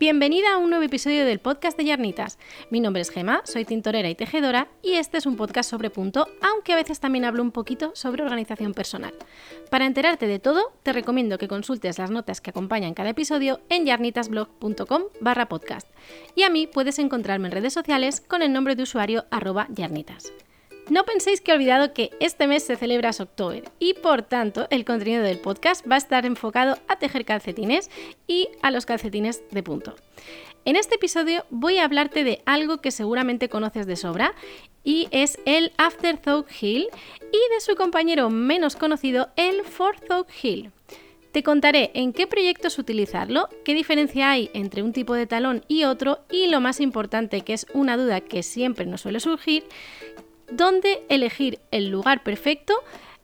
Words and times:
Bienvenida 0.00 0.54
a 0.54 0.56
un 0.56 0.70
nuevo 0.70 0.82
episodio 0.82 1.26
del 1.26 1.40
podcast 1.40 1.76
de 1.76 1.84
Yarnitas. 1.84 2.38
Mi 2.70 2.80
nombre 2.80 3.02
es 3.02 3.10
Gema, 3.10 3.42
soy 3.44 3.66
tintorera 3.66 4.08
y 4.08 4.14
tejedora 4.14 4.68
y 4.82 4.94
este 4.94 5.18
es 5.18 5.26
un 5.26 5.36
podcast 5.36 5.68
sobre 5.68 5.90
punto, 5.90 6.26
aunque 6.40 6.72
a 6.72 6.76
veces 6.76 7.00
también 7.00 7.26
hablo 7.26 7.42
un 7.42 7.50
poquito 7.50 7.92
sobre 7.94 8.22
organización 8.22 8.72
personal. 8.72 9.12
Para 9.70 9.84
enterarte 9.84 10.26
de 10.26 10.38
todo, 10.38 10.72
te 10.84 10.94
recomiendo 10.94 11.36
que 11.36 11.48
consultes 11.48 11.98
las 11.98 12.10
notas 12.10 12.40
que 12.40 12.48
acompañan 12.48 12.94
cada 12.94 13.10
episodio 13.10 13.60
en 13.68 13.84
yarnitasblog.com 13.84 15.02
barra 15.20 15.50
podcast. 15.50 15.86
Y 16.34 16.44
a 16.44 16.48
mí 16.48 16.66
puedes 16.66 16.98
encontrarme 16.98 17.48
en 17.48 17.52
redes 17.52 17.74
sociales 17.74 18.22
con 18.22 18.40
el 18.40 18.54
nombre 18.54 18.76
de 18.76 18.84
usuario 18.84 19.26
arroba 19.30 19.66
yarnitas. 19.68 20.32
No 20.90 21.04
penséis 21.04 21.40
que 21.40 21.52
he 21.52 21.54
olvidado 21.54 21.94
que 21.94 22.10
este 22.18 22.48
mes 22.48 22.64
se 22.64 22.74
celebra 22.74 23.12
October 23.20 23.62
y 23.78 23.94
por 23.94 24.22
tanto 24.22 24.66
el 24.70 24.84
contenido 24.84 25.22
del 25.22 25.38
podcast 25.38 25.88
va 25.88 25.94
a 25.94 25.98
estar 25.98 26.26
enfocado 26.26 26.78
a 26.88 26.98
tejer 26.98 27.24
calcetines 27.24 27.90
y 28.26 28.48
a 28.60 28.72
los 28.72 28.86
calcetines 28.86 29.40
de 29.52 29.62
punto. 29.62 29.94
En 30.64 30.74
este 30.74 30.96
episodio 30.96 31.46
voy 31.48 31.78
a 31.78 31.84
hablarte 31.84 32.24
de 32.24 32.42
algo 32.44 32.78
que 32.80 32.90
seguramente 32.90 33.48
conoces 33.48 33.86
de 33.86 33.94
sobra 33.94 34.34
y 34.82 35.06
es 35.12 35.38
el 35.46 35.72
Afterthought 35.78 36.48
Heel 36.60 36.88
y 37.20 37.54
de 37.54 37.60
su 37.60 37.76
compañero 37.76 38.28
menos 38.28 38.74
conocido, 38.74 39.28
el 39.36 39.62
Forethought 39.62 40.28
Heel. 40.42 40.72
Te 41.30 41.44
contaré 41.44 41.92
en 41.94 42.12
qué 42.12 42.26
proyectos 42.26 42.80
utilizarlo, 42.80 43.48
qué 43.64 43.74
diferencia 43.74 44.32
hay 44.32 44.50
entre 44.54 44.82
un 44.82 44.92
tipo 44.92 45.14
de 45.14 45.28
talón 45.28 45.64
y 45.68 45.84
otro 45.84 46.24
y 46.28 46.48
lo 46.48 46.60
más 46.60 46.80
importante 46.80 47.42
que 47.42 47.52
es 47.52 47.68
una 47.74 47.96
duda 47.96 48.20
que 48.20 48.42
siempre 48.42 48.86
nos 48.86 49.02
suele 49.02 49.20
surgir, 49.20 49.62
dónde 50.50 51.02
elegir 51.08 51.58
el 51.70 51.88
lugar 51.88 52.22
perfecto 52.22 52.74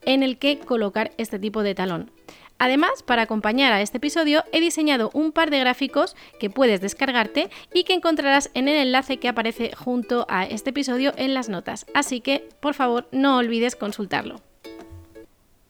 en 0.03 0.23
el 0.23 0.37
que 0.37 0.59
colocar 0.59 1.11
este 1.17 1.39
tipo 1.39 1.63
de 1.63 1.75
talón. 1.75 2.11
Además, 2.59 3.03
para 3.03 3.23
acompañar 3.23 3.71
a 3.71 3.81
este 3.81 3.97
episodio 3.97 4.43
he 4.51 4.59
diseñado 4.59 5.11
un 5.13 5.31
par 5.31 5.51
de 5.51 5.59
gráficos 5.59 6.15
que 6.39 6.49
puedes 6.49 6.81
descargarte 6.81 7.49
y 7.73 7.83
que 7.83 7.93
encontrarás 7.93 8.49
en 8.55 8.67
el 8.67 8.77
enlace 8.77 9.17
que 9.17 9.27
aparece 9.27 9.71
junto 9.75 10.25
a 10.27 10.45
este 10.45 10.71
episodio 10.71 11.13
en 11.17 11.35
las 11.35 11.49
notas. 11.49 11.85
Así 11.93 12.19
que, 12.19 12.49
por 12.59 12.73
favor, 12.73 13.07
no 13.11 13.37
olvides 13.37 13.75
consultarlo. 13.75 14.41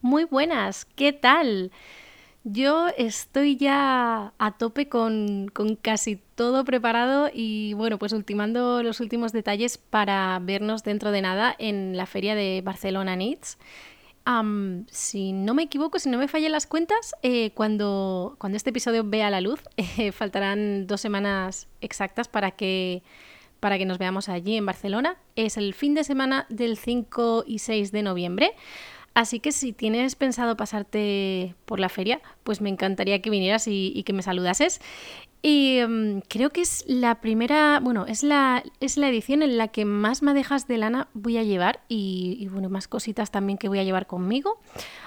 Muy 0.02 0.24
buenas, 0.24 0.86
¿qué 0.86 1.12
tal? 1.12 1.72
Yo 2.44 2.88
estoy 2.98 3.58
ya 3.58 4.34
a 4.38 4.58
tope 4.58 4.88
con, 4.88 5.52
casi 5.82 6.22
todo 6.36 6.64
preparado 6.64 7.30
y 7.34 7.74
bueno, 7.74 7.98
pues 7.98 8.14
ultimando 8.14 8.84
los 8.84 9.02
últimos 9.02 9.34
detalles 9.34 9.78
para 9.78 10.40
vernos 10.42 10.84
dentro 10.84 11.12
de 11.12 11.22
nada 11.22 11.54
en 11.60 11.98
la 11.98 12.06
feria 12.06 12.36
de 12.36 12.62
Barcelona 12.64 13.18
Needs. 13.18 13.58
si 14.90 15.34
no 15.34 15.54
me 15.54 15.64
equivoco, 15.64 16.00
si 16.00 16.10
no 16.10 16.18
me 16.18 16.30
fallan 16.30 16.54
las 16.54 16.68
cuentas, 16.68 17.16
eh, 17.22 17.52
cuando, 17.54 18.38
cuando 18.40 18.56
este 18.56 18.70
episodio 18.70 19.04
vea 19.04 19.30
la 19.30 19.42
luz, 19.42 19.60
eh, 19.78 20.14
faltarán 20.14 20.88
dos 20.88 21.02
semanas 21.02 21.68
exactas 21.82 22.30
para 22.30 22.52
que, 22.52 23.04
para 23.60 23.78
que 23.78 23.86
nos 23.86 23.98
veamos 23.98 24.30
allí 24.30 24.56
en 24.56 24.66
Barcelona. 24.66 25.18
Es 25.36 25.58
el 25.58 25.74
fin 25.74 25.96
de 25.96 26.06
semana 26.06 26.46
del 26.48 26.78
5 26.78 27.44
y 27.46 27.60
6 27.60 27.92
de 27.92 28.04
noviembre. 28.04 28.54
Así 29.18 29.40
que 29.40 29.52
si 29.52 29.74
tienes 29.74 30.14
pensado 30.14 30.56
pasarte 30.56 31.56
por 31.66 31.80
la 31.80 31.90
feria, 31.90 32.22
pues 32.44 32.62
me 32.62 32.70
encantaría 32.70 33.20
que 33.20 33.32
vinieras 33.32 33.68
y, 33.68 34.04
que 34.04 34.14
me 34.14 34.22
saludases. 34.22 34.80
Y 35.42 35.80
em, 35.80 36.22
creo 36.22 36.52
que 36.52 36.62
es 36.62 36.84
la 36.86 37.16
primera, 37.20 37.80
bueno, 37.82 38.06
es 38.06 38.22
la, 38.22 38.64
es 38.80 38.96
la 38.96 39.10
edición 39.10 39.42
en 39.42 39.58
la 39.58 39.70
que 39.70 39.86
más 39.86 40.22
madejas 40.22 40.68
de 40.68 40.78
lana 40.78 41.08
voy 41.16 41.40
a 41.40 41.44
llevar 41.44 41.80
y, 41.88 42.38
y, 42.40 42.48
bueno, 42.48 42.70
más 42.70 42.88
cositas 42.88 43.32
también 43.32 43.58
que 43.58 43.70
voy 43.70 43.80
a 43.80 43.84
llevar 43.84 44.06
conmigo. 44.06 44.60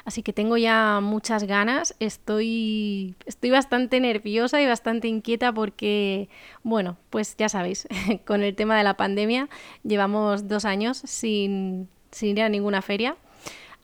Así 0.04 0.24
que 0.24 0.32
tengo 0.32 0.56
ya 0.56 0.98
muchas 1.00 1.44
ganas, 1.44 1.94
estoy, 2.00 3.14
estoy 3.26 3.50
bastante 3.50 4.00
nerviosa 4.00 4.60
y 4.60 4.66
bastante 4.66 5.06
inquieta 5.06 5.52
porque, 5.52 6.28
bueno, 6.64 6.96
pues 7.10 7.36
ya 7.36 7.48
sabéis, 7.48 7.86
con 8.26 8.42
el 8.42 8.56
tema 8.56 8.76
de 8.76 8.82
la 8.82 8.96
pandemia 8.96 9.48
llevamos 9.84 10.48
dos 10.48 10.64
años 10.64 11.00
sin, 11.04 11.88
sin 12.10 12.30
ir 12.30 12.42
a 12.42 12.48
ninguna 12.48 12.82
feria. 12.82 13.16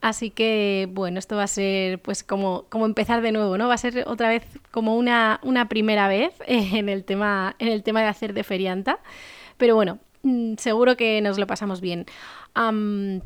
Así 0.06 0.30
que, 0.30 0.88
bueno, 0.92 1.18
esto 1.18 1.34
va 1.34 1.42
a 1.42 1.48
ser 1.48 2.00
pues 2.00 2.22
como, 2.22 2.64
empezar 2.72 3.22
de 3.22 3.32
nuevo, 3.32 3.58
¿no? 3.58 3.66
Va 3.66 3.74
a 3.74 3.76
ser 3.76 4.04
otra 4.06 4.28
vez 4.28 4.44
como 4.70 4.96
una, 4.96 5.40
primera 5.68 6.06
vez 6.06 6.32
en 6.46 6.88
el, 6.88 7.02
tema, 7.02 7.56
en 7.58 7.66
el 7.66 7.82
tema 7.82 8.02
de 8.02 8.06
hacer 8.06 8.32
de 8.32 8.44
ferianta. 8.44 9.00
Pero 9.56 9.74
bueno, 9.74 9.98
mm, 10.22 10.54
seguro 10.58 10.96
que 10.96 11.20
nos 11.22 11.38
lo 11.38 11.48
pasamos 11.48 11.80
bien. 11.80 12.06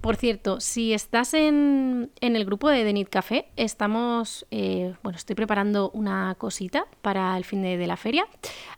por 0.01 0.17
cierto, 0.17 0.59
si 0.61 0.95
estás 0.95 1.35
en, 1.35 2.11
en, 2.23 2.35
el 2.35 2.47
grupo 2.47 2.71
de 2.71 2.83
Denit 2.83 3.11
Café, 3.11 3.49
estamos, 3.57 4.47
eh, 4.51 4.95
bueno, 5.03 5.19
estoy 5.19 5.37
preparando 5.37 5.91
una 5.91 6.35
cosita 6.39 6.87
para 7.03 7.37
el 7.37 7.45
fin 7.45 7.61
de, 7.61 7.77
de, 7.77 7.87
la 7.87 7.99
feria, 7.99 8.25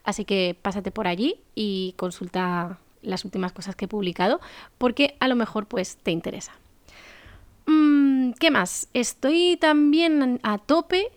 así 0.03 0.25
que 0.25 0.57
pásate 0.61 0.91
por 0.91 1.07
allí 1.07 1.39
y 1.55 1.93
consulta 1.95 2.79
las 3.01 3.23
últimas 3.23 3.53
cosas 3.53 3.77
que 3.77 3.85
he 3.85 3.87
publicado, 3.87 4.41
porque 4.77 5.15
a 5.21 5.29
lo 5.29 5.37
mejor 5.37 5.67
pues 5.67 5.95
te 5.95 6.11
interesa. 6.11 6.51
Mm, 7.65 8.31
¿Qué 8.39 8.51
más? 8.51 8.89
Estoy 8.93 9.57
también 9.59 10.39
a 10.43 10.57
tope 10.57 11.07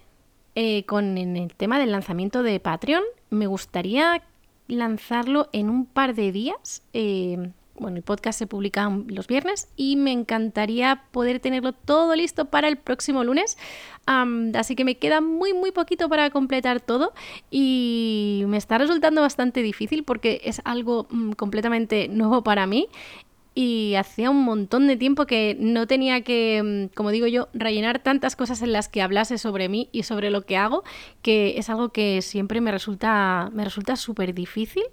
eh, 0.55 0.85
con 0.85 1.19
el 1.19 1.55
tema 1.55 1.79
del 1.79 1.93
lanzamiento 1.93 2.43
de 2.43 2.61
Patreon. 2.61 3.03
Me 3.31 3.47
gustaría 3.47 4.23
lanzarlo 4.69 5.49
en 5.53 5.71
un 5.71 5.87
par 5.87 6.15
de 6.15 6.33
días. 6.33 6.83
Eh, 6.93 7.51
bueno, 7.79 7.99
el 7.99 8.03
podcast 8.03 8.39
se 8.39 8.47
publica 8.47 8.91
los 9.09 9.27
viernes 9.27 9.69
y 9.77 9.97
me 9.97 10.13
encantaría 10.13 11.03
poder 11.11 11.41
tenerlo 11.41 11.73
todo 11.73 12.15
listo 12.17 12.47
para 12.47 12.69
el 12.69 12.77
próximo 12.77 13.23
lunes. 13.23 13.59
así 14.07 14.77
que 14.77 14.85
me 14.85 14.97
queda 14.97 15.21
muy, 15.21 15.53
muy 15.53 15.73
poquito 15.73 16.09
para 16.09 16.31
completar 16.31 16.81
todo 16.81 17.13
y 17.51 18.45
me 18.47 18.57
está 18.57 18.79
resultando 18.79 19.21
bastante 19.21 19.63
difícil 19.63 20.05
porque 20.05 20.41
es 20.45 20.63
algo 20.65 21.07
mm, 21.11 21.33
completamente 21.33 22.09
nuevo 22.09 22.43
para 22.43 22.67
mí 22.67 22.89
y 23.59 23.95
hacía 23.95 24.29
un 24.29 24.45
montón 24.45 24.87
de 24.87 24.99
tiempo 24.99 25.25
que 25.27 25.57
no 25.59 25.87
tenía 25.87 26.21
que, 26.21 26.63
mm, 26.63 26.95
como 26.95 27.11
digo 27.11 27.27
yo, 27.27 27.49
rellenar 27.55 28.01
tantas 28.01 28.37
cosas 28.37 28.61
en 28.61 28.71
las 28.71 28.89
que 28.91 29.01
hablase 29.01 29.39
sobre 29.39 29.71
mí 29.71 29.89
y 29.93 30.03
sobre 30.03 30.31
lo 30.31 30.43
que 30.43 30.59
hago, 30.59 30.85
que 31.23 31.57
es 31.57 31.71
algo 31.71 31.89
que 31.89 32.21
siempre 32.21 32.61
me 32.61 32.71
resulta 32.71 33.49
me 33.55 33.65
resulta 33.65 33.97
súper 33.97 34.35
difícil. 34.35 34.85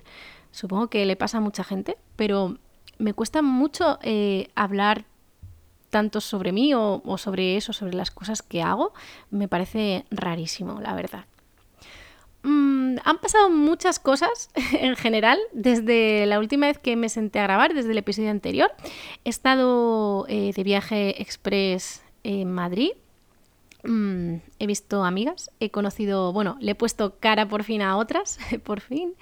Supongo 0.51 0.89
que 0.89 1.05
le 1.05 1.17
pasa 1.17 1.39
a 1.39 1.41
mucha 1.41 1.65
gente, 1.65 1.97
pero 2.15 2.57
me 2.99 3.13
cuesta 3.13 3.41
mucho 3.41 3.99
eh, 4.01 4.47
hablar 4.55 5.05
tanto 5.89 6.21
sobre 6.21 6.53
mí 6.53 6.73
o, 6.73 7.01
o 7.05 7.17
sobre 7.17 7.57
eso, 7.57 7.73
sobre 7.73 7.95
las 7.95 8.11
cosas 8.11 8.41
que 8.41 8.61
hago. 8.61 8.93
Me 9.29 9.49
parece 9.49 10.05
rarísimo, 10.09 10.79
la 10.79 10.95
verdad. 10.95 11.25
Mm, 12.43 12.97
han 13.03 13.17
pasado 13.19 13.49
muchas 13.49 13.99
cosas 13.99 14.49
en 14.73 14.95
general 14.95 15.39
desde 15.53 16.25
la 16.25 16.39
última 16.39 16.67
vez 16.67 16.77
que 16.77 16.95
me 16.95 17.09
senté 17.09 17.39
a 17.39 17.43
grabar, 17.43 17.73
desde 17.73 17.91
el 17.91 17.97
episodio 17.97 18.29
anterior. 18.29 18.71
He 19.23 19.29
estado 19.29 20.25
eh, 20.27 20.51
de 20.55 20.63
viaje 20.63 21.21
express 21.21 22.03
en 22.23 22.51
Madrid. 22.51 22.91
Mm, 23.83 24.35
he 24.59 24.67
visto 24.67 25.03
amigas, 25.03 25.51
he 25.59 25.69
conocido, 25.69 26.31
bueno, 26.31 26.57
le 26.61 26.71
he 26.71 26.75
puesto 26.75 27.17
cara 27.19 27.47
por 27.47 27.63
fin 27.63 27.81
a 27.81 27.97
otras, 27.97 28.39
por 28.63 28.79
fin. 28.79 29.13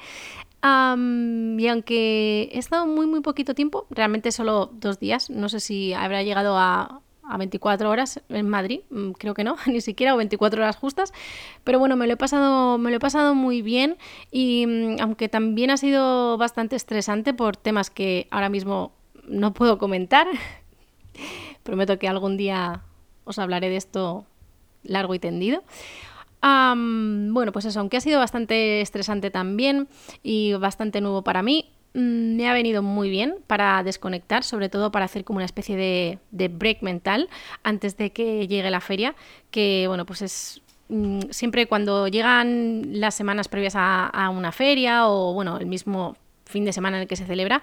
y 0.64 1.68
aunque 1.68 2.50
he 2.52 2.60
estado 2.60 2.86
muy, 2.86 3.08
muy 3.08 3.22
poquito 3.22 3.56
tiempo, 3.56 3.88
realmente 3.90 4.32
solo 4.32 4.70
dos 4.74 5.00
días, 5.00 5.30
no 5.30 5.50
sé 5.50 5.60
si 5.60 5.94
habrá 5.94 6.22
llegado 6.22 6.58
a 6.58 7.02
a 7.24 7.38
24 7.38 7.90
horas 7.90 8.22
en 8.30 8.50
Madrid, 8.50 8.82
mm, 8.90 9.12
creo 9.12 9.34
que 9.34 9.44
no, 9.44 9.56
ni 9.68 9.82
siquiera, 9.82 10.14
o 10.14 10.18
24 10.18 10.62
horas 10.62 10.76
justas, 10.76 11.14
pero 11.64 11.80
bueno, 11.80 11.96
me 11.96 12.08
lo 12.08 12.14
he 12.14 12.18
pasado, 12.18 12.78
me 12.78 12.90
lo 12.90 12.98
he 12.98 13.00
pasado 13.00 13.36
muy 13.36 13.62
bien 13.62 13.98
y 14.32 14.66
mm, 14.68 15.02
aunque 15.02 15.30
también 15.30 15.72
ha 15.72 15.78
sido 15.78 16.38
bastante 16.38 16.76
estresante 16.76 17.34
por 17.34 17.58
temas 17.58 17.90
que 17.90 18.28
ahora 18.32 18.50
mismo 18.50 18.94
no 19.28 19.54
puedo 19.54 19.78
comentar, 19.78 20.28
prometo 21.64 22.00
que 22.00 22.08
algún 22.08 22.38
día 22.38 22.82
os 23.24 23.40
hablaré 23.40 23.70
de 23.70 23.78
esto 23.78 24.26
largo 24.84 25.14
y 25.14 25.20
tendido. 25.20 25.64
bueno, 26.42 27.52
pues 27.52 27.66
eso, 27.66 27.80
aunque 27.80 27.98
ha 27.98 28.02
sido 28.02 28.20
bastante 28.20 28.82
estresante 28.82 29.30
también 29.30 29.88
y 30.24 30.54
bastante 30.54 31.02
nuevo 31.02 31.24
para 31.24 31.44
mí, 31.44 31.72
me 31.94 32.48
ha 32.48 32.54
venido 32.54 32.82
muy 32.82 33.10
bien 33.10 33.36
para 33.48 33.84
desconectar, 33.84 34.44
sobre 34.44 34.70
todo 34.70 34.92
para 34.92 35.06
hacer 35.06 35.24
como 35.24 35.38
una 35.38 35.46
especie 35.46 35.76
de, 35.76 36.48
break 36.48 36.82
mental 36.82 37.30
antes 37.64 37.98
de 37.98 38.12
que 38.12 38.48
llegue 38.48 38.70
la 38.70 38.80
feria, 38.80 39.16
que 39.52 39.86
bueno, 39.88 40.06
pues 40.06 40.22
es 40.22 40.62
mm, 40.90 41.20
siempre 41.32 41.68
cuando 41.68 42.08
llegan 42.08 43.00
las 43.00 43.16
semanas 43.16 43.48
previas 43.48 43.74
a, 43.76 44.30
una 44.34 44.52
feria 44.52 45.08
o 45.08 45.34
bueno, 45.34 45.58
el 45.58 45.66
mismo 45.66 46.16
fin 46.46 46.66
de 46.66 46.74
semana 46.74 46.98
en 46.98 47.04
el 47.04 47.08
que 47.08 47.16
se 47.16 47.26
celebra, 47.26 47.62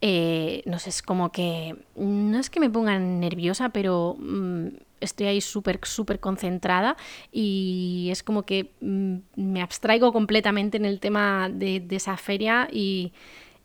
eh, 0.00 0.62
no 0.66 0.78
sé, 0.78 0.90
es 0.90 1.02
como 1.02 1.32
que 1.32 1.74
no 1.96 2.38
es 2.38 2.50
que 2.50 2.60
me 2.60 2.70
ponga 2.70 2.98
nerviosa, 2.98 3.70
pero 3.70 4.16
mm, 4.18 4.66
estoy 5.00 5.26
ahí 5.26 5.40
súper, 5.40 5.80
súper 5.82 6.20
concentrada 6.20 6.96
y 7.32 8.08
es 8.12 8.22
como 8.22 8.44
que 8.44 8.70
me 8.80 9.60
abstraigo 9.60 10.12
completamente 10.12 10.76
en 10.76 10.84
el 10.84 11.00
tema 11.00 11.48
de 11.50 11.84
esa 11.90 12.16
feria 12.16 12.68
y 12.70 13.12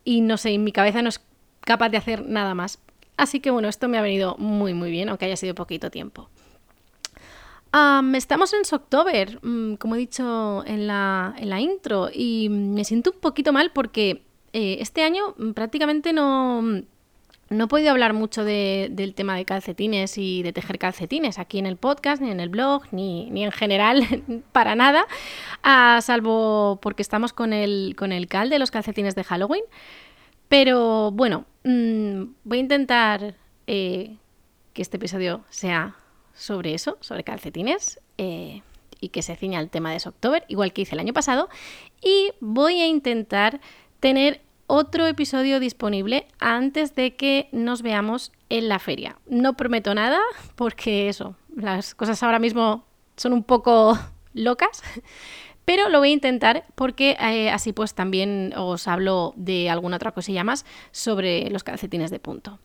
y 0.04 0.22
no 0.22 0.38
sé, 0.38 0.52
en 0.52 0.64
mi 0.64 0.72
cabeza 0.72 1.02
no 1.02 1.10
es 1.10 1.22
capaz 1.62 1.90
de 1.90 1.98
hacer 1.98 2.26
nada 2.26 2.54
más. 2.56 2.80
Así 3.18 3.40
que 3.40 3.52
bueno, 3.52 3.68
esto 3.68 3.88
me 3.88 3.98
ha 3.98 4.02
venido 4.02 4.36
muy 4.38 4.74
muy 4.74 4.92
bien, 4.92 5.10
aunque 5.10 5.26
haya 5.26 5.38
sido 5.38 5.56
poquito 5.56 5.92
tiempo. 5.92 6.30
estamos 8.16 8.54
en 8.54 8.62
October, 8.72 9.40
mm, 9.42 9.76
como 9.76 9.96
he 9.96 10.00
dicho 10.00 10.64
en 10.66 10.88
la, 10.88 11.36
en 11.38 11.50
la, 11.50 11.60
intro, 11.60 12.10
y 12.14 12.50
me 12.50 12.84
siento 12.84 13.12
un 13.12 13.20
poquito 13.20 13.54
mal 13.54 13.72
porque 13.74 14.24
eh, 14.54 14.78
este 14.80 15.04
año 15.04 15.36
prácticamente 15.54 16.14
no, 16.14 16.84
no 17.52 17.66
he 17.66 17.68
podido 17.68 17.92
hablar 17.92 18.14
mucho 18.14 18.46
del 18.46 19.14
tema 19.14 19.36
de 19.36 19.44
calcetines 19.44 20.18
y 20.18 20.42
de 20.42 20.54
tejer 20.54 20.80
calcetines 20.80 21.38
aquí 21.38 21.60
en 21.60 21.66
el 21.66 21.76
podcast, 21.76 22.22
ni 22.22 22.32
en 22.32 22.40
el 22.40 22.48
blog, 22.48 22.84
ni, 22.92 23.30
en 23.44 23.52
general, 23.52 24.24
para 24.54 24.74
nada, 24.76 25.06
ah, 25.62 26.00
salvo 26.02 26.80
porque 26.82 27.02
estamos 27.02 27.34
con 27.34 27.52
el, 27.52 27.96
con 27.98 28.14
el 28.14 28.28
cal 28.28 28.50
de 28.50 28.58
los 28.58 28.72
calcetines 28.72 29.16
de 29.16 29.26
Halloween. 29.26 29.64
Pero 30.48 31.12
bueno, 31.12 31.46
mm, 31.66 32.24
voy 32.46 32.58
a 32.58 32.62
intentar 32.62 33.36
eh, 33.68 34.16
que 34.74 34.82
este 34.82 34.96
episodio 34.96 35.44
sea 35.50 35.96
sobre 36.34 36.74
eso, 36.74 36.98
sobre 37.02 37.26
calcetines, 37.26 38.00
eh, 38.18 38.62
y 39.02 39.10
que 39.10 39.24
se 39.24 39.36
ciña 39.36 39.60
al 39.60 39.70
tema 39.70 39.92
de 39.92 40.02
October, 40.06 40.46
igual 40.48 40.72
que 40.72 40.84
hice 40.84 40.96
el 40.96 41.00
año 41.00 41.12
pasado. 41.12 41.50
Y 42.02 42.32
voy 42.40 42.80
a 42.80 42.88
intentar 42.88 43.60
tener 44.00 44.42
otro 44.74 45.06
episodio 45.06 45.60
disponible 45.60 46.28
antes 46.40 46.96
de 46.96 47.18
que 47.18 47.50
nos 47.52 47.82
veamos 47.82 48.32
en 48.48 48.70
la 48.70 48.80
feria. 48.80 49.18
No 49.28 49.58
prometo 49.58 49.94
nada 49.94 50.22
porque 50.56 51.10
eso, 51.10 51.36
las 51.54 51.94
cosas 51.94 52.24
ahora 52.24 52.40
mismo 52.40 52.86
son 53.18 53.34
un 53.34 53.44
poco 53.44 54.00
locas, 54.34 54.82
pero 55.66 55.90
lo 55.90 56.00
voy 56.00 56.12
a 56.12 56.14
intentar 56.14 56.64
porque 56.76 57.18
eh, 57.20 57.50
así 57.50 57.74
pues 57.74 57.94
también 57.96 58.54
os 58.56 58.88
hablo 58.88 59.34
de 59.36 59.70
alguna 59.70 59.98
otra 59.98 60.14
cosilla 60.14 60.46
más 60.46 60.66
sobre 60.92 61.50
los 61.50 61.66
calcetines 61.66 62.10
de 62.10 62.20
punto. 62.20 62.58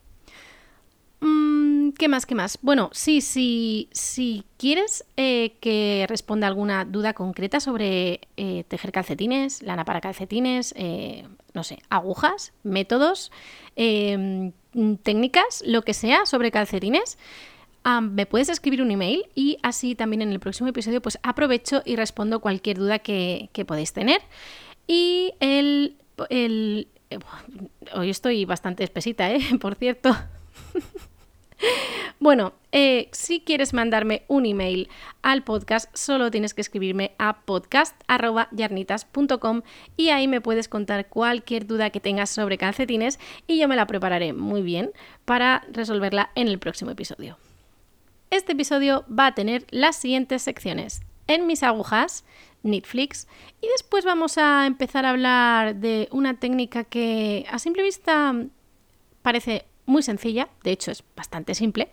¿Qué 1.99 2.09
más? 2.09 2.27
¿Qué 2.27 2.35
más? 2.35 2.59
Bueno, 2.61 2.91
sí, 2.93 3.23
sí, 3.23 3.89
si 3.93 4.45
quieres 4.59 5.07
eh, 5.17 5.57
que 5.61 6.05
responda 6.09 6.47
alguna 6.47 6.85
duda 6.85 7.15
concreta 7.15 7.59
sobre 7.59 8.21
eh, 8.37 8.65
tejer 8.69 8.93
calcetines, 8.93 9.63
lana 9.63 9.87
para 9.87 10.03
calcetines, 10.03 10.75
eh, 10.77 11.27
no 11.55 11.65
sé, 11.65 11.79
agujas, 11.89 12.53
métodos, 12.65 13.33
em, 13.77 14.53
técnicas, 15.03 15.63
lo 15.65 15.83
que 15.83 15.95
sea 15.95 16.27
sobre 16.27 16.51
calcetines, 16.51 17.17
me 18.03 18.27
puedes 18.27 18.49
escribir 18.49 18.83
un 18.83 18.91
email 18.91 19.27
y 19.37 19.59
así 19.63 19.95
también 19.95 20.21
en 20.21 20.33
el 20.33 20.41
próximo 20.41 20.69
episodio 20.69 21.01
pues 21.01 21.21
aprovecho 21.23 21.83
y 21.85 21.95
respondo 21.95 22.41
cualquier 22.41 22.79
duda 22.79 22.99
que, 22.99 23.49
que 23.53 23.65
podéis 23.65 23.93
tener. 23.93 24.21
Y 24.89 25.35
el, 25.39 25.97
el 26.29 26.89
hoy 27.95 28.11
estoy 28.11 28.45
bastante 28.45 28.83
espesita, 28.83 29.31
¿eh? 29.31 29.41
Por 29.61 29.77
cierto. 29.77 30.15
Bueno, 32.19 32.55
eh, 32.73 33.11
si 33.13 33.41
quieres 33.41 33.75
mandarme 33.75 34.23
un 34.27 34.47
email 34.47 34.89
al 35.23 35.45
podcast, 35.45 35.95
solo 35.95 36.31
tienes 36.31 36.55
que 36.55 36.63
escribirme 36.63 37.13
a 37.19 37.43
podcast.yarnitas.com 37.43 39.61
y 39.97 40.09
ahí 40.09 40.27
me 40.27 40.41
puedes 40.41 40.69
contar 40.69 41.09
cualquier 41.09 41.67
duda 41.67 41.91
que 41.91 42.01
tengas 42.01 42.31
sobre 42.31 42.57
calcetines 42.57 43.19
y 43.47 43.59
yo 43.59 43.69
me 43.69 43.77
la 43.77 43.87
prepararé 43.87 44.33
muy 44.33 44.63
bien 44.63 44.93
para 45.25 45.65
resolverla 45.71 46.31
en 46.35 46.49
el 46.49 46.59
próximo 46.59 46.91
episodio. 46.91 47.39
Este 48.31 48.53
episodio 48.53 49.05
va 49.09 49.27
a 49.27 49.35
tener 49.35 49.67
las 49.71 49.97
siguientes 49.97 50.43
secciones. 50.43 51.03
En 51.29 51.47
mis 51.47 51.63
agujas, 51.63 52.25
Netflix, 52.63 53.29
y 53.61 53.69
después 53.69 54.05
vamos 54.05 54.39
a 54.39 54.67
empezar 54.67 55.05
a 55.05 55.11
hablar 55.11 55.77
de 55.77 56.09
una 56.13 56.41
técnica 56.41 56.85
que 56.85 57.45
a 57.51 57.59
simple 57.59 57.83
vista 57.83 58.35
parece 59.23 59.67
muy 59.87 60.03
sencilla, 60.03 60.49
de 60.63 60.73
hecho 60.73 60.91
es 60.91 61.03
bastante 61.17 61.55
simple, 61.55 61.91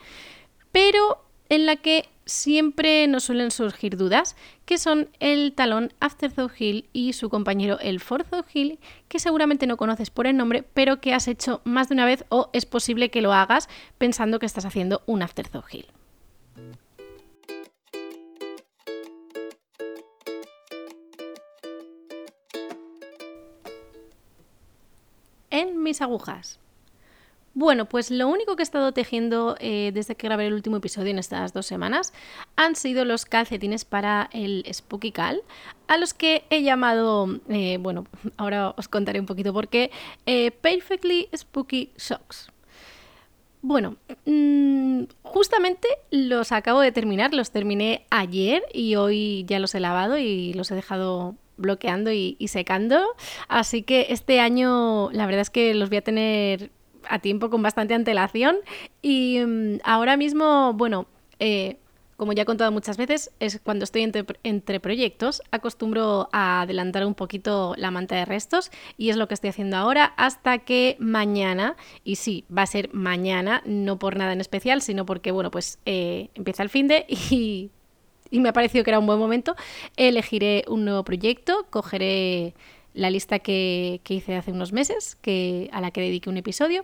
pero 0.71 1.23
en 1.49 1.65
la 1.65 1.75
que 1.77 2.09
siempre 2.25 3.07
nos 3.07 3.25
suelen 3.25 3.51
surgir 3.51 3.97
dudas, 3.97 4.35
que 4.65 4.77
son 4.77 5.09
el 5.19 5.53
talón 5.53 5.93
Afterthought 5.99 6.59
Hill 6.59 6.89
y 6.93 7.13
su 7.13 7.29
compañero 7.29 7.79
el 7.79 7.99
Forthought 7.99 8.47
Hill, 8.53 8.79
que 9.07 9.19
seguramente 9.19 9.67
no 9.67 9.77
conoces 9.77 10.09
por 10.09 10.27
el 10.27 10.37
nombre, 10.37 10.63
pero 10.73 11.01
que 11.01 11.13
has 11.13 11.27
hecho 11.27 11.61
más 11.63 11.89
de 11.89 11.95
una 11.95 12.05
vez 12.05 12.25
o 12.29 12.49
es 12.53 12.65
posible 12.65 13.09
que 13.09 13.21
lo 13.21 13.33
hagas 13.33 13.69
pensando 13.97 14.39
que 14.39 14.45
estás 14.45 14.65
haciendo 14.65 15.03
un 15.05 15.21
Afterthought 15.21 15.73
Hill. 15.73 15.87
En 25.49 25.83
mis 25.83 26.01
agujas. 26.01 26.59
Bueno, 27.55 27.85
pues 27.85 28.09
lo 28.09 28.27
único 28.27 28.55
que 28.55 28.63
he 28.63 28.65
estado 28.65 28.93
tejiendo 28.93 29.55
eh, 29.59 29.91
desde 29.93 30.15
que 30.15 30.25
grabé 30.25 30.47
el 30.47 30.53
último 30.53 30.77
episodio 30.77 31.11
en 31.11 31.19
estas 31.19 31.53
dos 31.53 31.67
semanas 31.67 32.11
han 32.55 32.75
sido 32.75 33.05
los 33.05 33.25
calcetines 33.25 33.85
para 33.85 34.27
el 34.33 34.65
Spooky 34.73 35.11
Cal, 35.11 35.43
a 35.87 35.97
los 35.97 36.15
que 36.15 36.45
he 36.49 36.63
llamado, 36.63 37.27
eh, 37.49 37.77
bueno, 37.79 38.07
ahora 38.37 38.73
os 38.75 38.87
contaré 38.87 39.19
un 39.19 39.27
poquito 39.27 39.53
por 39.53 39.67
qué, 39.67 39.91
eh, 40.25 40.49
Perfectly 40.49 41.29
Spooky 41.35 41.91
Socks. 41.95 42.49
Bueno, 43.61 43.97
mm, 44.25 45.03
justamente 45.21 45.87
los 46.09 46.51
acabo 46.51 46.81
de 46.81 46.91
terminar, 46.91 47.35
los 47.35 47.51
terminé 47.51 48.05
ayer 48.09 48.63
y 48.73 48.95
hoy 48.95 49.45
ya 49.47 49.59
los 49.59 49.75
he 49.75 49.79
lavado 49.79 50.17
y 50.17 50.53
los 50.53 50.71
he 50.71 50.75
dejado 50.75 51.35
bloqueando 51.57 52.11
y 52.11 52.35
secando. 52.47 52.99
Así 53.47 53.83
que 53.83 54.07
este 54.09 54.39
año 54.41 55.11
la 55.11 55.27
verdad 55.27 55.41
es 55.41 55.49
que 55.49 55.75
los 55.75 55.89
voy 55.89 55.99
a 55.99 56.03
tener 56.03 56.71
a 57.09 57.19
tiempo 57.19 57.49
con 57.49 57.61
bastante 57.61 57.93
antelación. 57.93 58.57
Y 59.01 59.39
mm, 59.45 59.79
ahora 59.83 60.17
mismo, 60.17 60.73
bueno, 60.73 61.07
eh, 61.39 61.77
como 62.23 62.33
ya 62.33 62.43
he 62.43 62.45
contado 62.45 62.71
muchas 62.71 62.97
veces, 62.97 63.31
es 63.39 63.59
cuando 63.61 63.83
estoy 63.83 64.03
entre, 64.43 64.79
proyectos, 64.79 65.41
acostumbro 65.51 66.29
a 66.31 66.61
adelantar 66.61 67.05
un 67.05 67.15
poquito 67.15 67.73
la 67.77 67.91
manta 67.91 68.15
de 68.15 68.25
restos 68.25 68.71
y 68.97 69.09
es 69.09 69.17
lo 69.17 69.27
que 69.27 69.33
estoy 69.33 69.49
haciendo 69.49 69.77
ahora 69.77 70.13
hasta 70.17 70.59
que 70.59 70.95
mañana, 70.99 71.75
y 72.03 72.15
sí, 72.15 72.45
va 72.55 72.61
a 72.61 72.67
ser 72.67 72.93
mañana, 72.93 73.61
no 73.65 73.99
por 73.99 74.15
nada 74.15 74.33
en 74.33 74.41
especial, 74.41 74.81
sino 74.81 75.05
porque, 75.05 75.31
bueno, 75.31 75.51
pues 75.51 75.79
eh, 75.85 76.29
empieza 76.35 76.63
el 76.63 76.69
fin 76.69 76.87
de 76.87 77.05
y, 77.29 77.71
y 78.29 78.39
me 78.39 78.49
ha 78.49 78.53
parecido 78.53 78.83
que 78.83 78.91
era 78.91 78.99
un 78.99 79.05
buen 79.05 79.19
momento, 79.19 79.55
elegiré 79.97 80.63
un 80.67 80.85
nuevo 80.85 81.03
proyecto, 81.03 81.65
cogeré 81.69 82.53
la 82.93 83.09
lista 83.09 83.39
que, 83.39 84.01
hice 84.07 84.35
hace 84.35 84.51
unos 84.51 84.71
meses, 84.71 85.17
que, 85.21 85.69
a 85.71 85.81
la 85.81 85.91
que 85.91 86.01
dediqué 86.01 86.29
un 86.29 86.37
episodio. 86.37 86.83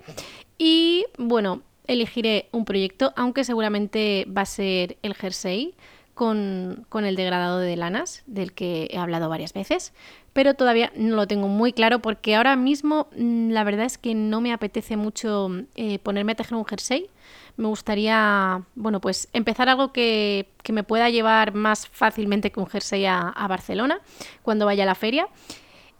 Y 0.57 1.05
bueno, 1.17 1.61
elegiré 1.87 2.49
un 2.51 2.65
proyecto, 2.65 3.13
aunque 3.15 3.43
seguramente 3.43 4.25
va 4.25 4.43
a 4.43 4.45
ser 4.45 4.97
el 5.01 5.15
jersey 5.15 5.73
con, 6.13 6.85
el 6.93 7.15
degradado 7.15 7.59
de 7.59 7.77
lanas, 7.77 8.23
del 8.27 8.51
que 8.51 8.89
he 8.91 8.97
hablado 8.97 9.29
varias 9.29 9.53
veces, 9.53 9.93
pero 10.33 10.53
todavía 10.53 10.91
no 10.95 11.15
lo 11.15 11.27
tengo 11.27 11.47
muy 11.47 11.71
claro 11.71 11.99
porque 11.99 12.35
ahora 12.35 12.57
mismo 12.57 13.07
mm, 13.15 13.51
la 13.51 13.63
verdad 13.63 13.85
es 13.85 13.97
que 13.97 14.13
no 14.15 14.41
me 14.41 14.51
apetece 14.51 14.97
mucho 14.97 15.49
eh, 15.75 15.97
ponerme 15.99 16.33
a 16.33 16.35
tejer 16.35 16.55
un 16.55 16.65
jersey. 16.65 17.09
Me 17.55 17.67
gustaría, 17.67 18.63
bueno, 18.75 18.99
pues 18.99 19.29
empezar 19.31 19.69
algo 19.69 19.93
que, 19.93 20.49
me 20.69 20.83
pueda 20.83 21.09
llevar 21.09 21.53
más 21.53 21.87
fácilmente 21.87 22.51
que 22.51 22.59
un 22.59 22.67
jersey 22.67 23.05
a, 23.05 23.29
a 23.29 23.47
Barcelona 23.47 23.99
cuando 24.43 24.65
vaya 24.65 24.83
a 24.83 24.87
la 24.87 24.95
feria. 24.95 25.27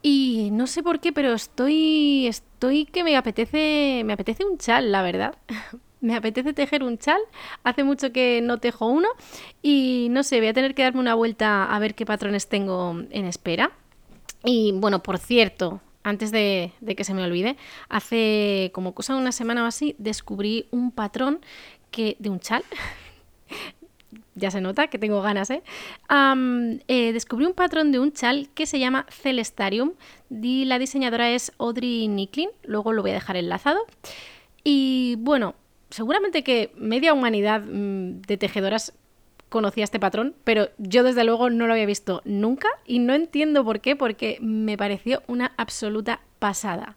Y 0.01 0.50
no 0.51 0.68
sé 0.68 0.84
por 0.84 1.00
qué, 1.00 1.12
pero 1.12 1.34
estoy. 1.34 2.27
Estoy 2.27 2.86
que 2.86 3.03
me 3.03 3.18
apetece. 3.18 4.03
Me 4.06 4.13
apetece 4.13 4.46
un 4.46 4.58
chal, 4.58 4.91
la 4.91 5.01
verdad. 5.01 5.38
me 6.01 6.15
apetece 6.15 6.53
tejer 6.53 6.84
un 6.84 6.98
chal. 6.98 7.20
Hace 7.63 7.84
mucho 7.84 8.12
que 8.12 8.41
no 8.41 8.60
tejo 8.60 8.88
uno. 8.88 9.10
Y 9.62 10.08
no 10.12 10.24
sé, 10.24 10.39
voy 10.39 10.48
a 10.50 10.53
tener 10.53 10.75
que 10.75 10.84
darme 10.84 11.00
una 11.00 11.15
vuelta 11.15 11.65
a 11.65 11.79
ver 11.79 11.96
qué 11.96 12.06
patrones 12.06 12.48
tengo 12.48 12.91
en 13.10 13.25
espera. 13.25 13.72
Y 14.44 14.72
bueno, 14.74 15.03
por 15.03 15.18
cierto, 15.18 15.82
antes 16.03 16.32
de, 16.32 16.72
de 16.79 16.96
que 16.96 17.03
se 17.03 17.13
me 17.13 17.24
olvide, 17.24 17.58
hace 17.89 18.72
como 18.74 18.94
cosa 18.94 19.15
una 19.15 19.34
semana 19.34 19.63
o 19.63 19.68
así, 19.68 19.96
descubrí 19.98 20.68
un 20.72 20.91
patrón 20.91 21.41
que 21.91 22.15
de 22.20 22.29
un 22.29 22.39
chal 22.39 22.63
ya 24.39 24.51
se 24.51 24.62
nota 24.62 24.88
que 24.88 24.98
tengo 24.98 25.22
ganas, 25.22 25.50
¿eh? 25.50 25.62
¿eh? 26.88 27.13
descubrí 27.13 27.46
un 27.46 27.53
patrón 27.53 27.91
de 27.91 28.00
un 28.00 28.12
chal 28.12 28.50
que 28.55 28.65
se 28.65 28.79
llama 28.79 29.05
Celestarium 29.10 29.93
y 30.29 30.65
la 30.65 30.79
diseñadora 30.79 31.29
es 31.29 31.51
Audrey 31.60 32.08
Nicklin, 32.08 32.50
luego 32.63 32.93
lo 32.93 33.01
voy 33.01 33.12
a 33.12 33.15
dejar 33.15 33.38
enlazado. 33.38 33.79
Y 34.63 35.15
bueno, 35.19 35.55
seguramente 35.89 36.43
que 36.43 36.72
media 36.75 37.13
humanidad 37.13 37.62
mm, 37.62 38.22
de 38.22 38.38
tejedoras 38.38 38.93
conocía 39.50 39.84
este 39.84 40.00
patrón, 40.00 40.36
pero 40.43 40.69
yo 40.77 41.03
desde 41.03 41.24
luego 41.24 41.50
no 41.50 41.67
lo 41.67 41.74
había 41.74 41.86
visto 41.86 42.22
nunca 42.24 42.69
y 42.86 43.00
no 43.00 43.13
entiendo 43.13 43.65
por 43.65 43.81
qué, 43.81 43.96
porque 43.96 44.38
me 44.41 44.77
pareció 44.77 45.24
una 45.27 45.53
absoluta 45.58 46.22
pasada. 46.38 46.96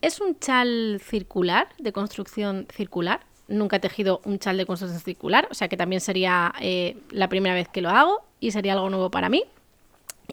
es 0.00 0.20
un 0.20 0.38
chal 0.38 1.00
circular, 1.02 1.68
de 1.78 1.92
construcción 1.92 2.66
circular, 2.72 3.20
nunca 3.50 3.76
he 3.76 3.80
tejido 3.80 4.20
un 4.24 4.38
chal 4.38 4.56
de 4.56 4.64
construcción 4.64 5.00
circular, 5.00 5.48
o 5.50 5.54
sea 5.54 5.68
que 5.68 5.76
también 5.76 6.00
sería 6.00 6.54
eh, 6.60 6.96
la 7.10 7.28
primera 7.28 7.54
vez 7.54 7.68
que 7.68 7.82
lo 7.82 7.90
hago 7.90 8.22
y 8.40 8.52
sería 8.52 8.72
algo 8.72 8.88
nuevo 8.88 9.10
para 9.10 9.28
mí. 9.28 9.44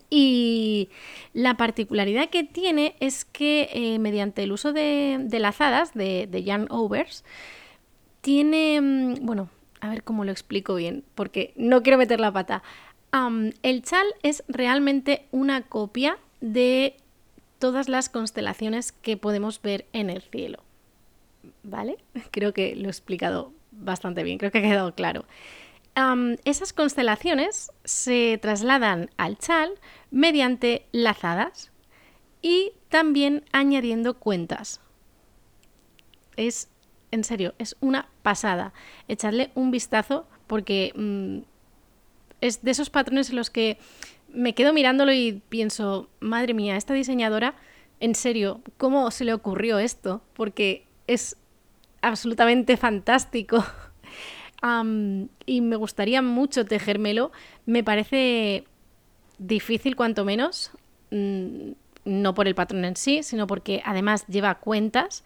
Y 0.09 0.89
la 1.33 1.57
particularidad 1.57 2.29
que 2.29 2.43
tiene 2.43 2.95
es 3.00 3.25
que 3.25 3.69
eh, 3.74 4.00
mediante 4.00 4.43
el 4.43 4.51
uso 4.51 4.71
de, 4.71 5.27
lazadas, 5.31 5.93
de, 5.93 6.43
yarn 6.45 6.67
overs, 6.69 7.25
tiene, 8.21 8.79
mm, 8.79 9.25
bueno, 9.25 9.50
a 9.81 9.89
ver 9.89 10.03
cómo 10.03 10.24
lo 10.24 10.31
explico 10.31 10.75
bien, 10.75 11.03
porque 11.15 11.53
no 11.55 11.81
quiero 11.83 11.97
meter 11.97 12.19
la 12.19 12.31
pata. 12.31 12.63
el 13.63 13.81
chal 13.81 14.05
es 14.21 14.43
realmente 14.47 15.25
una 15.31 15.63
copia 15.63 16.17
de 16.39 16.95
todas 17.57 17.89
las 17.89 18.09
constelaciones 18.09 18.91
que 18.91 19.17
podemos 19.17 19.62
ver 19.62 19.86
en 19.93 20.09
el 20.12 20.21
cielo. 20.21 20.66
¿Vale? 21.67 21.97
Creo 22.31 22.53
que 22.53 22.75
lo 22.75 22.88
he 22.88 22.91
explicado 22.91 23.53
bastante 23.71 24.24
bien, 24.24 24.39
creo 24.39 24.51
que 24.51 24.57
ha 24.57 24.62
quedado 24.62 24.95
claro. 24.95 25.25
esas 26.45 26.74
constelaciones 26.74 27.71
se 27.83 28.39
trasladan 28.41 29.12
al 29.17 29.38
chal 29.38 29.71
mediante 30.09 30.88
lazadas 30.91 31.71
y 32.41 32.71
también 32.89 33.43
añadiendo 33.51 34.15
cuentas. 34.15 34.81
Es, 36.38 36.69
en 37.12 37.24
serio, 37.24 37.53
es 37.59 37.75
una 37.81 38.09
pasada. 38.24 38.74
Echadle 39.07 39.51
un 39.53 39.69
vistazo 39.69 40.27
porque 40.47 40.93
mm, 40.95 41.39
es 42.41 42.63
de 42.63 42.71
esos 42.71 42.89
patrones 42.89 43.29
en 43.29 43.36
los 43.36 43.51
que 43.51 43.77
me 44.29 44.55
quedo 44.55 44.74
mirándolo 44.74 45.13
y 45.13 45.43
pienso, 45.50 46.09
madre 46.19 46.53
mía, 46.55 46.77
esta 46.77 46.93
diseñadora, 46.93 47.55
en 48.00 48.15
serio, 48.15 48.62
¿cómo 48.77 49.12
se 49.12 49.25
le 49.25 49.33
ocurrió 49.33 49.77
esto? 49.77 50.21
Porque 50.33 50.88
es 51.07 51.38
absolutamente 52.01 52.77
fantástico. 52.77 53.63
y 55.45 55.61
me 55.61 55.75
gustaría 55.75 56.21
mucho 56.21 56.65
tejérmelo. 56.65 57.31
Me 57.65 57.83
parece 57.83 58.65
difícil, 59.37 59.95
cuanto 59.95 60.25
menos. 60.25 60.71
Mm, 61.11 61.71
no 62.05 62.33
por 62.33 62.47
el 62.47 62.55
patrón 62.55 62.85
en 62.85 62.95
sí, 62.95 63.21
sino 63.21 63.47
porque 63.47 63.81
además 63.85 64.25
lleva 64.27 64.55
cuentas 64.55 65.23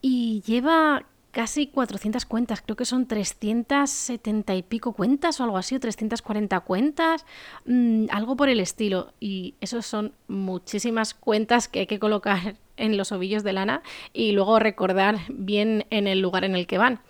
y 0.00 0.42
lleva 0.46 1.04
casi 1.30 1.66
400 1.66 2.24
cuentas, 2.24 2.62
creo 2.62 2.76
que 2.76 2.84
son 2.84 3.06
370 3.06 4.54
y 4.54 4.62
pico 4.62 4.92
cuentas 4.92 5.38
o 5.38 5.44
algo 5.44 5.58
así, 5.58 5.76
o 5.76 5.80
340 5.80 6.60
cuentas, 6.60 7.26
mm, 7.66 8.06
algo 8.10 8.36
por 8.36 8.48
el 8.48 8.60
estilo. 8.60 9.12
Y 9.20 9.54
esos 9.60 9.86
son 9.86 10.14
muchísimas 10.28 11.14
cuentas 11.14 11.68
que 11.68 11.80
hay 11.80 11.86
que 11.86 11.98
colocar 11.98 12.56
en 12.78 12.96
los 12.96 13.12
ovillos 13.12 13.44
de 13.44 13.52
lana 13.52 13.82
y 14.12 14.32
luego 14.32 14.58
recordar 14.58 15.18
bien 15.28 15.86
en 15.90 16.06
el 16.06 16.20
lugar 16.20 16.44
en 16.44 16.54
el 16.54 16.66
que 16.66 16.78
van. 16.78 17.00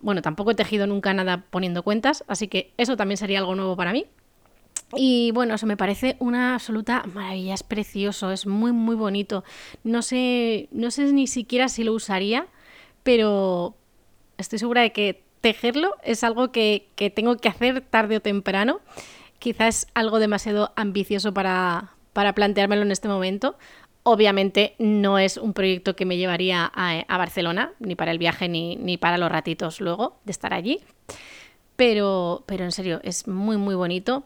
bueno, 0.00 0.22
tampoco 0.22 0.50
he 0.50 0.54
tejido 0.54 0.86
nunca 0.86 1.14
nada 1.14 1.44
poniendo 1.50 1.82
cuentas, 1.82 2.24
así 2.28 2.48
que 2.48 2.72
eso 2.76 2.96
también 2.96 3.16
sería 3.16 3.38
algo 3.38 3.54
nuevo 3.54 3.76
para 3.76 3.92
mí. 3.92 4.06
Y 4.96 5.30
bueno, 5.32 5.54
eso 5.54 5.66
me 5.66 5.76
parece 5.76 6.16
una 6.18 6.54
absoluta 6.54 7.04
maravilla, 7.14 7.54
es 7.54 7.62
precioso, 7.62 8.32
es 8.32 8.46
muy 8.46 8.72
muy 8.72 8.96
bonito. 8.96 9.44
No 9.84 10.02
sé, 10.02 10.68
no 10.72 10.90
sé 10.90 11.12
ni 11.12 11.26
siquiera 11.26 11.68
si 11.68 11.84
lo 11.84 11.92
usaría, 11.92 12.48
pero 13.04 13.76
estoy 14.36 14.58
segura 14.58 14.82
de 14.82 14.92
que 14.92 15.22
tejerlo 15.40 15.94
es 16.02 16.24
algo 16.24 16.52
que, 16.52 16.88
tengo 17.14 17.36
que 17.36 17.48
hacer 17.48 17.82
tarde 17.82 18.16
o 18.16 18.20
temprano. 18.20 18.80
Quizás 19.38 19.86
algo 19.94 20.18
demasiado 20.18 20.72
ambicioso 20.76 21.32
para, 21.32 21.92
para 22.12 22.34
planteármelo 22.34 22.82
en 22.82 22.90
este 22.90 23.08
momento. 23.08 23.56
Obviamente 24.02 24.74
no 24.78 25.18
es 25.18 25.36
un 25.36 25.52
proyecto 25.52 25.94
que 25.94 26.06
me 26.06 26.16
llevaría 26.16 26.70
a, 26.74 27.18
Barcelona, 27.18 27.72
ni 27.80 27.94
para 27.96 28.12
el 28.12 28.18
viaje, 28.18 28.48
ni, 28.48 28.76
ni, 28.76 28.96
para 28.96 29.18
los 29.18 29.30
ratitos 29.30 29.80
luego 29.80 30.16
de 30.24 30.32
estar 30.32 30.54
allí. 30.54 30.80
Pero, 31.76 32.44
pero 32.46 32.64
en 32.64 32.72
serio, 32.72 33.00
es 33.02 33.28
muy, 33.28 33.56
muy 33.56 33.74
bonito. 33.74 34.24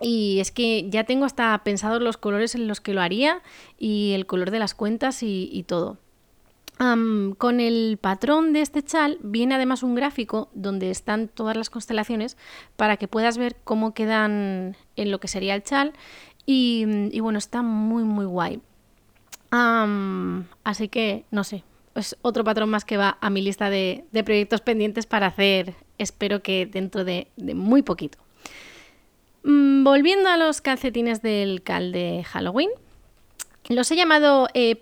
Y 0.00 0.38
es 0.40 0.52
que 0.52 0.88
ya 0.90 1.04
tengo 1.04 1.24
hasta 1.24 1.56
pensados 1.64 2.00
los 2.00 2.16
colores 2.16 2.54
en 2.54 2.68
los 2.68 2.80
que 2.80 2.94
lo 2.94 3.00
haría 3.00 3.42
y 3.78 4.12
el 4.12 4.26
color 4.26 4.50
de 4.50 4.60
las 4.60 4.74
cuentas 4.74 5.22
y, 5.22 5.64
todo. 5.66 5.98
con 6.78 7.60
el 7.60 7.98
patrón 8.00 8.52
de 8.52 8.60
este 8.60 8.82
chal 8.82 9.18
viene 9.22 9.56
además 9.56 9.82
un 9.82 9.96
gráfico 9.96 10.50
donde 10.54 10.90
están 10.90 11.26
todas 11.26 11.56
las 11.56 11.68
constelaciones 11.68 12.36
para 12.76 12.96
que 12.96 13.08
puedas 13.08 13.38
ver 13.38 13.56
cómo 13.64 13.92
quedan 13.92 14.76
en 14.94 15.10
lo 15.10 15.18
que 15.18 15.26
sería 15.26 15.56
el 15.56 15.64
chal 15.64 15.92
y, 16.46 17.18
bueno, 17.20 17.38
está 17.38 17.62
muy 17.62 18.04
muy 18.04 18.24
guay. 18.24 18.60
Así 19.50 20.88
que 20.88 21.24
no 21.30 21.44
sé, 21.44 21.64
es 21.94 22.16
otro 22.22 22.44
patrón 22.44 22.70
más 22.70 22.84
que 22.84 22.96
va 22.96 23.18
a 23.20 23.30
mi 23.30 23.42
lista 23.42 23.70
de, 23.70 24.04
proyectos 24.24 24.60
pendientes 24.60 25.06
para 25.06 25.26
hacer, 25.26 25.74
espero 25.98 26.42
que 26.42 26.66
dentro 26.66 27.04
de 27.04 27.28
muy 27.36 27.82
poquito. 27.82 28.18
Mm, 29.44 29.84
volviendo 29.84 30.28
a 30.28 30.36
los 30.36 30.60
calcetines 30.60 31.22
del 31.22 31.62
cal 31.62 31.92
de 31.92 32.24
Halloween, 32.24 32.70
los 33.68 33.90
he 33.90 33.96
llamado 33.96 34.48
eh, 34.54 34.78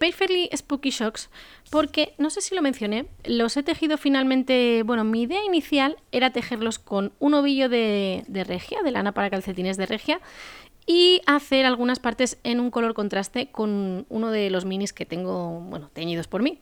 Spooky 0.57 0.91
Shocks 0.91 1.29
porque, 1.71 2.15
no 2.19 2.31
sé 2.31 2.41
si 2.41 2.55
lo 2.55 2.63
mencioné, 2.63 3.07
los 3.25 3.57
he 3.57 3.65
tejido 3.65 3.99
finalmente, 3.99 4.83
bueno, 4.85 5.03
mi 5.03 5.23
idea 5.23 5.45
inicial 5.45 5.97
era 6.13 6.31
tejerlos 6.31 6.79
con 6.79 7.13
un 7.19 7.35
ovillo 7.35 7.69
de, 7.69 8.25
regia, 8.47 8.83
de 8.83 8.93
lana 8.93 9.13
para 9.13 9.31
calcetines 9.31 9.77
de 9.77 9.87
regia, 9.87 10.21
y 10.87 11.21
hacer 11.27 11.67
algunas 11.67 11.99
partes 11.99 12.39
en 12.45 12.61
un 12.61 12.71
color 12.71 12.95
contraste 12.95 13.49
con 13.51 14.07
uno 14.09 14.31
de 14.31 14.51
los 14.51 14.65
minis 14.65 14.93
que 14.93 15.05
tengo, 15.05 15.61
bueno, 15.61 15.91
teñidos 15.93 16.29
por 16.29 16.43
mí. 16.43 16.61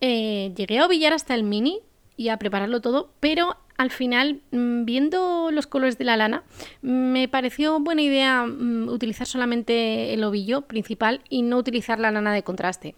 Eh, 0.00 0.52
llegué 0.56 0.78
a 0.78 0.86
ovillar 0.86 1.12
hasta 1.12 1.34
el 1.34 1.44
mini 1.44 1.80
y 2.16 2.28
a 2.28 2.38
prepararlo 2.38 2.80
todo, 2.80 3.10
pero 3.20 3.56
al 3.76 3.90
final, 3.90 4.40
mm, 4.50 4.84
viendo 4.84 5.50
los 5.50 5.66
colores 5.66 5.98
de 5.98 6.04
la 6.04 6.16
lana, 6.16 6.44
me 6.80 7.28
pareció 7.28 7.78
buena 7.78 8.02
idea 8.02 8.44
mm, 8.46 8.88
utilizar 8.88 9.26
solamente 9.26 10.14
el 10.14 10.24
ovillo 10.24 10.62
principal 10.62 11.20
y 11.28 11.42
no 11.42 11.58
utilizar 11.58 12.00
la 12.00 12.10
lana 12.10 12.32
de 12.32 12.42
contraste. 12.42 12.94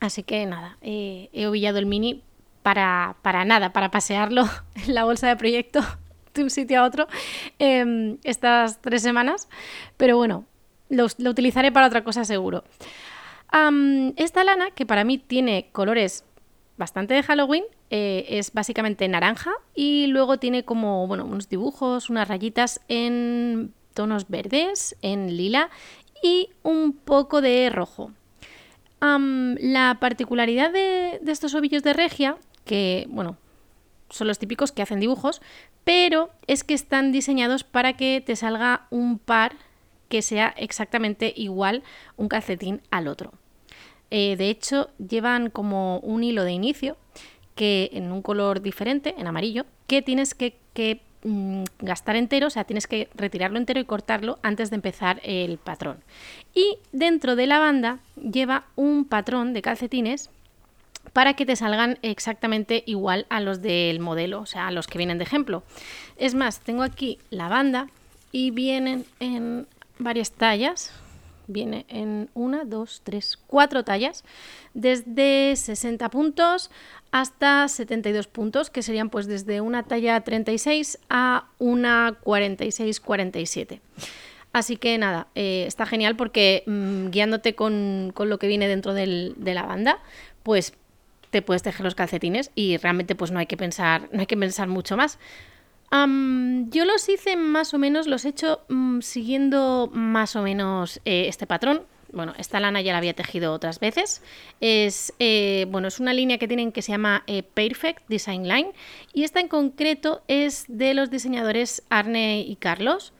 Así 0.00 0.22
que 0.22 0.44
nada, 0.46 0.78
he 0.80 1.46
ovillado 1.46 1.78
el 1.78 1.86
mini 1.86 2.22
para, 2.62 3.44
nada, 3.44 3.72
para 3.72 3.90
pasearlo 3.90 4.48
en 4.86 4.94
la 4.94 5.04
bolsa 5.04 5.28
de 5.28 5.36
proyecto 5.36 5.80
de 6.34 6.42
un 6.42 6.50
sitio 6.50 6.80
a 6.80 6.84
otro 6.84 7.06
em, 7.58 8.18
estas 8.24 8.80
tres 8.80 9.02
semanas. 9.02 9.48
Pero 9.96 10.16
bueno, 10.16 10.44
lo, 10.88 11.04
utilizaré 11.04 11.72
para 11.72 11.86
otra 11.86 12.04
cosa 12.04 12.24
seguro. 12.24 12.64
esta 14.16 14.44
lana, 14.44 14.70
que 14.70 14.86
para 14.86 15.04
mí 15.04 15.18
tiene 15.18 15.68
colores 15.72 16.24
bastante 16.76 17.14
de 17.14 17.22
Halloween, 17.22 17.64
eh, 17.90 18.26
es 18.28 18.52
básicamente 18.52 19.08
naranja 19.08 19.50
y 19.74 20.06
luego 20.08 20.38
tiene 20.38 20.64
como 20.64 21.06
bueno, 21.06 21.24
unos 21.24 21.48
dibujos, 21.48 22.10
unas 22.10 22.28
rayitas 22.28 22.80
en 22.88 23.72
tonos 23.94 24.28
verdes, 24.28 24.96
en 25.02 25.36
lila 25.36 25.70
y 26.22 26.50
un 26.62 26.92
poco 26.92 27.40
de 27.40 27.70
rojo. 27.70 28.12
la 29.00 29.98
particularidad 30.00 30.70
de, 30.72 31.18
de, 31.22 31.32
estos 31.32 31.54
ovillos 31.54 31.82
de 31.82 31.92
regia, 31.94 32.36
que 32.64 33.06
bueno, 33.08 33.36
son 34.10 34.26
los 34.28 34.38
típicos 34.38 34.72
que 34.72 34.82
hacen 34.82 35.00
dibujos, 35.00 35.40
pero 35.84 36.30
es 36.46 36.64
que 36.64 36.74
están 36.74 37.12
diseñados 37.12 37.64
para 37.64 37.94
que 37.94 38.22
te 38.24 38.36
salga 38.36 38.86
un 38.90 39.18
par 39.18 39.56
que 40.08 40.22
sea 40.22 40.54
exactamente 40.56 41.32
igual 41.36 41.82
un 42.16 42.28
calcetín 42.28 42.80
al 42.90 43.08
otro. 43.08 43.32
Eh, 44.10 44.36
de 44.36 44.48
hecho, 44.48 44.90
llevan 44.96 45.50
como 45.50 45.98
un 46.00 46.24
hilo 46.24 46.44
de 46.44 46.52
inicio 46.52 46.96
que 47.54 47.90
en 47.92 48.12
un 48.12 48.22
color 48.22 48.62
diferente, 48.62 49.14
en 49.18 49.26
amarillo, 49.26 49.66
que 49.86 50.00
tienes 50.00 50.34
que, 50.34 50.56
mm, 51.24 51.64
gastar 51.80 52.16
entero, 52.16 52.46
o 52.46 52.50
sea, 52.50 52.64
tienes 52.64 52.86
que 52.86 53.08
retirarlo 53.14 53.58
entero 53.58 53.80
y 53.80 53.84
cortarlo 53.84 54.38
antes 54.42 54.70
de 54.70 54.76
empezar 54.76 55.20
el 55.24 55.58
patrón. 55.58 55.98
Y 56.54 56.78
dentro 56.92 57.36
de 57.36 57.46
la 57.46 57.58
banda 57.58 57.98
lleva 58.16 58.66
un 58.76 59.04
patrón 59.04 59.52
de 59.52 59.62
calcetines 59.62 60.30
para 61.12 61.34
que 61.34 61.46
te 61.46 61.56
salgan 61.56 61.98
exactamente 62.02 62.82
igual 62.86 63.26
a 63.28 63.40
los 63.40 63.62
del 63.62 64.00
modelo, 64.00 64.40
o 64.40 64.46
sea, 64.46 64.68
a 64.68 64.70
los 64.70 64.86
que 64.86 64.98
vienen 64.98 65.18
de 65.18 65.24
ejemplo. 65.24 65.62
Es 66.16 66.34
más, 66.34 66.60
tengo 66.60 66.82
aquí 66.82 67.18
la 67.30 67.48
banda 67.48 67.88
y 68.32 68.50
vienen 68.50 69.04
en 69.20 69.66
varias 69.98 70.32
tallas, 70.32 70.92
viene 71.46 71.86
en 71.88 72.28
una, 72.34 72.64
dos, 72.64 73.00
tres, 73.04 73.38
cuatro 73.46 73.84
tallas, 73.84 74.24
desde 74.74 75.56
60 75.56 76.08
puntos 76.10 76.70
hasta 77.10 77.66
72 77.68 78.26
puntos, 78.26 78.70
que 78.70 78.82
serían 78.82 79.08
pues 79.08 79.26
desde 79.26 79.60
una 79.60 79.82
talla 79.82 80.20
36 80.20 80.98
a 81.08 81.46
una 81.58 82.18
46-47. 82.22 83.80
Así 84.52 84.76
que 84.76 84.96
nada, 84.98 85.28
eh, 85.34 85.64
está 85.66 85.86
genial 85.86 86.16
porque 86.16 86.64
mm, 86.66 87.08
guiándote 87.10 87.54
con, 87.54 88.12
lo 88.16 88.38
que 88.38 88.46
viene 88.46 88.68
dentro 88.68 88.92
de 88.94 89.34
la 89.54 89.62
banda, 89.62 90.00
pues 90.42 90.74
te 91.30 91.42
puedes 91.42 91.62
tejer 91.62 91.84
los 91.84 91.94
calcetines 91.94 92.50
y 92.54 92.76
realmente 92.76 93.14
pues 93.14 93.30
no 93.30 93.38
hay 93.38 93.46
que 93.46 93.56
pensar, 93.56 94.08
no 94.12 94.20
hay 94.20 94.26
que 94.26 94.36
pensar 94.36 94.68
mucho 94.68 94.96
más 94.96 95.18
yo 95.90 96.84
los 96.84 97.08
hice 97.08 97.36
más 97.36 97.72
o 97.74 97.78
menos, 97.78 98.06
los 98.06 98.24
he 98.24 98.30
hecho 98.30 98.60
mm, 98.68 99.00
siguiendo 99.00 99.90
más 99.92 100.36
o 100.36 100.42
menos 100.42 101.00
eh, 101.04 101.26
este 101.28 101.46
patrón. 101.46 101.82
Bueno, 102.10 102.32
esta 102.38 102.58
lana 102.58 102.80
ya 102.80 102.92
la 102.92 102.98
había 102.98 103.12
tejido 103.12 103.52
otras 103.52 103.80
veces. 103.80 104.22
Es, 104.60 105.12
eh, 105.18 105.66
bueno, 105.70 105.88
es 105.88 106.00
una 106.00 106.14
línea 106.14 106.38
que 106.38 106.48
tienen 106.48 106.72
que 106.72 106.80
se 106.80 106.92
llama 106.92 107.22
eh, 107.26 107.42
Perfect 107.42 108.08
Design 108.08 108.48
Line 108.48 108.72
y 109.12 109.24
esta 109.24 109.40
en 109.40 109.48
concreto 109.48 110.22
es 110.26 110.64
de 110.68 110.94
los 110.94 111.10
diseñadores 111.10 111.82
Arne 111.90 112.40
y 112.40 112.56
Carlos. 112.56 113.12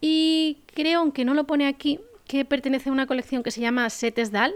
Y 0.00 0.58
creo, 0.72 1.00
aunque 1.00 1.24
no 1.24 1.34
lo 1.34 1.44
pone 1.44 1.66
aquí, 1.66 2.00
que 2.28 2.44
pertenece 2.44 2.90
a 2.90 2.92
una 2.92 3.06
colección 3.06 3.42
que 3.42 3.50
se 3.50 3.60
llama 3.60 3.90
Setes 3.90 4.30
Dal 4.30 4.54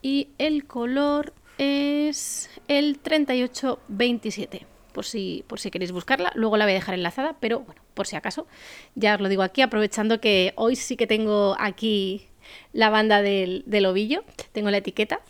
y 0.00 0.28
el 0.38 0.66
color 0.66 1.34
es 1.58 2.48
el 2.68 2.98
3827, 2.98 4.66
por 4.92 5.04
si, 5.04 5.44
por 5.46 5.60
si 5.60 5.70
queréis 5.70 5.92
buscarla. 5.92 6.32
Luego 6.34 6.56
la 6.56 6.64
voy 6.64 6.72
a 6.72 6.76
dejar 6.76 6.94
enlazada, 6.94 7.36
pero 7.40 7.60
bueno, 7.60 7.82
por 7.94 8.06
si 8.06 8.16
acaso, 8.16 8.46
ya 8.94 9.16
os 9.16 9.20
lo 9.20 9.28
digo 9.28 9.42
aquí, 9.42 9.60
aprovechando 9.60 10.20
que 10.20 10.52
hoy 10.56 10.76
sí 10.76 10.96
que 10.96 11.06
tengo 11.06 11.56
aquí 11.58 12.28
la 12.72 12.90
banda 12.90 13.20
del, 13.22 13.86
ovillo, 13.86 14.24
tengo 14.52 14.70
la 14.70 14.78
etiqueta. 14.78 15.20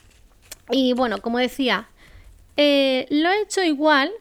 Y 0.70 0.92
bueno, 0.92 1.20
como 1.22 1.38
decía, 1.38 1.88
eh, 2.56 3.06
lo 3.10 3.30
he 3.30 3.42
hecho 3.42 3.62
igual, 3.62 4.12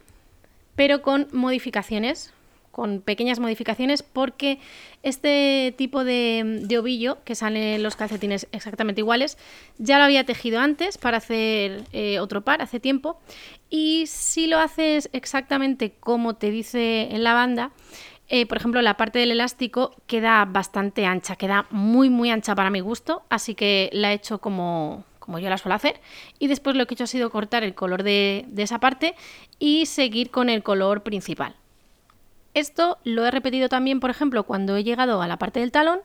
pero 0.75 1.01
con 1.01 1.27
modificaciones 1.31 2.33
con 2.77 3.01
pequeñas 3.01 3.39
modificaciones 3.39 4.03
porque 4.03 4.59
este 5.01 5.73
tipo 5.79 6.03
de, 6.03 6.63
ovillo, 6.79 7.17
que 7.23 7.33
salen 7.33 7.81
los 7.81 7.95
calcetines 7.95 8.47
exactamente 8.51 9.01
iguales, 9.01 9.39
ya 9.79 9.97
lo 9.97 10.03
había 10.03 10.25
tejido 10.25 10.59
antes 10.59 10.99
para 10.99 11.17
hacer 11.17 11.85
eh, 11.91 12.19
otro 12.19 12.41
par 12.41 12.61
hace 12.61 12.79
tiempo 12.79 13.19
y 13.71 14.05
si 14.05 14.45
lo 14.45 14.59
haces 14.59 15.09
exactamente 15.11 15.95
como 15.99 16.35
te 16.35 16.51
dice 16.51 17.07
en 17.09 17.23
la 17.23 17.33
banda, 17.33 17.71
eh, 18.29 18.45
por 18.45 18.59
ejemplo, 18.59 18.79
la 18.83 18.95
parte 18.95 19.17
del 19.17 19.31
elástico 19.31 19.95
queda 20.05 20.45
bastante 20.45 21.07
ancha, 21.07 21.35
queda 21.35 21.65
muy 21.71 22.11
muy 22.11 22.29
ancha 22.29 22.53
para 22.53 22.69
mi 22.69 22.81
gusto, 22.81 23.23
así 23.29 23.55
que 23.55 23.89
la 23.91 24.11
he 24.11 24.13
hecho 24.13 24.37
como, 24.37 25.03
como 25.17 25.39
yo 25.39 25.49
la 25.49 25.57
suelo 25.57 25.73
hacer. 25.73 25.99
Y 26.37 26.45
después 26.45 26.75
lo 26.75 26.85
que 26.85 26.93
he 26.93 26.95
hecho 26.95 27.05
ha 27.05 27.07
sido 27.07 27.31
cortar 27.31 27.63
el 27.63 27.73
color 27.73 28.03
de, 28.03 28.45
de 28.49 28.61
esa 28.61 28.79
parte 28.79 29.15
y 29.57 29.87
seguir 29.87 30.29
con 30.29 30.51
el 30.51 30.61
color 30.61 31.01
principal. 31.01 31.55
Esto 32.57 32.97
lo 33.03 33.23
he 33.23 33.29
repetido 33.29 33.69
también, 33.69 33.99
por 33.99 34.09
ejemplo, 34.09 34.43
cuando 34.43 34.75
he 34.75 34.83
llegado 34.83 35.21
a 35.21 35.27
la 35.27 35.37
parte 35.37 35.59
del 35.59 35.71
talón 35.71 35.99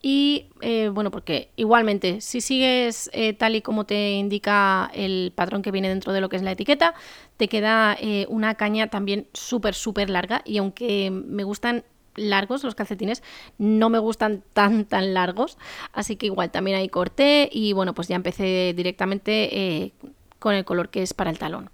y, 0.00 0.46
eh, 0.60 0.88
bueno, 0.88 1.10
porque 1.10 1.50
igualmente, 1.56 2.20
si 2.20 2.40
sigues 2.40 3.10
eh, 3.12 3.32
tal 3.32 3.56
y 3.56 3.60
como 3.60 3.86
te 3.86 4.12
indica 4.12 4.88
el 4.94 5.32
patrón 5.34 5.62
que 5.62 5.72
viene 5.72 5.88
dentro 5.88 6.12
de 6.12 6.20
lo 6.20 6.28
que 6.28 6.36
es 6.36 6.42
la 6.42 6.52
etiqueta, 6.52 6.94
te 7.36 7.48
queda 7.48 7.96
eh, 8.00 8.24
una 8.28 8.54
caña 8.54 8.86
también 8.86 9.26
súper, 9.32 9.74
súper 9.74 10.08
larga 10.08 10.42
y 10.44 10.58
aunque 10.58 11.10
me 11.10 11.42
gustan 11.42 11.82
largos 12.14 12.62
los 12.62 12.76
calcetines, 12.76 13.24
no 13.58 13.90
me 13.90 13.98
gustan 13.98 14.44
tan, 14.52 14.84
tan 14.84 15.12
largos, 15.12 15.58
así 15.92 16.14
que 16.14 16.26
igual 16.26 16.52
también 16.52 16.76
ahí 16.76 16.88
corté 16.88 17.48
y, 17.50 17.72
bueno, 17.72 17.94
pues 17.94 18.06
ya 18.06 18.14
empecé 18.14 18.74
directamente 18.76 19.92
con 20.38 20.54
el 20.54 20.64
color 20.64 20.88
que 20.88 21.02
es 21.02 21.14
para 21.14 21.30
el 21.30 21.38
talón. 21.40 21.68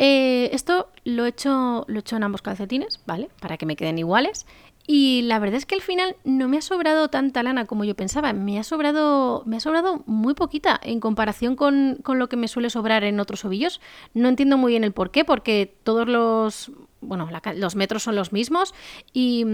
Eh, 0.00 0.50
esto 0.52 0.90
lo 1.04 1.26
he, 1.26 1.28
hecho, 1.28 1.84
lo 1.88 1.96
he 1.96 1.98
hecho 1.98 2.16
en 2.16 2.22
ambos 2.22 2.40
calcetines, 2.40 3.00
¿vale? 3.04 3.30
Para 3.40 3.56
que 3.56 3.66
me 3.66 3.74
queden 3.74 3.98
iguales. 3.98 4.46
Y 4.86 5.22
la 5.22 5.40
verdad 5.40 5.56
es 5.56 5.66
que 5.66 5.74
al 5.74 5.82
final 5.82 6.16
no 6.24 6.48
me 6.48 6.56
ha 6.56 6.62
sobrado 6.62 7.08
tanta 7.08 7.42
lana 7.42 7.66
como 7.66 7.84
yo 7.84 7.96
pensaba. 7.96 8.32
Me 8.32 8.60
ha 8.60 8.62
sobrado, 8.62 9.42
me 9.44 9.56
ha 9.56 9.60
sobrado 9.60 10.04
muy 10.06 10.34
poquita 10.34 10.80
en 10.82 11.00
comparación 11.00 11.56
con, 11.56 11.98
lo 12.06 12.28
que 12.28 12.36
me 12.36 12.46
suele 12.46 12.70
sobrar 12.70 13.02
en 13.02 13.18
otros 13.18 13.44
ovillos. 13.44 13.80
No 14.14 14.28
entiendo 14.28 14.56
muy 14.56 14.72
bien 14.72 14.84
el 14.84 14.92
por 14.92 15.10
qué, 15.10 15.24
porque 15.24 15.74
todos 15.82 16.08
los, 16.08 16.70
bueno, 17.00 17.28
los 17.56 17.74
metros 17.74 18.04
son 18.04 18.14
los 18.14 18.32
mismos 18.32 18.72
y, 19.12 19.44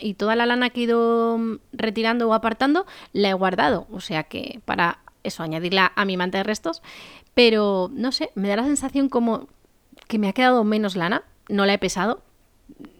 y, 0.00 0.14
toda 0.14 0.36
la 0.36 0.46
lana 0.46 0.70
que 0.70 0.80
he 0.80 0.84
ido 0.84 1.40
retirando 1.72 2.28
o 2.28 2.34
apartando 2.34 2.86
la 3.14 3.30
he 3.30 3.34
guardado. 3.34 3.88
O 3.90 4.00
sea 4.00 4.24
que 4.24 4.60
para 4.66 4.98
eso, 5.24 5.42
añadirla 5.42 5.92
a 5.96 6.04
mi 6.04 6.16
manta 6.16 6.38
de 6.38 6.44
restos. 6.44 6.82
Pero 7.34 7.90
no 7.92 8.12
sé, 8.12 8.30
me 8.36 8.48
da 8.48 8.56
la 8.56 8.64
sensación 8.64 9.08
como 9.08 9.48
que 10.08 10.18
me 10.18 10.28
ha 10.28 10.32
quedado 10.32 10.64
menos 10.64 10.96
lana, 10.96 11.22
no 11.48 11.66
la 11.66 11.74
he 11.74 11.78
pesado, 11.78 12.22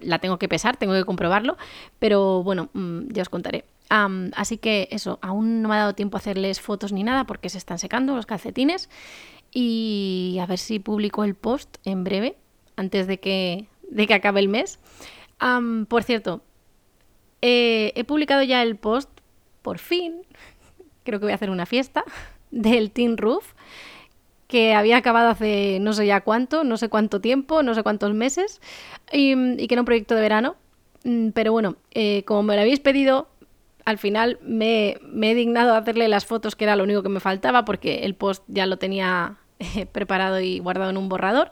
la 0.00 0.18
tengo 0.18 0.38
que 0.38 0.48
pesar, 0.48 0.76
tengo 0.76 0.92
que 0.94 1.04
comprobarlo, 1.04 1.56
pero 1.98 2.42
bueno, 2.42 2.68
mm, 2.72 3.08
ya 3.12 3.22
os 3.22 3.28
contaré. 3.28 3.64
así 4.34 4.58
que 4.58 4.88
eso, 4.90 5.18
aún 5.22 5.62
no 5.62 5.68
me 5.68 5.76
ha 5.76 5.78
dado 5.78 5.94
tiempo 5.94 6.16
a 6.16 6.20
hacerles 6.20 6.60
fotos 6.60 6.92
ni 6.92 7.04
nada 7.04 7.24
porque 7.24 7.48
se 7.48 7.58
están 7.58 7.78
secando 7.78 8.16
los 8.16 8.26
calcetines 8.26 8.88
y 9.52 10.38
a 10.40 10.46
ver 10.46 10.58
si 10.58 10.80
publico 10.80 11.22
el 11.22 11.34
post 11.34 11.76
en 11.84 12.02
breve, 12.02 12.36
antes 12.76 13.06
de 13.06 13.20
que, 13.20 13.68
de 13.88 14.06
que 14.06 14.14
acabe 14.14 14.40
el 14.40 14.48
mes. 14.48 14.80
por 15.88 16.02
cierto, 16.02 16.42
eh, 17.40 17.92
he 17.94 18.04
publicado 18.04 18.42
ya 18.42 18.62
el 18.62 18.76
post, 18.76 19.10
por 19.62 19.78
fin, 19.78 20.22
creo 21.04 21.20
que 21.20 21.26
voy 21.26 21.32
a 21.32 21.36
hacer 21.36 21.50
una 21.50 21.66
fiesta, 21.66 22.04
del 22.50 22.90
Team 22.90 23.16
Roof 23.16 23.52
que 24.54 24.72
había 24.72 24.98
acabado 24.98 25.30
hace 25.30 25.80
no 25.80 25.92
sé 25.94 26.06
ya 26.06 26.20
cuánto, 26.20 26.62
no 26.62 26.76
sé 26.76 26.88
cuánto 26.88 27.20
tiempo, 27.20 27.64
no 27.64 27.74
sé 27.74 27.82
cuántos 27.82 28.14
meses, 28.14 28.60
y, 29.10 29.34
que 29.66 29.74
era 29.74 29.82
un 29.82 29.84
proyecto 29.84 30.14
de 30.14 30.20
verano. 30.20 30.54
Mm, 31.02 31.30
pero 31.30 31.50
bueno, 31.50 31.74
eh, 31.90 32.22
como 32.24 32.44
me 32.44 32.54
lo 32.54 32.60
habéis 32.60 32.78
pedido, 32.78 33.26
al 33.84 33.98
final 33.98 34.38
me, 34.42 35.00
he 35.22 35.34
dignado 35.34 35.74
a 35.74 35.78
hacerle 35.78 36.06
las 36.06 36.24
fotos, 36.24 36.54
que 36.54 36.62
era 36.62 36.76
lo 36.76 36.84
único 36.84 37.02
que 37.02 37.08
me 37.08 37.18
faltaba, 37.18 37.64
porque 37.64 38.04
el 38.04 38.14
post 38.14 38.44
ya 38.46 38.66
lo 38.66 38.76
tenía 38.76 39.38
eh, 39.58 39.86
preparado 39.86 40.38
y 40.38 40.60
guardado 40.60 40.90
en 40.90 40.98
un 40.98 41.08
borrador. 41.08 41.50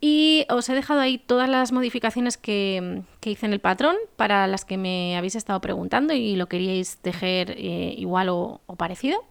Y 0.00 0.46
os 0.48 0.66
he 0.70 0.74
dejado 0.74 1.00
ahí 1.00 1.18
todas 1.18 1.46
las 1.46 1.72
modificaciones 1.72 2.38
que, 2.38 3.02
hice 3.22 3.44
en 3.44 3.52
el 3.52 3.60
patrón 3.60 3.96
para 4.16 4.46
las 4.46 4.64
que 4.64 4.78
me 4.78 5.14
habéis 5.14 5.34
estado 5.34 5.60
preguntando 5.60 6.14
y 6.14 6.36
lo 6.36 6.46
queríais 6.46 6.96
tejer 7.02 7.50
eh, 7.50 7.94
igual 7.98 8.30
o, 8.30 8.62
o 8.64 8.76
parecido. 8.76 9.26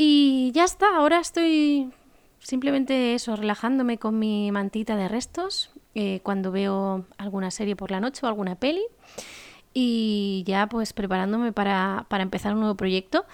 Y 0.00 0.52
ya 0.54 0.62
está, 0.62 0.96
ahora 0.96 1.18
estoy 1.18 1.90
simplemente 2.38 3.14
eso, 3.14 3.34
relajándome 3.34 3.98
con 3.98 4.16
mi 4.16 4.52
mantita 4.52 4.94
de 4.94 5.08
restos 5.08 5.72
eh, 5.96 6.20
cuando 6.22 6.52
veo 6.52 7.04
alguna 7.18 7.50
serie 7.50 7.74
por 7.74 7.90
la 7.90 7.98
noche 7.98 8.20
o 8.22 8.28
alguna 8.28 8.54
peli. 8.54 8.82
Y 9.74 10.44
ya 10.46 10.68
pues 10.68 10.92
preparándome 10.92 11.52
para, 11.52 12.06
empezar 12.10 12.54
un 12.54 12.60
nuevo 12.60 12.76
proyecto. 12.76 13.26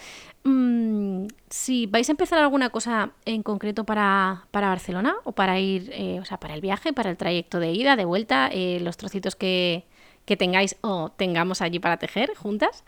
Mm, 0.44 1.26
si 1.50 1.86
vais 1.86 2.08
a 2.08 2.12
empezar 2.12 2.38
alguna 2.38 2.70
cosa 2.70 3.12
en 3.26 3.42
concreto 3.42 3.84
para, 3.84 4.46
Barcelona 4.50 5.16
o 5.24 5.32
para 5.32 5.60
ir, 5.60 5.90
eh, 5.92 6.18
o 6.20 6.24
sea, 6.24 6.40
para 6.40 6.54
el 6.54 6.62
viaje, 6.62 6.94
para 6.94 7.10
el 7.10 7.18
trayecto 7.18 7.60
de 7.60 7.72
ida, 7.72 7.94
de 7.96 8.06
vuelta, 8.06 8.48
eh, 8.50 8.80
los 8.80 8.96
trocitos 8.96 9.36
que, 9.36 9.84
que, 10.24 10.38
tengáis 10.38 10.76
o 10.80 11.10
tengamos 11.10 11.60
allí 11.60 11.78
para 11.78 11.98
tejer 11.98 12.34
juntas, 12.34 12.84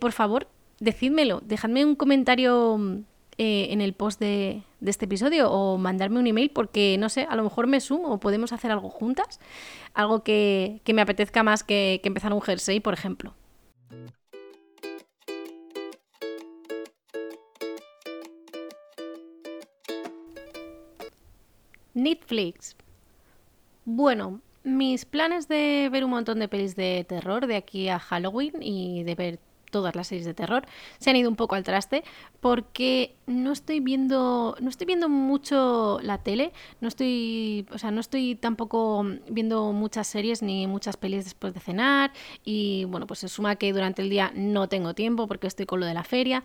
por 0.00 0.12
favor, 0.12 0.48
decídmelo, 0.80 1.40
dejadme 1.44 1.84
un 1.84 1.96
comentario 1.96 2.78
eh, 3.38 3.68
en 3.70 3.80
el 3.80 3.92
post 3.92 4.20
de, 4.20 4.62
este 4.84 5.04
episodio 5.04 5.50
o 5.50 5.78
mandarme 5.78 6.18
un 6.18 6.26
email 6.26 6.50
porque, 6.50 6.96
no 6.98 7.08
sé, 7.08 7.26
a 7.28 7.36
lo 7.36 7.44
mejor 7.44 7.66
me 7.66 7.80
sumo 7.80 8.12
o 8.12 8.20
podemos 8.20 8.52
hacer 8.52 8.70
algo 8.70 8.90
juntas, 8.90 9.40
algo 9.94 10.22
que, 10.22 10.80
me 10.92 11.02
apetezca 11.02 11.42
más 11.42 11.62
que, 11.64 12.00
que 12.02 12.08
empezar 12.08 12.32
un 12.32 12.40
jersey, 12.40 12.80
por 12.80 12.94
ejemplo. 12.94 13.34
Netflix. 21.94 22.76
Bueno, 23.84 24.40
mis 24.62 25.04
planes 25.04 25.48
de 25.48 25.88
ver 25.90 26.04
un 26.04 26.10
montón 26.10 26.38
de 26.38 26.48
pelis 26.48 26.76
de 26.76 27.04
terror 27.08 27.46
de 27.46 27.56
aquí 27.56 27.88
a 27.88 27.98
Halloween 27.98 28.62
y 28.62 29.02
de 29.02 29.14
ver 29.14 29.38
todas 29.70 29.94
las 29.94 30.08
series 30.08 30.26
de 30.26 30.34
terror 30.34 30.64
se 30.98 31.10
han 31.10 31.16
ido 31.16 31.28
un 31.28 31.36
poco 31.36 31.54
al 31.54 31.64
traste 31.64 32.04
porque 32.40 33.14
no 33.26 33.52
estoy 33.52 33.80
viendo 33.80 34.56
no 34.60 34.68
estoy 34.68 34.86
viendo 34.86 35.08
mucho 35.08 35.98
la 36.02 36.18
tele 36.18 36.52
no 36.80 36.88
estoy 36.88 37.66
o 37.72 37.78
sea 37.78 37.90
no 37.90 38.00
estoy 38.00 38.34
tampoco 38.34 39.04
viendo 39.28 39.72
muchas 39.72 40.06
series 40.06 40.42
ni 40.42 40.66
muchas 40.66 40.96
pelis 40.96 41.24
después 41.24 41.54
de 41.54 41.60
cenar 41.60 42.12
y 42.44 42.84
bueno 42.84 43.06
pues 43.06 43.20
se 43.20 43.28
suma 43.28 43.56
que 43.56 43.72
durante 43.72 44.02
el 44.02 44.10
día 44.10 44.32
no 44.34 44.68
tengo 44.68 44.94
tiempo 44.94 45.26
porque 45.26 45.46
estoy 45.46 45.66
con 45.66 45.80
lo 45.80 45.86
de 45.86 45.94
la 45.94 46.04
feria. 46.04 46.42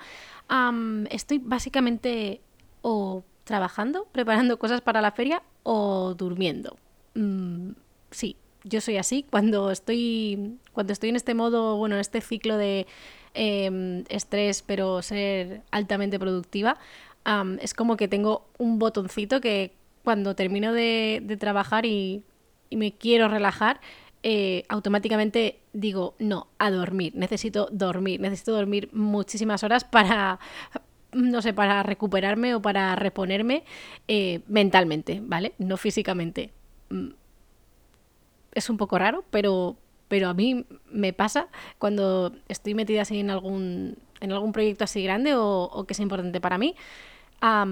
Estoy 1.10 1.40
básicamente 1.40 2.42
o 2.82 3.24
trabajando 3.44 4.08
preparando 4.12 4.60
cosas 4.60 4.82
para 4.82 5.02
la 5.02 5.12
feria 5.12 5.44
o 5.64 6.14
durmiendo. 6.16 6.78
Mm, 7.16 7.72
sí 8.12 8.38
yo 8.64 8.82
soy 8.82 8.98
así 8.98 9.26
cuando 9.30 9.72
estoy 9.72 10.58
cuando 10.72 10.94
estoy 10.94 11.10
en 11.10 11.16
este 11.16 11.34
modo 11.34 11.78
bueno 11.78 11.96
en 11.96 12.02
este 12.02 12.22
ciclo 12.22 12.58
de 12.58 12.88
em, 13.34 14.04
estrés 14.10 14.62
pero 14.62 15.02
ser 15.02 15.62
altamente 15.72 16.20
productiva 16.20 16.78
es 17.62 17.74
como 17.74 17.96
que 17.96 18.10
tengo 18.10 18.46
un 18.58 18.80
botoncito 18.80 19.40
que 19.40 19.72
cuando 20.04 20.36
termino 20.36 20.74
de, 20.74 21.38
trabajar 21.40 21.86
y, 21.86 22.24
me 22.70 22.92
quiero 22.92 23.28
relajar 23.28 23.80
eh, 24.24 24.66
automáticamente 24.68 25.60
digo 25.74 26.16
no 26.18 26.48
a 26.58 26.72
dormir 26.72 27.14
necesito 27.16 27.70
dormir 27.72 28.20
necesito 28.20 28.52
dormir 28.52 28.90
muchísimas 28.92 29.64
horas 29.64 29.84
para 29.84 30.40
no 31.14 31.42
sé, 31.42 31.54
para 31.54 31.84
recuperarme 31.84 32.56
o 32.56 32.62
para 32.62 32.96
reponerme 32.96 33.64
eh, 34.08 34.42
mentalmente, 34.48 35.22
¿vale? 35.24 35.54
No 35.58 35.78
físicamente. 35.78 36.52
Es 38.54 38.70
un 38.70 38.78
poco 38.78 38.98
raro, 38.98 39.24
pero, 39.30 39.76
pero 40.08 40.30
a 40.30 40.34
mí 40.34 40.66
me 40.90 41.14
pasa 41.14 41.48
cuando 41.78 42.34
estoy 42.48 42.74
metida 42.74 43.02
así 43.02 43.20
en 43.20 43.30
algún, 43.30 43.98
en 44.20 44.32
algún 44.32 44.52
proyecto 44.52 44.84
así 44.84 45.04
grande 45.04 45.34
o, 45.36 45.86
que 45.88 45.94
es 45.94 46.00
importante 46.00 46.40
para 46.42 46.58
mí. 46.58 46.76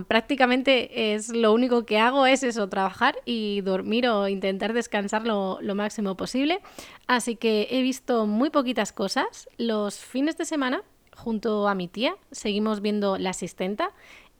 prácticamente 0.08 1.14
es 1.14 1.30
lo 1.30 1.54
único 1.54 1.86
que 1.86 2.00
hago 2.00 2.26
es 2.26 2.44
eso, 2.44 2.68
trabajar 2.68 3.16
y 3.26 3.62
dormir 3.62 4.08
o 4.08 4.28
intentar 4.28 4.74
descansar 4.74 5.26
lo, 5.26 5.60
lo, 5.62 5.76
máximo 5.76 6.16
posible. 6.16 6.60
Así 7.08 7.36
que 7.36 7.68
he 7.72 7.82
visto 7.82 8.26
muy 8.26 8.50
poquitas 8.50 8.92
cosas. 8.92 9.50
Los 9.58 10.00
fines 10.00 10.38
de 10.38 10.46
semana, 10.46 10.84
junto 11.16 11.68
a 11.68 11.76
mi 11.76 11.88
tía, 11.88 12.16
seguimos 12.32 12.82
viendo 12.82 13.18
La 13.18 13.32
Asistenta 13.32 13.92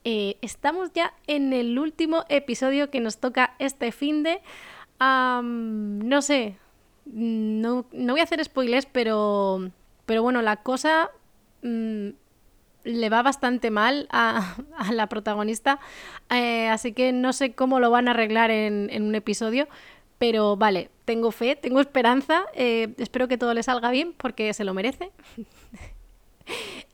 eh, 0.04 0.38
estamos 0.42 0.92
ya 0.94 1.14
en 1.28 1.54
el 1.54 1.78
último 1.78 2.26
episodio 2.28 2.90
que 2.90 3.00
nos 3.00 3.18
toca 3.20 3.56
este 3.60 3.92
fin 3.92 4.24
de... 4.24 4.42
no 5.02 6.22
sé, 6.22 6.58
no, 7.06 7.86
voy 7.92 8.20
a 8.20 8.24
hacer 8.24 8.44
spoilers, 8.44 8.86
pero, 8.86 9.72
pero 10.06 10.24
bueno, 10.24 10.42
la 10.42 10.58
cosa 10.58 11.10
mm, 11.64 12.10
le 12.84 13.10
va 13.10 13.22
bastante 13.22 13.72
mal 13.72 14.08
a, 14.12 14.58
la 14.92 15.08
protagonista, 15.08 15.80
eh, 16.30 16.68
así 16.70 16.94
que 16.94 17.12
no 17.12 17.34
sé 17.34 17.54
cómo 17.54 17.80
lo 17.80 17.92
van 17.92 18.08
a 18.08 18.12
arreglar 18.12 18.52
en, 18.52 18.90
un 19.02 19.16
episodio, 19.16 19.68
pero 20.18 20.56
vale, 20.56 20.92
tengo 21.06 21.32
fe, 21.32 21.56
tengo 21.56 21.82
esperanza, 21.82 22.44
eh, 22.54 22.94
espero 22.98 23.28
que 23.28 23.38
todo 23.38 23.54
le 23.54 23.64
salga 23.64 23.90
bien 23.90 24.14
porque 24.14 24.54
se 24.54 24.64
lo 24.64 24.74
merece. 24.74 25.12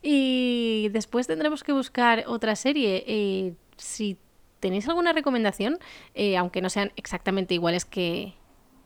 Y 0.01 0.89
después 0.91 1.27
tendremos 1.27 1.63
que 1.63 1.73
buscar 1.73 2.23
otra 2.27 2.55
serie. 2.55 3.03
Eh, 3.07 3.53
si 3.75 4.17
tenéis 4.59 4.87
alguna 4.87 5.13
recomendación, 5.13 5.79
eh, 6.13 6.37
aunque 6.37 6.61
no 6.61 6.69
sean 6.69 6.91
exactamente 6.95 7.53
iguales 7.53 7.85
que, 7.85 8.33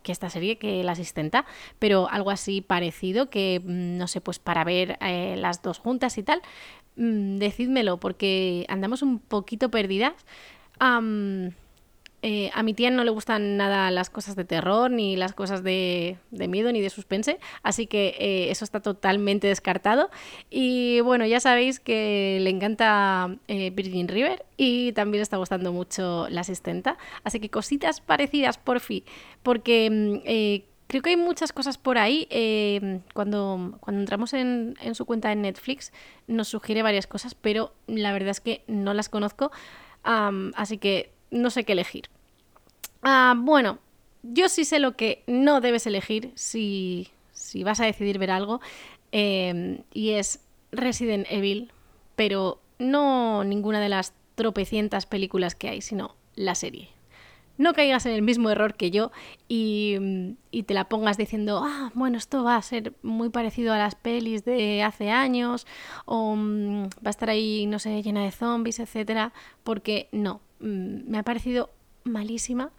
esta 0.05 0.29
serie, 0.29 0.57
que 0.57 0.84
la 0.84 0.91
asistenta, 0.91 1.45
pero 1.79 2.10
algo 2.10 2.31
así 2.31 2.60
parecido, 2.62 3.29
que 3.29 3.62
mm, 3.63 3.97
no 3.97 4.07
sé, 4.07 4.19
pues 4.19 4.39
para 4.39 4.63
ver 4.63 4.97
eh, 5.01 5.36
las 5.38 5.62
dos 5.62 5.79
juntas 5.79 6.17
y 6.17 6.23
tal, 6.23 6.41
mm, 6.97 7.38
decídmelo, 7.38 7.97
porque 7.97 8.65
andamos 8.67 9.01
un 9.01 9.19
poquito 9.19 9.71
perdidas. 9.71 10.13
Eh, 12.23 12.51
a 12.53 12.62
mi 12.62 12.73
tía 12.75 12.91
no 12.91 13.03
le 13.03 13.10
gustan 13.10 13.57
nada 13.57 13.89
las 13.89 14.12
cosas 14.12 14.36
de 14.36 14.45
terror, 14.45 14.91
ni 14.91 15.15
las 15.15 15.34
cosas 15.34 15.63
de, 15.63 16.17
miedo, 16.29 16.71
ni 16.71 16.79
de 16.79 16.91
suspense, 16.91 17.39
así 17.63 17.88
que 17.88 18.15
eh, 18.19 18.51
eso 18.51 18.63
está 18.63 18.79
totalmente 18.79 19.47
descartado. 19.47 20.12
Y 20.49 20.99
bueno, 21.01 21.25
ya 21.25 21.39
sabéis 21.39 21.79
que 21.79 22.38
le 22.41 22.51
encanta 22.51 23.36
eh, 23.47 23.71
Virgin 23.71 24.07
River 24.07 24.45
y 24.55 24.91
también 24.93 25.23
está 25.23 25.38
gustando 25.38 25.73
mucho 25.73 26.27
la 26.29 26.41
asistenta, 26.41 26.97
así 27.23 27.39
que 27.39 27.49
cositas 27.49 28.01
parecidas 28.01 28.57
por 28.60 28.81
fin, 28.81 29.03
porque 29.41 29.89
mm, 29.89 30.88
creo 30.88 31.01
que 31.01 31.10
hay 31.10 31.17
muchas 31.17 31.53
cosas 31.53 31.79
por 31.79 31.97
ahí. 31.97 32.27
cuando, 33.15 33.77
cuando 33.79 34.01
entramos 34.01 34.34
en, 34.34 34.75
en, 34.81 34.93
su 34.93 35.05
cuenta 35.05 35.31
en 35.31 35.41
Netflix 35.41 35.91
nos 36.27 36.49
sugiere 36.49 36.84
varias 36.84 37.07
cosas, 37.07 37.34
pero 37.34 37.73
la 37.88 38.13
verdad 38.13 38.29
es 38.29 38.41
que 38.41 38.63
no 38.67 38.93
las 38.93 39.10
conozco. 39.10 39.51
así 40.03 40.77
que 40.77 41.12
no 41.32 41.50
sé 41.50 41.63
qué 41.63 41.74
elegir. 41.74 42.10
Ah, 43.02 43.34
bueno, 43.38 43.80
yo 44.24 44.50
sí 44.50 44.65
sé 44.65 44.80
lo 44.80 44.96
que 44.96 45.24
no 45.28 45.62
debes 45.62 45.88
elegir 45.88 46.32
si, 46.36 47.10
vas 47.63 47.80
a 47.80 47.86
decidir 47.86 48.20
ver 48.20 48.32
algo, 48.32 48.62
em, 49.12 49.80
y 49.94 50.12
es 50.12 50.41
Resident 50.72 51.26
Evil, 51.30 51.72
pero 52.15 52.62
no 52.78 53.44
ninguna 53.44 53.80
de 53.80 53.89
las 53.89 54.13
tropecientas 54.36 55.06
películas 55.06 55.56
que 55.56 55.70
hay, 55.70 55.82
sino 55.82 56.15
la 56.36 56.56
serie. 56.56 56.89
No 57.58 57.74
caigas 57.74 58.06
en 58.06 58.14
el 58.14 58.22
mismo 58.22 58.50
error 58.50 58.76
que 58.76 58.92
yo 58.92 59.12
y, 59.48 60.36
y, 60.50 60.64
te 60.64 60.74
la 60.74 60.90
pongas 60.90 61.18
diciendo, 61.18 61.62
ah, 61.64 61.92
bueno, 61.94 62.18
esto 62.18 62.44
va 62.44 62.56
a 62.56 62.62
ser 62.62 62.94
muy 63.04 63.30
parecido 63.30 63.74
a 63.74 63.78
las 63.78 63.96
pelis 63.96 64.46
de 64.46 64.84
hace 64.84 65.12
años, 65.12 65.68
o 66.06 66.36
mm, 66.36 66.84
va 66.86 67.08
a 67.08 67.10
estar 67.10 67.30
ahí, 67.30 67.66
no 67.68 67.78
sé, 67.80 68.02
llena 68.02 68.24
de 68.24 68.32
zombies, 68.32 68.80
etcétera, 68.80 69.34
porque 69.64 70.08
no, 70.12 70.42
Mm, 70.62 71.10
me 71.10 71.18
ha 71.18 71.24
parecido 71.24 71.70
malísima. 72.04 72.72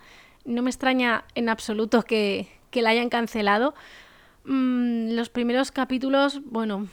No 0.44 0.62
me 0.62 0.70
extraña 0.70 1.24
en 1.34 1.48
absoluto 1.48 2.02
que, 2.02 2.48
la 2.72 2.90
hayan 2.90 3.10
cancelado. 3.10 3.74
Mm, 4.44 5.12
los 5.14 5.28
primeros 5.28 5.70
capítulos, 5.72 6.40
bueno, 6.44 6.88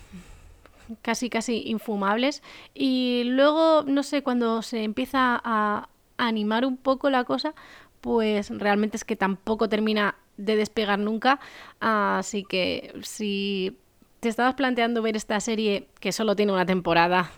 casi 1.01 1.29
casi 1.29 1.63
infumables. 1.67 2.43
Y 2.73 3.23
luego, 3.25 3.83
no 3.87 4.03
sé, 4.03 4.23
cuando 4.23 4.61
se 4.61 4.83
empieza 4.83 5.39
a 5.43 5.89
animar 6.27 6.65
un 6.65 6.77
poco 6.77 7.09
la 7.09 7.23
cosa, 7.23 7.53
pues 8.01 8.49
realmente 8.49 8.97
es 8.97 9.03
que 9.03 9.15
tampoco 9.15 9.69
termina 9.69 10.15
de 10.37 10.55
despegar 10.55 10.99
nunca. 10.99 11.39
Así 11.79 12.43
que 12.43 12.93
si 13.03 13.77
te 14.19 14.29
estabas 14.29 14.55
planteando 14.55 15.01
ver 15.01 15.15
esta 15.15 15.39
serie 15.39 15.87
que 15.99 16.11
solo 16.11 16.35
tiene 16.35 16.53
una 16.53 16.65
temporada, 16.65 17.31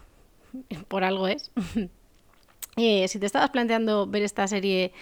por 0.88 1.04
algo 1.04 1.28
es, 1.28 1.52
Eh, 2.78 3.08
si 3.08 3.20
te 3.20 3.26
estabas 3.26 3.50
planteando 3.50 4.08
ver 4.08 4.24
esta 4.24 4.48
serie 4.48 4.94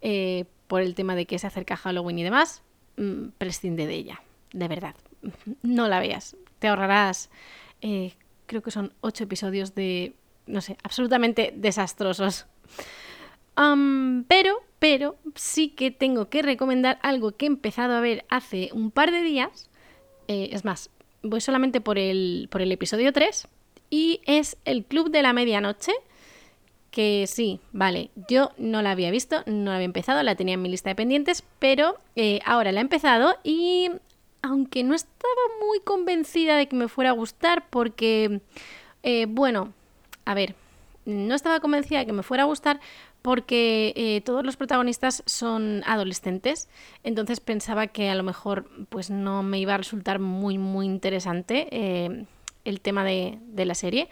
eh, 0.00 0.44
por 0.66 0.80
el 0.80 0.94
tema 0.94 1.14
de 1.14 1.26
que 1.26 1.38
se 1.38 1.46
acerca 1.46 1.76
Halloween 1.76 2.18
y 2.18 2.22
demás, 2.22 2.62
mm, 2.96 3.28
prescinde 3.36 3.86
de 3.86 3.94
ella, 3.94 4.22
de 4.52 4.68
verdad. 4.68 4.94
No 5.62 5.88
la 5.88 6.00
veas. 6.00 6.36
Te 6.58 6.68
ahorrarás, 6.68 7.30
eh, 7.82 8.14
creo 8.46 8.62
que 8.62 8.70
son 8.70 8.92
ocho 9.00 9.24
episodios 9.24 9.74
de, 9.74 10.14
no 10.46 10.60
sé, 10.60 10.76
absolutamente 10.82 11.52
desastrosos. 11.54 12.46
Pero, 14.28 14.62
pero 14.78 15.16
sí 15.34 15.68
que 15.68 15.90
tengo 15.90 16.28
que 16.28 16.42
recomendar 16.42 16.98
algo 17.02 17.32
que 17.32 17.46
he 17.46 17.48
empezado 17.48 17.94
a 17.94 18.00
ver 18.00 18.24
hace 18.28 18.70
un 18.72 18.90
par 18.90 19.10
de 19.10 19.22
días. 19.22 19.68
es 20.28 20.64
más, 20.64 20.90
voy 21.22 21.40
solamente 21.40 21.80
por 21.80 21.98
el, 21.98 22.48
por 22.50 22.62
el 22.62 22.72
episodio 22.72 23.12
3 23.12 23.48
y 23.90 24.20
es 24.24 24.56
El 24.64 24.84
Club 24.84 25.10
de 25.10 25.22
la 25.22 25.32
Medianoche 25.32 25.92
que 26.90 27.26
sí, 27.28 27.60
vale, 27.72 28.10
yo 28.28 28.52
no 28.58 28.82
la 28.82 28.90
había 28.90 29.10
visto, 29.10 29.42
no 29.46 29.70
la 29.70 29.76
había 29.76 29.84
empezado, 29.84 30.22
la 30.22 30.34
tenía 30.34 30.54
en 30.54 30.62
mi 30.62 30.68
lista 30.68 30.90
de 30.90 30.96
pendientes, 30.96 31.44
pero 31.58 31.98
eh, 32.16 32.40
ahora 32.44 32.72
la 32.72 32.80
he 32.80 32.82
empezado 32.82 33.36
y 33.44 33.90
aunque 34.42 34.82
no 34.82 34.94
estaba 34.94 35.32
muy 35.64 35.80
convencida 35.80 36.56
de 36.56 36.66
que 36.66 36.76
me 36.76 36.88
fuera 36.88 37.10
a 37.10 37.14
gustar 37.14 37.68
porque, 37.70 38.40
eh, 39.02 39.26
bueno, 39.28 39.72
a 40.24 40.34
ver, 40.34 40.56
no 41.04 41.34
estaba 41.34 41.60
convencida 41.60 42.00
de 42.00 42.06
que 42.06 42.12
me 42.12 42.22
fuera 42.22 42.42
a 42.42 42.46
gustar 42.46 42.80
porque 43.22 43.92
eh, 43.96 44.20
todos 44.22 44.44
los 44.44 44.56
protagonistas 44.56 45.22
son 45.26 45.82
adolescentes, 45.86 46.68
entonces 47.04 47.40
pensaba 47.40 47.86
que 47.88 48.08
a 48.08 48.14
lo 48.14 48.22
mejor 48.22 48.68
pues 48.88 49.10
no 49.10 49.42
me 49.42 49.58
iba 49.58 49.74
a 49.74 49.78
resultar 49.78 50.18
muy 50.18 50.58
muy 50.58 50.86
interesante 50.86 52.26
el 52.64 52.80
tema 52.80 53.04
de, 53.04 53.38
de 53.46 53.64
la 53.64 53.74
serie. 53.74 54.08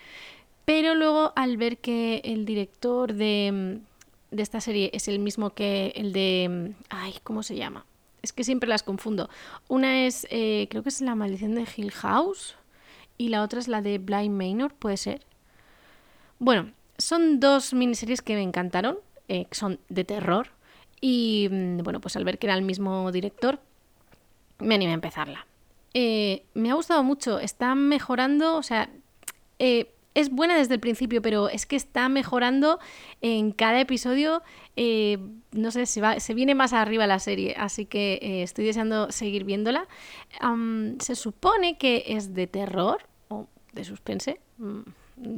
Pero 0.68 0.94
luego 0.94 1.32
al 1.34 1.56
ver 1.56 1.78
que 1.78 2.20
el 2.24 2.44
director 2.44 3.14
de, 3.14 3.80
esta 4.32 4.60
serie 4.60 4.90
es 4.92 5.08
el 5.08 5.18
mismo 5.18 5.54
que 5.54 5.94
el 5.96 6.12
de... 6.12 6.74
Ay, 6.90 7.14
¿cómo 7.22 7.42
se 7.42 7.56
llama? 7.56 7.86
Es 8.20 8.34
que 8.34 8.44
siempre 8.44 8.68
las 8.68 8.82
confundo. 8.82 9.30
Una 9.68 10.04
es, 10.04 10.26
eh, 10.28 10.66
creo 10.68 10.82
que 10.82 10.90
es 10.90 11.00
La 11.00 11.14
maldición 11.14 11.54
de 11.54 11.66
Hill 11.74 11.90
House 11.92 12.54
y 13.16 13.30
la 13.30 13.44
otra 13.44 13.60
es 13.60 13.68
la 13.68 13.80
de 13.80 13.96
Blind 13.96 14.36
Manor, 14.36 14.74
puede 14.74 14.98
ser. 14.98 15.22
Bueno, 16.38 16.70
son 16.98 17.40
dos 17.40 17.72
miniseries 17.72 18.22
que 18.22 18.34
me 18.34 18.42
encantaron, 18.42 18.98
eh, 19.28 19.46
son 19.50 19.80
de 19.88 20.04
terror. 20.04 20.48
Y 21.00 21.48
mm, 21.50 21.78
bueno, 21.78 22.00
pues 22.00 22.16
al 22.16 22.24
ver 22.24 22.38
que 22.38 22.46
era 22.46 22.54
el 22.54 22.62
mismo 22.62 23.10
director, 23.12 23.60
me 24.58 24.74
animé 24.74 24.92
a 24.92 24.94
empezarla. 24.94 25.46
Eh, 25.94 26.44
me 26.54 26.70
ha 26.70 26.74
gustado 26.74 27.02
mucho, 27.02 27.38
está 27.38 27.74
mejorando, 27.74 28.56
o 28.56 28.62
sea, 28.62 28.90
es 30.18 30.30
buena 30.30 30.56
desde 30.56 30.74
el 30.74 30.80
principio, 30.80 31.22
pero 31.22 31.48
es 31.48 31.64
que 31.64 31.76
está 31.76 32.08
mejorando 32.08 32.80
en 33.20 33.52
cada 33.52 33.80
episodio. 33.80 34.42
Eh, 34.74 35.18
no 35.52 35.70
sé, 35.70 35.86
se, 35.86 36.00
va, 36.00 36.18
se 36.18 36.34
viene 36.34 36.56
más 36.56 36.72
arriba 36.72 37.06
la 37.06 37.20
serie, 37.20 37.54
así 37.56 37.86
que 37.86 38.18
eh, 38.20 38.42
estoy 38.42 38.64
deseando 38.64 39.12
seguir 39.12 39.44
viéndola. 39.44 39.86
se 40.98 41.14
supone 41.14 41.78
que 41.78 42.04
es 42.08 42.34
de 42.34 42.48
terror 42.48 43.06
o 43.28 43.46
de 43.72 43.84
suspense. 43.84 44.40
Mm, 44.58 44.80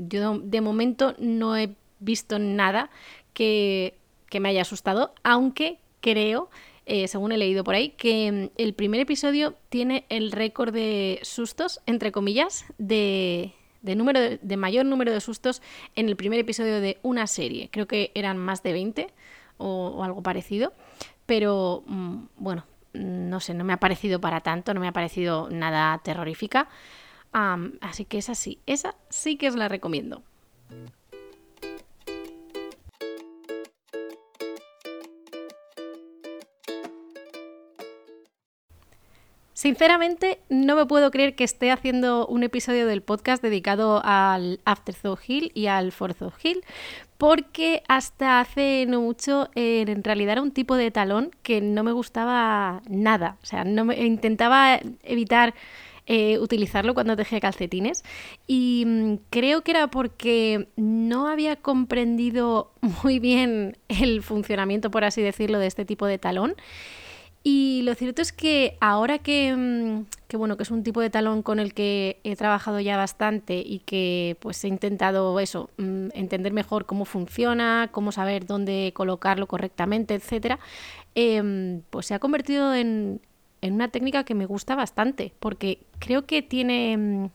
yo 0.09 0.39
de 0.39 0.61
momento 0.61 1.15
no 1.19 1.57
he 1.57 1.75
visto 1.99 2.39
nada 2.39 2.91
que, 3.33 3.97
me 4.39 4.49
haya 4.49 4.63
asustado, 4.63 5.13
aunque 5.23 5.79
creo 6.01 6.51
eh, 6.87 7.07
según 7.09 7.31
he 7.31 7.39
leído 7.39 7.63
por 7.63 7.75
ahí, 7.75 7.91
que 7.91 8.33
mm, 8.33 8.61
el 8.61 8.75
primer 8.75 9.01
episodio 9.01 9.55
tiene 9.69 10.07
el 10.09 10.33
récord 10.33 10.73
de 10.73 11.21
sustos, 11.23 11.81
entre 11.87 12.11
comillas, 12.11 12.65
de, 12.79 13.53
de, 13.83 13.95
número 13.95 14.19
de, 14.21 14.57
mayor 14.57 14.87
número 14.87 15.13
de 15.13 15.21
sustos 15.21 15.63
en 15.95 16.09
el 16.09 16.17
primer 16.17 16.41
episodio 16.41 16.81
de 16.81 16.99
una 17.03 17.27
serie. 17.27 17.69
Creo 17.71 17.87
que 17.87 18.11
eran 18.15 18.39
más 18.39 18.63
de 18.63 18.73
20 18.73 19.09
o, 19.59 20.03
algo 20.03 20.23
parecido. 20.23 20.73
Pero 21.27 21.85
mm, 21.87 22.25
bueno, 22.37 22.65
no 22.93 23.39
sé, 23.41 23.55
no 23.55 23.63
me 23.65 23.73
ha 23.73 23.79
parecido 23.79 24.21
para 24.21 24.41
tanto, 24.41 24.75
no 24.75 24.81
me 24.81 24.89
ha 24.89 24.93
parecido 24.93 25.49
nada 25.51 26.01
terrorífica. 26.03 26.69
Así 27.33 28.05
que 28.05 28.19
esa 28.19 28.35
sí, 28.35 28.59
esa 28.67 28.95
sí 29.09 29.37
que 29.37 29.49
os 29.49 29.57
la 29.57 29.69
recomiendo. 29.69 30.23
Sinceramente, 39.61 40.41
no 40.49 40.75
me 40.75 40.87
puedo 40.87 41.11
creer 41.11 41.35
que 41.35 41.45
esté 41.45 41.71
haciendo 41.71 42.27
un 42.27 42.45
episodio 42.45 42.87
del 42.87 43.03
podcast 43.03 43.43
dedicado 43.43 44.01
al 44.03 44.59
Afterthought 44.65 45.21
Hill 45.29 45.53
y 45.55 45.67
al 45.67 45.93
Forthought 45.93 46.33
Hill, 46.43 46.65
porque 47.19 47.83
hasta 47.87 48.41
hace 48.41 48.87
no 48.89 49.03
mucho 49.03 49.51
en 49.55 50.03
realidad 50.03 50.33
era 50.33 50.41
un 50.41 50.53
tipo 50.53 50.77
de 50.77 50.91
talón 50.91 51.31
que 51.43 51.61
no 51.61 51.85
me 51.85 51.93
gustaba 51.93 52.81
nada. 52.89 53.37
O 53.43 53.45
sea, 53.45 53.65
no 53.65 53.85
me, 53.85 54.03
intentaba 54.03 54.81
evitar 55.03 55.53
eh, 56.13 56.41
utilizarlo 56.41 56.93
cuando 56.93 57.15
tejía 57.15 57.39
calcetines 57.39 58.03
y 58.49 58.83
mm, 58.85 59.15
creo 59.31 59.63
que 59.63 59.71
era 59.71 59.87
porque 59.87 60.67
no 60.75 61.29
había 61.29 61.55
comprendido 61.55 62.73
muy 63.05 63.21
bien 63.21 63.77
el 63.87 64.21
funcionamiento, 64.21 64.91
por 64.91 65.05
así 65.05 65.23
decirlo, 65.23 65.61
de 65.61 65.69
este 65.69 65.85
tipo 65.85 66.07
de 66.07 66.19
talón. 66.19 66.57
Y 67.45 67.83
lo 67.85 67.95
cierto 67.95 68.23
es 68.23 68.33
que 68.33 68.77
ahora 68.81 69.19
que, 69.19 69.55
mm, 69.57 70.07
que, 70.27 70.37
bueno, 70.37 70.57
que 70.57 70.65
es 70.65 70.73
un 70.73 70.83
tipo 70.83 71.01
de 71.01 71.11
talón 71.11 71.43
con 71.43 71.61
el 71.61 71.75
que 71.75 72.19
he 72.25 72.35
trabajado 72.35 72.81
ya 72.81 72.97
bastante 72.97 73.63
y 73.65 73.79
que 73.79 74.37
pues 74.41 74.65
he 74.65 74.69
intentado 74.69 75.39
eso, 75.39 75.71
mm, 75.77 76.09
entender 76.15 76.53
mejor 76.53 76.87
cómo 76.87 77.05
funciona, 77.05 77.89
cómo 77.93 78.11
saber 78.11 78.47
dónde 78.47 78.91
colocarlo 78.97 79.47
correctamente, 79.47 80.15
etcétera, 80.15 80.59
em, 81.15 81.83
pues 81.91 82.07
se 82.07 82.15
ha 82.15 82.19
convertido 82.19 82.75
en, 82.75 83.21
en 83.63 83.75
una 83.75 83.89
técnica 83.89 84.25
que 84.25 84.35
me 84.35 84.47
gusta 84.47 84.75
bastante, 84.75 85.33
porque 85.39 85.81
creo 85.99 86.27
que 86.27 86.43
tiene, 86.43 86.97
mm, 86.97 87.31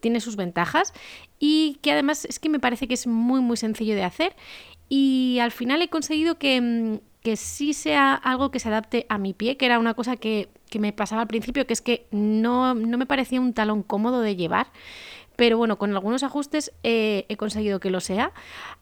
tiene 0.00 0.20
sus 0.20 0.36
ventajas 0.36 0.92
y 1.38 1.78
que 1.82 1.92
además 1.92 2.24
es 2.24 2.38
que 2.38 2.48
me 2.48 2.60
parece 2.60 2.88
que 2.88 2.94
es 2.94 3.06
muy 3.06 3.40
muy 3.40 3.56
sencillo 3.56 3.94
de 3.94 4.04
hacer 4.04 4.34
y 4.88 5.38
al 5.40 5.50
final 5.50 5.82
he 5.82 5.88
conseguido 5.88 6.38
que, 6.38 6.60
mm, 6.60 6.98
que 7.22 7.36
sí 7.36 7.74
sea 7.74 8.14
algo 8.14 8.50
que 8.50 8.60
se 8.60 8.68
adapte 8.68 9.06
a 9.08 9.18
mi 9.18 9.34
pie, 9.34 9.56
que 9.56 9.66
era 9.66 9.78
una 9.78 9.94
cosa 9.94 10.16
que, 10.16 10.48
me 10.78 10.92
pasaba 10.92 11.22
al 11.22 11.28
principio, 11.28 11.66
que 11.66 11.72
es 11.72 11.80
que 11.80 12.06
no, 12.10 12.74
me 12.74 13.06
parecía 13.06 13.40
un 13.40 13.54
talón 13.54 13.82
cómodo 13.82 14.20
de 14.20 14.36
llevar. 14.36 14.68
Pero 15.36 15.56
bueno, 15.56 15.78
con 15.78 15.94
algunos 15.94 16.22
ajustes 16.24 16.72
eh, 16.82 17.24
he 17.28 17.36
conseguido 17.36 17.80
que 17.80 17.90
lo 17.90 18.00
sea. 18.00 18.32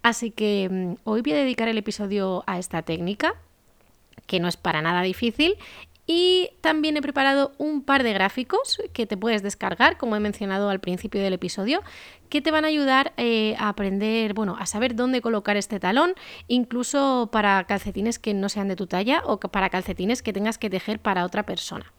Así 0.03 0.31
que 0.31 0.69
mm, 0.71 0.95
hoy 1.05 1.23
voy 1.23 1.33
a 1.33 1.37
dedicar 1.37 1.69
el 1.69 1.79
episodio 1.79 2.45
a 2.47 2.59
esta 2.59 2.83
técnica 2.83 3.35
que 4.27 4.41
no 4.41 4.49
es 4.49 4.57
para 4.57 4.83
nada 4.83 5.03
difícil 5.03 5.57
y 6.07 6.51
también 6.61 6.97
he 6.97 7.03
preparado 7.03 7.53
un 7.59 7.83
par 7.83 8.05
de 8.05 8.13
gráficos 8.13 8.79
que 8.93 9.07
te 9.07 9.17
puedes 9.17 9.43
descargar, 9.43 9.99
como 9.99 10.15
he 10.15 10.21
mencionado 10.21 10.71
al 10.71 10.79
principio 10.79 11.21
del 11.21 11.33
episodio, 11.33 11.83
que 12.29 12.41
te 12.41 12.53
van 12.53 12.65
a 12.65 12.69
ayudar 12.69 13.13
eh, 13.17 13.57
a 13.59 13.69
aprender, 13.69 14.33
bueno, 14.33 14.57
a 14.59 14.67
saber 14.67 14.95
dónde 14.95 15.21
colocar 15.21 15.57
este 15.57 15.81
talón, 15.81 16.15
incluso 16.47 17.29
para 17.33 17.65
calcetines 17.65 18.19
que 18.21 18.35
no 18.35 18.49
sean 18.49 18.69
de 18.69 18.77
tu 18.77 18.87
talla 18.87 19.23
o 19.25 19.39
para 19.39 19.69
calcetines 19.69 20.23
que 20.23 20.33
tengas 20.33 20.59
que 20.59 20.71
tejer 20.71 21.01
para 21.01 21.25
otra 21.25 21.45
persona. 21.45 21.93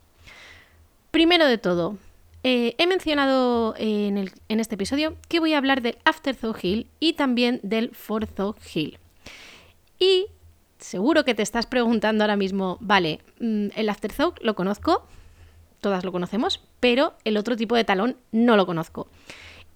Primero 1.12 1.46
de 1.46 1.58
todo, 1.58 1.98
eh, 2.44 2.76
he 2.78 2.88
mencionado 2.88 3.74
en, 3.78 4.32
en, 4.48 4.60
este 4.60 4.76
episodio 4.76 5.16
que 5.28 5.40
voy 5.40 5.54
a 5.54 5.58
hablar 5.58 5.82
del 5.82 5.98
Afterthought 6.06 6.64
Heel 6.64 6.88
y 7.00 7.14
también 7.14 7.60
del 7.64 7.90
Forethought 7.94 8.58
Heel. 8.74 9.00
Y 10.00 10.28
seguro 10.80 11.26
que 11.26 11.36
te 11.36 11.44
estás 11.44 11.66
preguntando 11.66 12.24
ahora 12.24 12.36
mismo, 12.36 12.78
vale, 12.80 13.20
mm, 13.40 13.68
el 13.76 13.90
afterthought 13.90 14.40
lo 14.42 14.56
conozco, 14.56 15.06
todas 15.82 16.04
lo 16.04 16.12
conocemos, 16.12 16.64
pero 16.80 17.14
el 17.24 17.38
otro 17.38 17.56
tipo 17.56 17.76
de 17.76 17.84
talón 17.84 18.18
no 18.32 18.56
lo 18.56 18.66
conozco. 18.66 19.08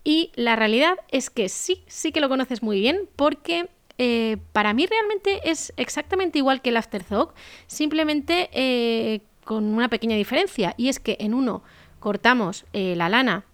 Y 0.03 0.31
la 0.35 0.55
realidad 0.55 0.95
es 1.09 1.29
que 1.29 1.49
sí, 1.49 1.83
sí 1.87 2.11
que 2.11 2.21
lo 2.21 2.29
conoces 2.29 2.63
muy 2.63 2.79
bien 2.79 3.07
porque 3.15 3.69
eh, 3.97 4.37
para 4.51 4.73
mí 4.73 4.87
realmente 4.87 5.49
es 5.49 5.73
exactamente 5.77 6.39
igual 6.39 6.61
que 6.61 6.69
el 6.69 6.77
afterthought, 6.77 7.35
simplemente 7.67 8.49
eh, 8.51 9.21
con 9.43 9.65
una 9.65 9.89
pequeña 9.89 10.15
diferencia 10.15 10.73
y 10.77 10.89
es 10.89 10.99
que 10.99 11.17
en 11.19 11.33
uno 11.33 11.63
cortamos 11.99 12.65
eh, 12.73 12.95
la 12.95 13.09
lana 13.09 13.45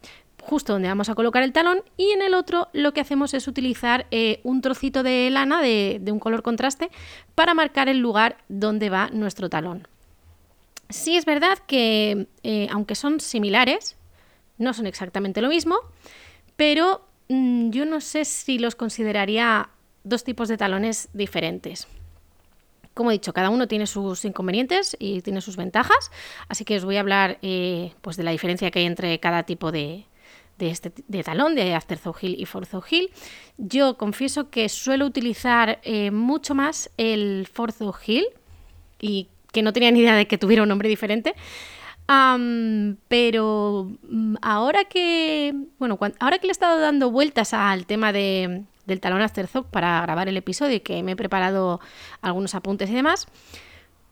justo 0.47 0.71
donde 0.71 0.87
vamos 0.87 1.09
a 1.09 1.15
colocar 1.15 1.43
el 1.43 1.51
talón 1.51 1.83
y 1.97 2.11
en 2.11 2.21
el 2.21 2.33
otro 2.33 2.69
lo 2.71 2.93
que 2.93 3.01
hacemos 3.01 3.33
es 3.33 3.49
utilizar 3.49 4.07
eh, 4.11 4.39
un 4.43 4.61
trocito 4.61 5.03
de 5.03 5.29
lana 5.29 5.61
de, 5.61 6.01
un 6.09 6.19
color 6.19 6.41
contraste 6.41 6.89
para 7.35 7.53
marcar 7.53 7.89
el 7.89 7.99
lugar 7.99 8.37
donde 8.47 8.89
va 8.89 9.09
nuestro 9.11 9.49
talón. 9.49 9.89
Sí 10.89 11.17
es 11.17 11.25
verdad 11.25 11.57
que 11.67 12.27
eh, 12.43 12.69
aunque 12.71 12.95
son 12.95 13.19
similares, 13.19 13.97
no 14.57 14.73
son 14.73 14.87
exactamente 14.87 15.41
lo 15.41 15.49
mismo, 15.49 15.75
pero 16.55 17.05
mm, 17.27 17.71
yo 17.71 17.85
no 17.85 17.99
sé 17.99 18.23
si 18.23 18.57
los 18.57 18.75
consideraría 18.75 19.69
dos 20.05 20.23
tipos 20.23 20.47
de 20.47 20.55
talones 20.55 21.09
diferentes. 21.11 21.89
Como 22.93 23.11
he 23.11 23.15
dicho, 23.15 23.33
cada 23.33 23.49
uno 23.49 23.67
tiene 23.67 23.85
sus 23.85 24.23
inconvenientes 24.23 24.95
y 24.97 25.21
tiene 25.21 25.41
sus 25.41 25.57
ventajas, 25.57 26.09
así 26.47 26.63
que 26.63 26.77
os 26.77 26.85
voy 26.85 26.95
a 26.95 27.01
hablar 27.01 27.37
eh, 27.41 27.91
pues 27.99 28.15
de 28.15 28.23
la 28.23 28.31
diferencia 28.31 28.71
que 28.71 28.79
hay 28.79 28.85
entre 28.85 29.19
cada 29.19 29.43
tipo 29.43 29.73
de, 29.73 30.06
de, 30.57 30.69
este, 30.69 30.91
de 31.07 31.23
talón, 31.23 31.55
de 31.55 31.73
Afterthought 31.73 32.23
Heel 32.23 32.39
y 32.39 32.45
Forethought 32.45 32.85
Heel. 32.91 33.09
Yo 33.57 33.97
confieso 33.97 34.49
que 34.49 34.69
suelo 34.69 35.05
utilizar 35.05 35.79
eh, 35.83 36.11
mucho 36.11 36.55
más 36.55 36.89
el 36.97 37.47
Forethought 37.51 37.95
Heel 38.05 38.25
y 38.99 39.27
que 39.51 39.61
no 39.61 39.73
tenía 39.73 39.91
ni 39.91 39.99
idea 39.99 40.15
de 40.15 40.27
que 40.27 40.37
tuviera 40.37 40.63
un 40.63 40.69
nombre 40.69 40.89
diferente. 40.89 41.33
pero 43.07 43.91
mm, 44.03 44.35
ahora 44.41 44.85
que, 44.85 45.53
bueno, 45.79 45.97
ahora 46.19 46.39
que 46.39 46.47
le 46.47 46.51
he 46.51 46.51
estado 46.51 46.79
dando 46.79 47.11
vueltas 47.11 47.53
al 47.53 47.85
tema 47.85 48.11
de, 48.11 48.63
del 48.85 48.99
talón 48.99 49.21
Afterthought 49.21 49.67
para 49.67 50.01
grabar 50.01 50.29
el 50.29 50.37
episodio 50.37 50.77
y 50.77 50.79
que 50.79 51.03
me 51.03 51.11
he 51.11 51.15
preparado 51.15 51.79
algunos 52.21 52.55
apuntes 52.55 52.89
y 52.89 52.93
demás, 52.93 53.27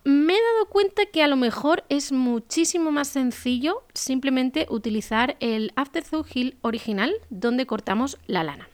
me 0.05 0.33
he 0.33 0.41
dado 0.53 0.67
cuenta 0.69 1.07
que 1.07 1.23
a 1.23 1.27
lo 1.27 1.35
mejor 1.35 1.83
es 1.89 2.11
muchísimo 2.11 2.91
más 2.91 3.07
sencillo 3.07 3.83
simplemente 3.95 4.67
utilizar 4.69 5.35
el 5.39 5.73
Afterthought 5.75 6.27
Heel 6.31 6.57
original 6.61 7.15
donde 7.31 7.65
cortamos 7.65 8.19
la 8.27 8.43
lana. 8.43 8.69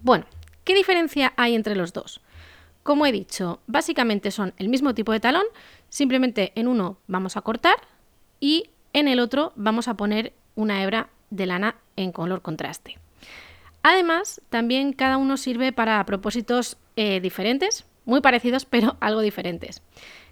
Bueno, 0.00 0.26
¿qué 0.64 0.74
diferencia 0.74 1.32
hay 1.38 1.54
entre 1.54 1.74
los 1.74 1.94
dos? 1.94 2.20
Como 2.82 3.06
he 3.06 3.12
dicho, 3.12 3.60
básicamente 3.66 4.30
son 4.30 4.52
el 4.58 4.68
mismo 4.68 4.94
tipo 4.94 5.10
de 5.10 5.20
talón, 5.20 5.46
simplemente 5.88 6.52
en 6.54 6.68
uno 6.68 6.98
vamos 7.06 7.38
a 7.38 7.40
cortar 7.40 7.76
y 8.40 8.68
en 8.92 9.08
el 9.08 9.20
otro 9.20 9.54
vamos 9.56 9.88
a 9.88 9.96
poner 9.96 10.34
una 10.54 10.82
hebra 10.82 11.08
de 11.30 11.46
lana 11.46 11.76
en 11.96 12.12
color 12.12 12.42
contraste. 12.42 12.98
Además, 13.82 14.42
también 14.50 14.92
cada 14.92 15.16
uno 15.16 15.38
sirve 15.38 15.72
para 15.72 16.04
propósitos 16.04 16.76
eh, 16.96 17.20
diferentes, 17.20 17.86
muy 18.04 18.20
parecidos 18.20 18.64
pero 18.64 18.96
algo 19.00 19.20
diferentes. 19.20 19.82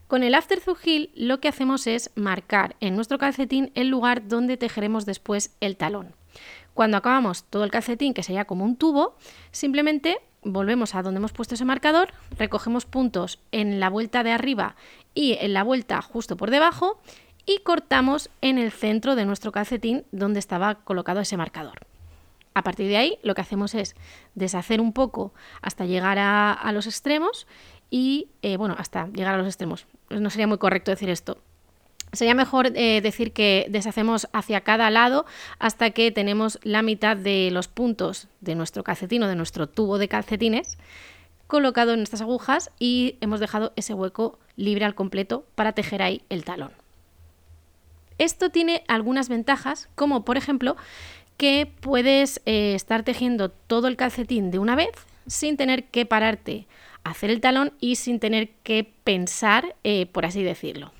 Con 0.06 0.22
el 0.22 0.34
Afterthought 0.34 0.78
Heel 0.84 1.10
lo 1.14 1.40
que 1.40 1.48
hacemos 1.48 1.86
es 1.86 2.10
marcar 2.14 2.76
en 2.80 2.94
nuestro 2.94 3.18
calcetín 3.18 3.72
el 3.74 3.88
lugar 3.88 4.28
donde 4.28 4.58
tejeremos 4.58 5.06
después 5.06 5.56
el 5.60 5.76
talón. 5.76 6.14
Cuando 6.74 6.96
acabamos 6.96 7.44
todo 7.44 7.64
el 7.64 7.70
calcetín, 7.70 8.14
que 8.14 8.22
sería 8.22 8.44
como 8.44 8.64
un 8.64 8.76
tubo, 8.76 9.16
simplemente 9.52 10.18
volvemos 10.42 10.94
a 10.94 11.02
donde 11.02 11.18
hemos 11.18 11.32
puesto 11.32 11.54
ese 11.54 11.64
marcador, 11.64 12.12
recogemos 12.38 12.84
puntos 12.84 13.38
en 13.52 13.80
la 13.80 13.88
vuelta 13.88 14.22
de 14.22 14.32
arriba 14.32 14.76
y 15.14 15.38
en 15.40 15.52
la 15.54 15.62
vuelta 15.62 16.02
justo 16.02 16.36
por 16.36 16.50
debajo 16.50 17.00
y 17.46 17.58
cortamos 17.58 18.30
en 18.40 18.58
el 18.58 18.72
centro 18.72 19.14
de 19.14 19.24
nuestro 19.24 19.52
calcetín 19.52 20.04
donde 20.12 20.40
estaba 20.40 20.76
colocado 20.76 21.20
ese 21.20 21.36
marcador. 21.36 21.86
A 22.54 22.62
partir 22.62 22.88
de 22.88 22.96
ahí 22.96 23.18
lo 23.22 23.34
que 23.34 23.40
hacemos 23.40 23.74
es 23.74 23.94
deshacer 24.34 24.80
un 24.80 24.92
poco 24.92 25.32
hasta 25.60 25.86
llegar 25.86 26.18
a, 26.18 26.70
los 26.72 26.86
extremos 26.86 27.46
y, 27.90 28.28
eh, 28.42 28.56
bueno, 28.56 28.74
hasta 28.78 29.08
llegar 29.08 29.34
a 29.34 29.38
los 29.38 29.46
extremos. 29.46 29.86
No 30.10 30.30
sería 30.30 30.46
muy 30.46 30.58
correcto 30.58 30.90
decir 30.90 31.08
esto. 31.10 31.38
Sería 32.12 32.34
mejor 32.34 32.72
eh, 32.74 33.00
decir 33.00 33.32
que 33.32 33.66
deshacemos 33.70 34.28
hacia 34.34 34.60
cada 34.60 34.90
lado 34.90 35.24
hasta 35.58 35.90
que 35.92 36.10
tenemos 36.10 36.58
la 36.62 36.82
mitad 36.82 37.16
de 37.16 37.50
los 37.50 37.68
puntos 37.68 38.28
de 38.42 38.54
nuestro 38.54 38.84
calcetín 38.84 39.22
o 39.22 39.28
de 39.28 39.36
nuestro 39.36 39.66
tubo 39.66 39.96
de 39.96 40.08
calcetines 40.08 40.76
colocado 41.52 41.92
en 41.92 42.00
estas 42.00 42.22
agujas 42.22 42.70
y 42.78 43.16
hemos 43.20 43.38
dejado 43.38 43.74
ese 43.76 43.92
hueco 43.92 44.38
libre 44.56 44.86
al 44.86 44.94
completo 44.94 45.44
para 45.54 45.72
tejer 45.72 46.00
ahí 46.00 46.22
el 46.30 46.44
talón. 46.44 46.72
Esto 48.16 48.48
tiene 48.48 48.84
algunas 48.88 49.28
ventajas, 49.28 49.90
como 49.94 50.24
por 50.24 50.38
ejemplo 50.38 50.76
que 51.36 51.70
puedes 51.80 52.40
eh, 52.46 52.74
estar 52.74 53.02
tejiendo 53.02 53.50
todo 53.50 53.88
el 53.88 53.96
calcetín 53.96 54.50
de 54.50 54.58
una 54.58 54.76
vez 54.76 54.90
sin 55.26 55.56
tener 55.56 55.84
que 55.84 56.06
pararte 56.06 56.66
a 57.04 57.10
hacer 57.10 57.30
el 57.30 57.40
talón 57.40 57.72
y 57.80 57.96
sin 57.96 58.20
tener 58.20 58.50
que 58.62 58.90
pensar, 59.04 59.74
eh, 59.84 60.06
por 60.06 60.24
así 60.26 60.42
decirlo. 60.42 60.92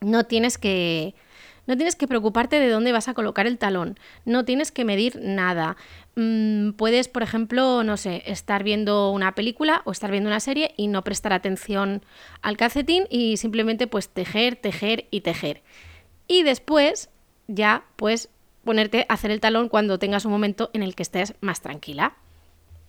No 0.00 0.24
tienes 0.24 0.58
que... 0.58 1.14
No 1.66 1.76
tienes 1.76 1.94
que 1.94 2.08
preocuparte 2.08 2.58
de 2.58 2.68
dónde 2.68 2.90
vas 2.90 3.06
a 3.06 3.14
colocar 3.14 3.46
el 3.46 3.56
talón, 3.56 3.96
no 4.24 4.44
tienes 4.44 4.72
que 4.72 4.84
medir 4.84 5.20
nada. 5.22 5.76
Mm, 6.16 6.70
puedes, 6.72 7.06
por 7.06 7.22
ejemplo, 7.22 7.84
no 7.84 7.96
sé, 7.96 8.24
estar 8.26 8.64
viendo 8.64 9.12
una 9.12 9.36
película 9.36 9.82
o 9.84 9.92
estar 9.92 10.10
viendo 10.10 10.28
una 10.28 10.40
serie 10.40 10.74
y 10.76 10.88
no 10.88 11.04
prestar 11.04 11.32
atención 11.32 12.02
al 12.42 12.56
calcetín 12.56 13.04
y 13.08 13.36
simplemente 13.36 13.86
pues 13.86 14.08
tejer, 14.08 14.56
tejer 14.56 15.06
y 15.12 15.20
tejer. 15.20 15.62
Y 16.26 16.42
después 16.42 17.08
ya 17.46 17.84
pues 17.94 18.30
ponerte 18.64 19.06
a 19.08 19.14
hacer 19.14 19.30
el 19.30 19.40
talón 19.40 19.68
cuando 19.68 19.98
tengas 19.98 20.24
un 20.24 20.32
momento 20.32 20.70
en 20.72 20.82
el 20.82 20.94
que 20.94 21.02
estés 21.02 21.34
más 21.40 21.60
tranquila. 21.60 22.14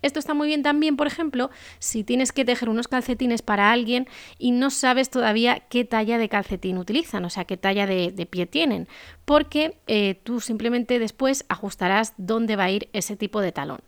Esto 0.02 0.20
está 0.20 0.34
muy 0.34 0.48
bien 0.48 0.64
también, 0.64 0.98
por 0.98 1.08
ejemplo, 1.08 1.52
si 1.80 2.04
tienes 2.04 2.32
que 2.32 2.44
tejer 2.44 2.70
unos 2.70 2.88
calcetines 2.88 3.42
para 3.42 3.72
alguien 3.72 4.08
y 4.40 4.52
no 4.52 4.72
sabes 4.72 5.10
todavía 5.10 5.60
qué 5.70 5.86
talla 5.86 6.18
de 6.18 6.30
calcetín 6.30 6.78
utilizan, 6.78 7.24
o 7.26 7.30
sea, 7.30 7.46
qué 7.46 7.58
talla 7.58 7.86
de, 7.86 8.28
pie 8.30 8.46
tienen, 8.46 8.88
porque 9.26 9.78
eh, 9.88 10.20
tú 10.24 10.40
simplemente 10.40 10.98
después 11.00 11.46
ajustarás 11.50 12.14
dónde 12.18 12.56
va 12.56 12.66
a 12.66 12.72
ir 12.72 12.90
ese 12.94 13.16
tipo 13.16 13.42
de 13.42 13.52
talón. 13.52 13.82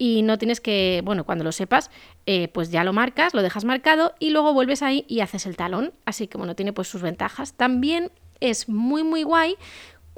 Y 0.00 0.22
no 0.22 0.38
tienes 0.38 0.60
que, 0.60 1.02
bueno, 1.04 1.24
cuando 1.24 1.42
lo 1.42 1.50
sepas, 1.50 1.90
eh, 2.26 2.46
pues 2.48 2.70
ya 2.70 2.84
lo 2.84 2.92
marcas, 2.92 3.34
lo 3.34 3.42
dejas 3.42 3.64
marcado 3.64 4.14
y 4.20 4.30
luego 4.30 4.54
vuelves 4.54 4.82
ahí 4.82 5.04
y 5.08 5.20
haces 5.20 5.44
el 5.44 5.56
talón. 5.56 5.92
Así 6.04 6.28
que, 6.28 6.38
bueno, 6.38 6.54
tiene 6.54 6.72
pues 6.72 6.86
sus 6.86 7.02
ventajas. 7.02 7.54
También 7.54 8.12
es 8.38 8.68
muy, 8.68 9.02
muy 9.02 9.24
guay 9.24 9.56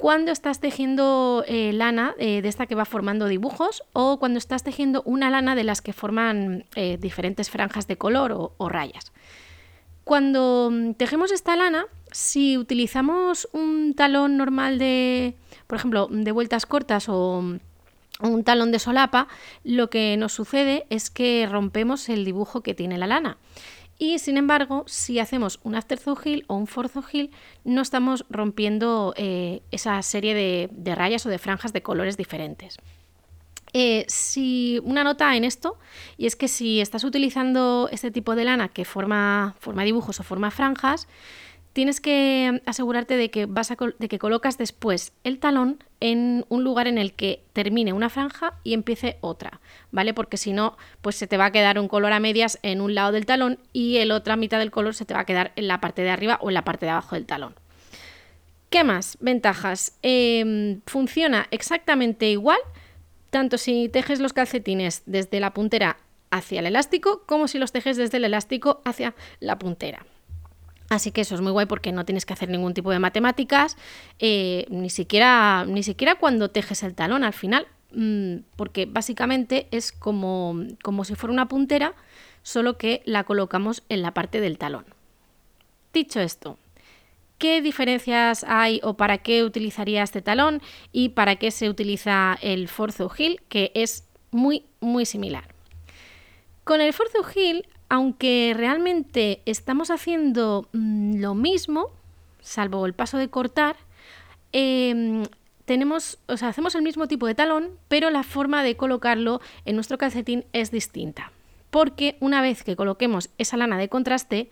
cuando 0.01 0.31
estás 0.31 0.59
tejiendo 0.59 1.45
eh, 1.47 1.71
lana 1.73 2.15
de 2.17 2.41
esta 2.43 2.65
que 2.65 2.75
va 2.75 2.85
formando 2.85 3.27
dibujos 3.27 3.83
o 3.93 4.17
cuando 4.19 4.39
estás 4.39 4.63
tejiendo 4.63 5.03
una 5.05 5.29
lana 5.29 5.55
de 5.55 5.63
las 5.63 5.81
que 5.81 5.93
forman 5.93 6.65
diferentes 6.99 7.49
franjas 7.49 7.87
de 7.87 7.97
color 7.97 8.53
o 8.57 8.69
rayas. 8.69 9.13
Cuando 10.03 10.69
mm, 10.71 10.93
tejemos 10.93 11.31
esta 11.31 11.55
lana, 11.55 11.85
si 12.11 12.57
utilizamos 12.57 13.47
un 13.53 13.93
talón 13.95 14.37
normal 14.37 14.79
de, 14.79 15.35
por 15.67 15.77
ejemplo, 15.77 16.07
de 16.11 16.31
vueltas 16.31 16.65
cortas 16.65 17.07
o 17.07 17.41
mm, 17.41 17.59
un 18.21 18.43
talón 18.43 18.71
de 18.71 18.79
solapa, 18.79 19.27
lo 19.63 19.89
que 19.89 20.17
nos 20.17 20.33
sucede 20.33 20.85
es 20.89 21.09
que 21.09 21.47
rompemos 21.49 22.09
el 22.09 22.25
dibujo 22.25 22.61
que 22.61 22.73
tiene 22.73 22.97
la 22.97 23.07
lana. 23.07 23.37
Y 24.01 24.17
sin 24.17 24.37
embargo, 24.37 24.83
si 24.87 25.19
hacemos 25.19 25.59
un 25.61 25.75
after 25.75 25.99
heel 26.25 26.43
o 26.47 26.55
un 26.55 26.65
forzo 26.65 27.03
no 27.63 27.81
estamos 27.83 28.25
rompiendo 28.31 29.13
eh, 29.15 29.61
esa 29.69 30.01
serie 30.01 30.33
de, 30.33 30.69
de 30.71 30.95
rayas 30.95 31.23
o 31.27 31.29
de 31.29 31.37
franjas 31.37 31.71
de 31.71 31.83
colores 31.83 32.17
diferentes. 32.17 32.79
Eh, 33.73 34.05
si 34.07 34.81
una 34.85 35.03
nota 35.03 35.35
en 35.35 35.43
esto, 35.43 35.77
y 36.17 36.25
es 36.25 36.35
que 36.35 36.47
si 36.47 36.81
estás 36.81 37.03
utilizando 37.03 37.89
este 37.91 38.09
tipo 38.09 38.35
de 38.35 38.45
lana 38.45 38.69
que 38.69 38.85
forma, 38.85 39.55
forma 39.59 39.83
dibujos 39.83 40.19
o 40.19 40.23
forma 40.23 40.49
franjas, 40.49 41.07
tienes 41.73 42.01
que 42.01 42.61
asegurarte 42.65 43.17
de 43.17 43.31
que, 43.31 43.45
vas 43.45 43.73
de 43.99 44.07
que 44.07 44.19
colocas 44.19 44.57
después 44.57 45.13
el 45.23 45.39
talón 45.39 45.83
en 45.99 46.45
un 46.49 46.63
lugar 46.63 46.87
en 46.87 46.97
el 46.97 47.13
que 47.13 47.43
termine 47.53 47.93
una 47.93 48.09
franja 48.09 48.53
y 48.63 48.73
empiece 48.73 49.17
otra, 49.21 49.61
¿vale? 49.91 50.13
Porque 50.13 50.37
si 50.37 50.51
no, 50.51 50.77
pues 51.01 51.15
se 51.15 51.27
te 51.27 51.37
va 51.37 51.45
a 51.45 51.51
quedar 51.51 51.79
un 51.79 51.87
color 51.87 52.11
a 52.13 52.19
medias 52.19 52.59
en 52.63 52.81
un 52.81 52.95
lado 52.95 53.11
del 53.11 53.25
talón 53.25 53.59
y 53.71 53.97
el 53.97 54.11
otra 54.11 54.35
mitad 54.35 54.59
del 54.59 54.71
color 54.71 54.95
se 54.95 55.05
te 55.05 55.13
va 55.13 55.21
a 55.21 55.25
quedar 55.25 55.51
en 55.55 55.67
la 55.67 55.79
parte 55.79 56.01
de 56.01 56.09
arriba 56.09 56.39
o 56.41 56.49
en 56.49 56.55
la 56.55 56.63
parte 56.63 56.85
de 56.85 56.91
abajo 56.91 57.15
del 57.15 57.25
talón. 57.25 57.55
¿Qué 58.69 58.83
más? 58.83 59.17
Ventajas. 59.19 59.97
Em, 60.01 60.81
funciona 60.85 61.47
exactamente 61.51 62.29
igual 62.29 62.59
tanto 63.29 63.57
si 63.57 63.89
tejes 63.89 64.19
los 64.19 64.33
calcetines 64.33 65.03
desde 65.05 65.39
la 65.39 65.53
puntera 65.53 65.97
hacia 66.31 66.59
el 66.59 66.67
elástico 66.67 67.23
como 67.25 67.47
si 67.47 67.59
los 67.59 67.71
tejes 67.71 67.97
desde 67.97 68.17
el 68.17 68.25
elástico 68.25 68.81
hacia 68.85 69.15
la 69.39 69.57
puntera. 69.57 70.05
Así 70.91 71.11
que 71.11 71.21
eso 71.21 71.35
es 71.35 71.39
muy 71.41 71.53
guay 71.53 71.67
porque 71.67 71.93
no 71.93 72.03
tienes 72.03 72.25
que 72.25 72.33
hacer 72.33 72.49
ningún 72.49 72.73
tipo 72.73 72.91
de 72.91 72.99
matemáticas, 72.99 73.77
eh, 74.19 74.65
ni, 74.69 74.89
siquiera, 74.89 75.63
ni 75.65 75.83
siquiera 75.83 76.15
cuando 76.15 76.51
tejes 76.51 76.83
el 76.83 76.95
talón 76.95 77.23
al 77.23 77.31
final, 77.31 77.65
mm, 77.93 78.39
porque 78.57 78.87
básicamente 78.87 79.69
es 79.71 79.93
como, 79.93 80.53
como 80.83 81.05
si 81.05 81.15
fuera 81.15 81.31
una 81.31 81.47
puntera, 81.47 81.93
solo 82.43 82.77
que 82.77 83.03
la 83.05 83.23
colocamos 83.23 83.83
en 83.87 84.01
la 84.01 84.13
parte 84.13 84.41
del 84.41 84.57
talón. 84.57 84.83
Dicho 85.93 86.19
esto, 86.19 86.57
qué 87.37 87.61
diferencias 87.61 88.43
hay 88.45 88.81
o 88.83 88.97
para 88.97 89.19
qué 89.19 89.45
utilizaría 89.45 90.03
este 90.03 90.21
talón 90.21 90.61
y 90.91 91.09
para 91.09 91.37
qué 91.37 91.51
se 91.51 91.69
utiliza 91.69 92.37
el 92.41 92.67
Forzo 92.67 93.09
Heel, 93.17 93.41
que 93.47 93.71
es 93.75 94.09
muy, 94.31 94.65
muy 94.81 95.05
similar. 95.05 95.55
Con 96.65 96.81
el 96.81 96.91
Forzo 96.91 97.25
Heel, 97.33 97.65
aunque 97.91 98.53
realmente 98.55 99.41
estamos 99.45 99.91
haciendo 99.91 100.69
mm, 100.71 101.19
lo 101.19 101.35
mismo, 101.35 101.89
salvo 102.39 102.85
el 102.85 102.93
paso 102.93 103.17
de 103.17 103.27
cortar, 103.27 103.75
em, 104.53 105.25
tenemos, 105.65 106.17
o 106.27 106.31
hacemos 106.31 106.73
el 106.75 106.83
mismo 106.83 107.09
tipo 107.09 107.27
de 107.27 107.35
talón, 107.35 107.71
pero 107.89 108.09
la 108.09 108.23
forma 108.23 108.63
de 108.63 108.77
colocarlo 108.77 109.41
en 109.65 109.75
nuestro 109.75 109.97
calcetín 109.97 110.45
es 110.53 110.71
distinta. 110.71 111.33
Porque 111.69 112.15
una 112.21 112.41
vez 112.41 112.63
que 112.63 112.77
coloquemos 112.77 113.29
esa 113.37 113.57
lana 113.57 113.77
de 113.77 113.89
contraste, 113.89 114.51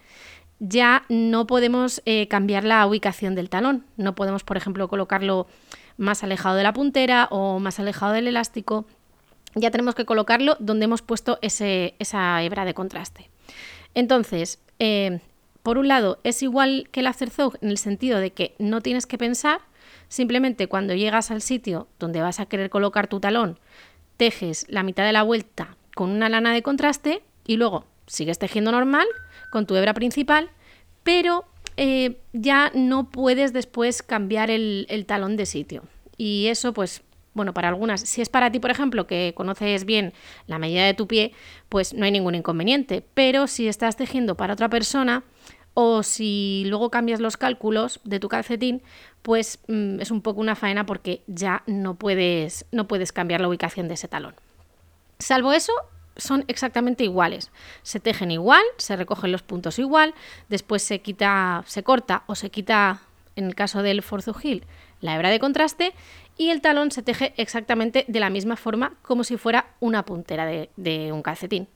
ya 0.59 1.03
no 1.07 1.47
podemos 1.47 2.01
eh, 2.05 2.27
cambiar 2.27 2.65
la 2.65 2.85
ubicación 2.85 3.35
del 3.35 3.49
talón. 3.49 3.85
No 3.95 4.15
podemos, 4.15 4.43
por 4.43 4.57
ejemplo, 4.57 4.89
colocarlo 4.89 5.47
más 5.95 6.25
alejado 6.25 6.57
de 6.57 6.63
la 6.63 6.73
puntera 6.73 7.29
o 7.31 7.59
más 7.59 7.79
alejado 7.79 8.11
del 8.11 8.27
elástico. 8.27 8.85
Ya 9.55 9.71
tenemos 9.71 9.95
que 9.95 10.05
colocarlo 10.05 10.55
donde 10.59 10.85
hemos 10.85 11.01
puesto 11.01 11.39
esa 11.41 12.43
hebra 12.43 12.65
de 12.65 12.73
contraste. 12.73 13.29
Entonces, 13.95 14.59
eh, 14.79 15.19
por 15.63 15.77
un 15.77 15.87
lado, 15.87 16.19
es 16.23 16.41
igual 16.43 16.87
que 16.91 17.01
el 17.01 17.07
afterthought 17.07 17.61
en 17.61 17.69
el 17.69 17.77
sentido 17.77 18.19
de 18.19 18.31
que 18.31 18.55
no 18.59 18.81
tienes 18.81 19.05
que 19.05 19.17
pensar, 19.17 19.61
simplemente 20.07 20.67
cuando 20.67 20.93
llegas 20.93 21.31
al 21.31 21.41
sitio 21.41 21.87
donde 21.99 22.21
vas 22.21 22.39
a 22.39 22.45
querer 22.45 22.69
colocar 22.69 23.07
tu 23.07 23.19
talón, 23.19 23.59
tejes 24.17 24.65
la 24.69 24.83
mitad 24.83 25.05
de 25.05 25.13
la 25.13 25.23
vuelta 25.23 25.77
con 25.95 26.09
una 26.09 26.29
lana 26.29 26.53
de 26.53 26.63
contraste 26.63 27.21
y 27.45 27.57
luego 27.57 27.85
sigues 28.07 28.39
tejiendo 28.39 28.71
normal 28.71 29.07
con 29.49 29.65
tu 29.65 29.75
hebra 29.75 29.93
principal, 29.93 30.49
pero 31.03 31.45
eh, 31.77 32.19
ya 32.33 32.71
no 32.73 33.09
puedes 33.09 33.53
después 33.53 34.03
cambiar 34.03 34.51
el, 34.51 35.05
talón 35.07 35.37
de 35.37 35.45
sitio. 35.45 35.83
Y 36.17 36.47
eso, 36.47 36.73
pues, 36.73 37.01
bueno, 37.33 37.53
para 37.53 37.67
algunas, 37.69 38.01
si 38.01 38.21
es 38.21 38.29
para 38.29 38.51
ti, 38.51 38.59
por 38.59 38.71
ejemplo, 38.71 39.07
que 39.07 39.33
conoces 39.35 39.85
bien 39.85 40.13
la 40.47 40.59
medida 40.59 40.85
de 40.85 40.93
tu 40.93 41.07
pie, 41.07 41.33
pues 41.69 41.93
no 41.93 42.05
hay 42.05 42.11
ningún 42.11 42.35
inconveniente. 42.35 43.03
Pero 43.13 43.47
si 43.47 43.67
estás 43.67 43.95
tejiendo 43.95 44.35
para 44.35 44.53
otra 44.53 44.69
persona 44.69 45.23
o 45.73 46.03
si 46.03 46.63
luego 46.67 46.89
cambias 46.89 47.19
los 47.19 47.37
cálculos 47.37 48.01
de 48.03 48.19
tu 48.19 48.27
calcetín, 48.27 48.81
pues 49.21 49.59
mm, 49.67 50.01
es 50.01 50.11
un 50.11 50.21
poco 50.21 50.41
una 50.41 50.55
faena 50.55 50.85
porque 50.85 51.21
ya 51.27 51.63
no 51.67 51.95
puedes, 51.95 52.65
no 52.71 52.87
puedes 52.87 53.11
cambiar 53.11 53.41
la 53.41 53.47
ubicación 53.47 53.87
de 53.87 53.93
ese 53.93 54.07
talón. 54.07 54.35
Salvo 55.19 55.53
eso, 55.53 55.73
son 56.17 56.45
exactamente 56.47 57.03
iguales. 57.03 57.51
Se 57.83 57.99
tejen 57.99 58.31
igual, 58.31 58.63
se 58.77 58.95
recogen 58.95 59.31
los 59.31 59.43
puntos 59.43 59.79
igual, 59.79 60.13
después 60.49 60.81
se 60.83 60.99
quita, 60.99 61.63
se 61.67 61.83
corta 61.83 62.23
o 62.27 62.35
se 62.35 62.49
quita, 62.49 63.01
en 63.35 63.45
el 63.45 63.55
caso 63.55 63.83
del 63.83 64.01
forzujil, 64.01 64.65
la 65.01 65.15
hebra 65.15 65.29
de 65.29 65.39
contraste 65.39 65.93
y 66.39 66.51
el 66.51 66.61
talón 66.61 66.89
se 66.89 67.03
teje 67.03 67.33
exactamente 67.35 68.05
de 68.07 68.19
la 68.21 68.29
misma 68.29 68.55
forma 68.55 68.93
como 69.01 69.25
si 69.25 69.35
fuera 69.35 69.73
una 69.81 70.05
puntera 70.05 70.45
de, 70.45 71.11
un 71.11 71.21
calcetín. 71.21 71.67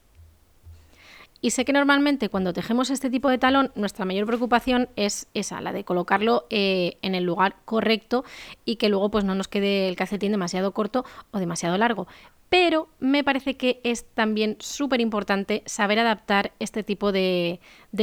Y 1.42 1.50
sé 1.50 1.66
que 1.66 1.74
normalmente 1.74 2.30
cuando 2.30 2.54
tejemos 2.54 2.88
este 2.88 3.10
tipo 3.10 3.28
de 3.28 3.36
talón, 3.36 3.70
nuestra 3.74 4.06
mayor 4.06 4.26
preocupación 4.26 4.88
es 4.96 5.26
esa, 5.34 5.60
la 5.60 5.74
de 5.74 5.84
colocarlo 5.84 6.46
eh, 6.48 6.96
en 7.02 7.14
el 7.14 7.24
lugar 7.24 7.56
correcto 7.66 8.24
y 8.64 8.76
que 8.76 8.88
luego 8.88 9.10
pues 9.10 9.24
no 9.24 9.34
nos 9.34 9.48
quede 9.48 9.86
el 9.86 9.96
calcetín 9.96 10.32
demasiado 10.32 10.72
corto 10.72 11.04
o 11.30 11.38
demasiado 11.38 11.76
largo 11.76 12.08
pero 12.48 12.88
me 13.00 13.24
parece 13.24 13.56
que 13.56 13.80
es 13.82 14.06
también 14.14 14.56
súper 14.60 15.00
importante 15.00 15.64
saber 15.66 15.98
adaptar 15.98 16.52
este 16.60 16.84
tipo 16.84 17.10
de, 17.10 17.58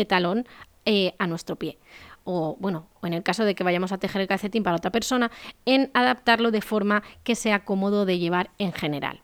talón 0.10 0.45
eh, 0.86 1.13
a 1.19 1.28
nuestro 1.28 1.56
pie. 1.56 1.78
O 2.23 2.57
bueno, 2.60 2.88
o 3.01 3.07
en 3.07 3.13
el 3.13 3.23
caso 3.23 3.45
de 3.45 3.55
que 3.55 3.63
vayamos 3.63 3.91
a 3.91 3.97
tejer 3.97 4.21
el 4.21 4.27
calcetín 4.27 4.63
para 4.63 4.77
otra 4.77 4.91
persona, 4.91 5.31
en 5.65 5.89
adaptarlo 5.93 6.51
de 6.51 6.62
forma 6.62 7.03
que 7.23 7.36
sea 7.36 7.65
cómodo 7.65 8.05
de 8.05 8.19
llevar 8.19 8.51
en 8.57 8.73
general. 8.73 9.21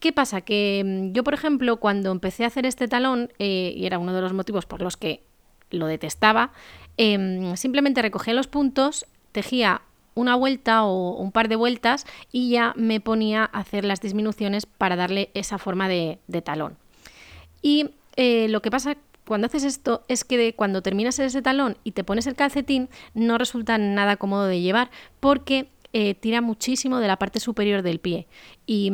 ¿Qué 0.00 0.12
pasa? 0.12 0.40
Que 0.40 0.82
mm, 0.84 1.12
yo, 1.12 1.22
por 1.22 1.34
ejemplo, 1.34 1.76
cuando 1.76 2.10
empecé 2.10 2.44
a 2.44 2.48
hacer 2.48 2.66
este 2.66 2.88
talón, 2.88 3.32
eh, 3.38 3.74
y 3.76 3.86
era 3.86 3.98
uno 3.98 4.14
de 4.14 4.22
los 4.22 4.32
motivos 4.32 4.66
por 4.66 4.82
los 4.82 4.96
que 4.96 5.22
lo 5.70 5.86
detestaba, 5.86 6.52
em, 6.96 7.54
simplemente 7.56 8.02
recogía 8.02 8.34
los 8.34 8.48
puntos, 8.48 9.06
tejía 9.32 9.82
una 10.14 10.34
vuelta 10.34 10.84
o 10.84 11.16
un 11.16 11.32
par 11.32 11.48
de 11.48 11.56
vueltas 11.56 12.06
y 12.32 12.50
ya 12.50 12.72
me 12.76 13.00
ponía 13.00 13.44
a 13.44 13.60
hacer 13.60 13.84
las 13.84 14.00
disminuciones 14.00 14.66
para 14.66 14.96
darle 14.96 15.30
esa 15.34 15.58
forma 15.58 15.88
de, 15.88 16.18
talón. 16.44 16.76
Y 17.62 17.90
eh, 18.16 18.48
lo 18.48 18.60
que 18.62 18.70
pasa 18.70 18.96
cuando 19.30 19.46
haces 19.46 19.62
esto 19.62 20.02
es 20.08 20.24
que 20.24 20.56
cuando 20.56 20.82
terminas 20.82 21.16
ese 21.20 21.40
talón 21.40 21.78
y 21.84 21.92
te 21.92 22.02
pones 22.02 22.26
el 22.26 22.34
calcetín 22.34 22.88
no 23.14 23.38
resulta 23.38 23.78
nada 23.78 24.16
cómodo 24.16 24.46
de 24.46 24.60
llevar 24.60 24.90
porque 25.20 25.68
eh, 25.92 26.14
tira 26.16 26.40
muchísimo 26.40 26.98
de 26.98 27.06
la 27.06 27.16
parte 27.16 27.38
superior 27.38 27.82
del 27.82 28.00
pie. 28.00 28.26
Y, 28.66 28.90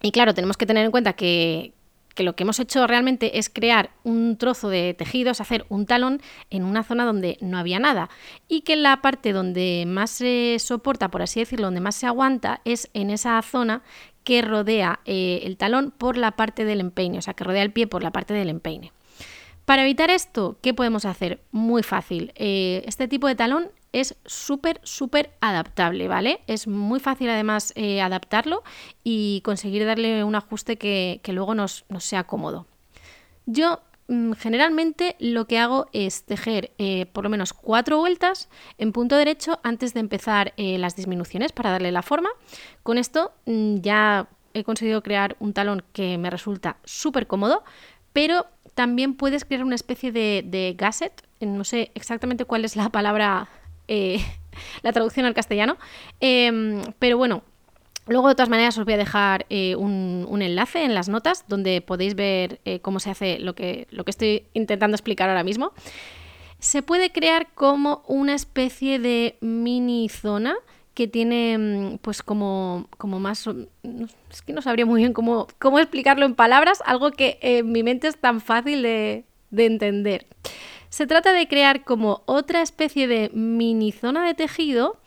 y 0.00 0.12
claro, 0.12 0.32
tenemos 0.32 0.56
que 0.56 0.64
tener 0.64 0.84
en 0.84 0.92
cuenta 0.92 1.14
que, 1.14 1.72
que 2.14 2.22
lo 2.22 2.36
que 2.36 2.44
hemos 2.44 2.60
hecho 2.60 2.86
realmente 2.86 3.40
es 3.40 3.48
crear 3.48 3.90
un 4.04 4.36
trozo 4.36 4.68
de 4.68 4.94
tejidos, 4.94 5.40
hacer 5.40 5.66
un 5.68 5.86
talón 5.86 6.20
en 6.50 6.62
una 6.62 6.84
zona 6.84 7.04
donde 7.04 7.36
no 7.40 7.58
había 7.58 7.80
nada 7.80 8.10
y 8.46 8.60
que 8.60 8.76
la 8.76 9.02
parte 9.02 9.32
donde 9.32 9.82
más 9.88 10.12
se 10.12 10.56
soporta, 10.60 11.10
por 11.10 11.22
así 11.22 11.40
decirlo, 11.40 11.66
donde 11.66 11.80
más 11.80 11.96
se 11.96 12.06
aguanta 12.06 12.60
es 12.64 12.90
en 12.94 13.10
esa 13.10 13.42
zona 13.42 13.82
que 14.22 14.40
rodea 14.40 15.00
eh, 15.04 15.40
el 15.42 15.56
talón 15.56 15.90
por 15.90 16.16
la 16.16 16.30
parte 16.30 16.64
del 16.64 16.78
empeine, 16.78 17.18
o 17.18 17.22
sea, 17.22 17.34
que 17.34 17.42
rodea 17.42 17.64
el 17.64 17.72
pie 17.72 17.88
por 17.88 18.04
la 18.04 18.12
parte 18.12 18.34
del 18.34 18.50
empeine. 18.50 18.92
Para 19.72 19.84
evitar 19.84 20.10
esto, 20.10 20.58
¿qué 20.60 20.74
podemos 20.74 21.06
hacer? 21.06 21.40
Muy 21.50 21.82
fácil. 21.82 22.30
Eh, 22.34 22.82
este 22.84 23.08
tipo 23.08 23.26
de 23.26 23.34
talón 23.34 23.70
es 23.92 24.16
súper, 24.26 24.82
súper 24.82 25.30
adaptable, 25.40 26.08
¿vale? 26.08 26.42
Es 26.46 26.66
muy 26.66 27.00
fácil 27.00 27.30
además 27.30 27.72
eh, 27.74 28.02
adaptarlo 28.02 28.64
y 29.02 29.40
conseguir 29.46 29.86
darle 29.86 30.24
un 30.24 30.34
ajuste 30.34 30.76
que, 30.76 31.22
luego 31.28 31.54
nos, 31.54 31.86
sea 32.00 32.24
cómodo. 32.24 32.66
Yo 33.46 33.80
mm, 34.08 34.32
generalmente 34.32 35.16
lo 35.18 35.46
que 35.46 35.58
hago 35.58 35.88
es 35.94 36.24
tejer 36.24 36.72
eh, 36.76 37.06
por 37.06 37.24
lo 37.24 37.30
menos 37.30 37.54
cuatro 37.54 37.96
vueltas 37.96 38.50
en 38.76 38.92
punto 38.92 39.16
derecho 39.16 39.58
antes 39.62 39.94
de 39.94 40.00
empezar 40.00 40.52
las 40.58 40.96
disminuciones 40.96 41.52
para 41.52 41.70
darle 41.70 41.92
la 41.92 42.02
forma. 42.02 42.28
Con 42.82 42.98
esto 42.98 43.32
mm, 43.46 43.76
ya 43.76 44.28
he 44.52 44.64
conseguido 44.64 45.02
crear 45.02 45.34
un 45.40 45.54
talón 45.54 45.82
que 45.94 46.18
me 46.18 46.28
resulta 46.28 46.76
súper 46.84 47.26
cómodo, 47.26 47.64
pero 48.12 48.44
también 48.74 49.14
puedes 49.14 49.44
crear 49.44 49.64
una 49.64 49.74
especie 49.74 50.12
de, 50.12 50.42
de 50.44 50.74
gasset, 50.76 51.26
no 51.40 51.64
sé 51.64 51.90
exactamente 51.94 52.44
cuál 52.44 52.64
es 52.64 52.76
la 52.76 52.88
palabra 52.88 53.48
eh, 53.88 54.20
la 54.82 54.92
traducción 54.92 55.26
al 55.26 55.34
castellano. 55.34 55.76
Em, 56.20 56.82
pero 56.98 57.18
bueno, 57.18 57.42
Luego, 58.08 58.28
de 58.28 58.34
todas 58.34 58.48
maneras, 58.48 58.76
os 58.78 58.84
voy 58.84 58.94
a 58.94 58.96
dejar 58.96 59.46
eh, 59.48 59.76
un, 59.76 60.26
enlace 60.42 60.82
en 60.82 60.92
las 60.92 61.08
notas 61.08 61.44
donde 61.46 61.80
podéis 61.80 62.16
ver 62.16 62.60
eh, 62.64 62.80
cómo 62.80 62.98
se 62.98 63.10
hace 63.10 63.38
lo 63.38 63.54
que, 63.54 63.86
lo 63.92 64.04
que 64.04 64.10
estoy 64.10 64.46
intentando 64.54 64.96
explicar 64.96 65.28
ahora 65.28 65.44
mismo. 65.44 65.72
Se 66.58 66.82
puede 66.82 67.12
crear 67.12 67.52
como 67.54 68.02
una 68.08 68.34
especie 68.34 68.98
de 68.98 69.36
mini 69.40 70.08
zona 70.08 70.56
que 70.94 71.08
tiene 71.08 71.58
mm, 71.58 71.98
pues 71.98 72.22
como, 72.22 72.88
como 72.98 73.20
más... 73.20 73.48
Es 74.30 74.42
que 74.42 74.52
no 74.52 74.62
sabría 74.62 74.86
muy 74.86 75.00
bien 75.00 75.12
cómo, 75.12 75.46
cómo 75.58 75.78
explicarlo 75.78 76.26
en 76.26 76.34
palabras, 76.34 76.82
algo 76.84 77.10
que 77.10 77.38
en 77.40 77.72
mi 77.72 77.82
mente 77.82 78.08
es 78.08 78.16
tan 78.16 78.40
fácil 78.40 78.82
de, 78.82 79.24
de 79.50 79.66
entender. 79.66 80.26
Se 80.88 81.06
trata 81.06 81.32
de 81.32 81.48
crear 81.48 81.84
como 81.84 82.22
otra 82.26 82.60
especie 82.60 83.08
de 83.08 83.30
mini 83.32 83.92
zona 83.92 84.26
de 84.26 84.34
tejido 84.34 84.98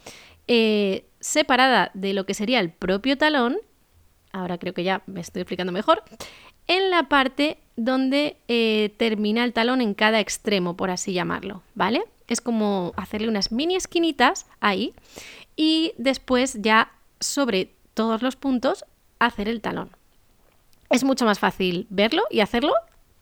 eh, 0.48 1.06
separada 1.20 1.92
de 1.94 2.14
lo 2.14 2.26
que 2.26 2.34
sería 2.34 2.60
el 2.60 2.72
propio 2.72 3.18
talón, 3.18 3.58
ahora 4.32 4.58
creo 4.58 4.74
que 4.74 4.84
ya 4.84 5.02
me 5.08 5.22
estoy 5.22 5.42
explicando 5.42 5.72
mejor, 5.72 6.04
en 6.68 6.92
la 6.92 7.10
parte 7.10 7.58
donde 7.76 8.38
eh, 8.48 8.94
termina 8.98 9.44
el 9.44 9.54
talón 9.54 9.82
en 9.82 9.94
cada 9.94 10.20
extremo, 10.20 10.76
por 10.76 10.90
así 10.90 11.14
llamarlo, 11.14 11.62
¿vale? 11.74 12.04
Es 12.28 12.42
como 12.42 12.94
hacerle 12.96 13.28
unas 13.28 13.52
mini 13.52 13.76
esquinitas 13.76 14.46
ahí 14.60 14.94
y 15.56 15.94
después 15.98 16.58
ya 16.62 16.92
sobre 17.20 17.74
todos 17.94 18.22
los 18.22 18.36
puntos 18.36 18.86
hacer 19.20 19.48
el 19.48 19.62
talón. 19.62 19.90
Es 20.90 21.04
mucho 21.04 21.26
más 21.26 21.40
fácil 21.40 21.88
verlo 21.90 22.24
y 22.30 22.42
hacerlo 22.42 22.74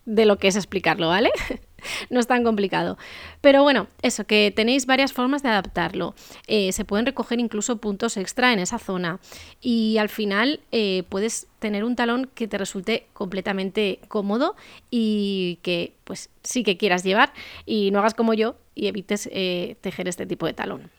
de 0.06 0.26
lo 0.26 0.38
que 0.38 0.50
es 0.50 0.56
explicarlo, 0.56 1.08
¿vale? 1.08 1.32
no 2.10 2.20
es 2.20 2.28
tan 2.28 2.44
complicado. 2.44 2.98
Pero 3.42 3.64
bueno, 3.64 3.88
eso, 4.02 4.26
que 4.26 4.52
tenéis 4.56 4.86
varias 4.86 5.14
formas 5.14 5.44
de 5.44 5.50
adaptarlo. 5.50 6.14
Eh, 6.48 6.72
se 6.72 6.86
pueden 6.86 7.06
recoger 7.06 7.40
incluso 7.40 7.78
puntos 7.78 8.18
extra 8.18 8.54
en 8.54 8.60
esa 8.60 8.80
zona. 8.80 9.20
Y 9.62 9.98
al 9.98 10.10
final 10.10 10.60
eh, 10.72 11.04
puedes 11.10 11.48
tener 11.60 11.84
un 11.84 11.96
talón 11.96 12.30
que 12.34 12.48
te 12.48 12.58
resulte 12.58 13.08
completamente 13.14 14.00
cómodo 14.08 14.56
y 14.92 15.60
que 15.62 15.94
pues 16.04 16.30
sí 16.44 16.64
que 16.64 16.78
quieras 16.78 17.04
llevar 17.04 17.34
y 17.66 17.92
no 17.92 18.00
hagas 18.00 18.14
como 18.14 18.34
yo 18.34 18.56
y 18.76 18.88
evites 18.88 19.30
eh, 19.32 19.78
tejer 19.82 20.08
este 20.08 20.26
tipo 20.26 20.46
de 20.46 20.54
talón. 20.54 20.92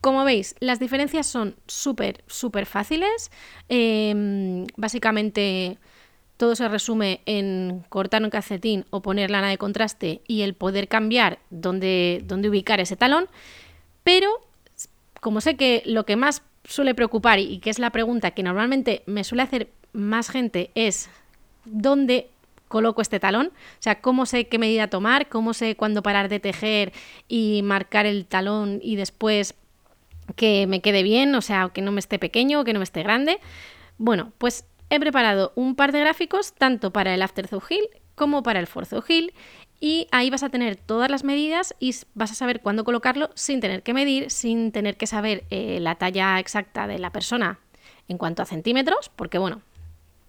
Como 0.00 0.24
veis, 0.24 0.54
las 0.60 0.78
diferencias 0.78 1.26
son 1.26 1.56
súper, 1.66 2.22
súper 2.26 2.66
fáciles. 2.66 3.30
Em, 3.68 4.66
básicamente 4.76 5.78
todo 6.36 6.54
se 6.54 6.68
resume 6.68 7.20
en 7.26 7.84
cortar 7.88 8.22
un 8.22 8.30
calcetín 8.30 8.86
o 8.90 9.02
poner 9.02 9.30
lana 9.30 9.48
de 9.48 9.58
contraste 9.58 10.22
y 10.28 10.42
el 10.42 10.54
poder 10.54 10.86
cambiar 10.86 11.40
dónde, 11.50 12.22
dónde 12.24 12.48
ubicar 12.48 12.78
ese 12.80 12.96
talón. 12.96 13.26
Pero, 14.04 14.30
como 15.20 15.40
sé 15.40 15.56
que 15.56 15.82
lo 15.84 16.06
que 16.06 16.16
más 16.16 16.42
suele 16.64 16.94
preocupar 16.94 17.40
y 17.40 17.58
que 17.58 17.70
es 17.70 17.80
la 17.80 17.90
pregunta 17.90 18.30
que 18.30 18.42
normalmente 18.44 19.02
me 19.06 19.24
suele 19.24 19.42
hacer 19.42 19.68
más 19.92 20.30
gente 20.30 20.70
es 20.74 21.10
¿dónde 21.64 22.28
coloco 22.68 23.02
este 23.02 23.18
talón? 23.18 23.48
O 23.48 23.82
sea, 23.82 24.00
¿cómo 24.00 24.26
sé 24.26 24.46
qué 24.46 24.58
medida 24.58 24.88
tomar? 24.88 25.28
¿Cómo 25.28 25.54
sé 25.54 25.74
cuándo 25.74 26.02
parar 26.02 26.28
de 26.28 26.38
tejer 26.38 26.92
y 27.26 27.62
marcar 27.64 28.06
el 28.06 28.26
talón 28.26 28.78
y 28.82 28.96
después 28.96 29.54
que 30.36 30.66
me 30.66 30.80
quede 30.80 31.02
bien? 31.02 31.34
O 31.34 31.42
sea, 31.42 31.70
que 31.72 31.82
no 31.82 31.92
me 31.92 32.00
esté 32.00 32.18
pequeño, 32.18 32.60
o 32.60 32.64
que 32.64 32.72
no 32.72 32.80
me 32.80 32.84
esté 32.84 33.02
grande. 33.02 33.40
Bueno, 33.98 34.32
pues 34.38 34.64
he 34.90 35.00
preparado 35.00 35.52
un 35.54 35.74
par 35.74 35.92
de 35.92 36.00
gráficos 36.00 36.52
tanto 36.54 36.92
para 36.92 37.14
el 37.14 37.22
After 37.22 37.48
Heel 37.50 37.88
como 38.14 38.42
para 38.42 38.60
el 38.60 38.66
For 38.66 38.86
Heel 39.08 39.32
y 39.80 40.08
ahí 40.10 40.28
vas 40.28 40.42
a 40.42 40.48
tener 40.48 40.76
todas 40.76 41.10
las 41.10 41.22
medidas 41.24 41.74
y 41.78 41.94
vas 42.14 42.32
a 42.32 42.34
saber 42.34 42.60
cuándo 42.60 42.84
colocarlo 42.84 43.30
sin 43.34 43.60
tener 43.60 43.82
que 43.82 43.94
medir, 43.94 44.30
sin 44.30 44.72
tener 44.72 44.96
que 44.96 45.06
saber 45.06 45.44
eh, 45.50 45.78
la 45.80 45.94
talla 45.94 46.38
exacta 46.40 46.86
de 46.86 46.98
la 46.98 47.12
persona 47.12 47.60
en 48.08 48.18
cuanto 48.18 48.42
a 48.42 48.46
centímetros, 48.46 49.10
porque 49.14 49.38
bueno, 49.38 49.62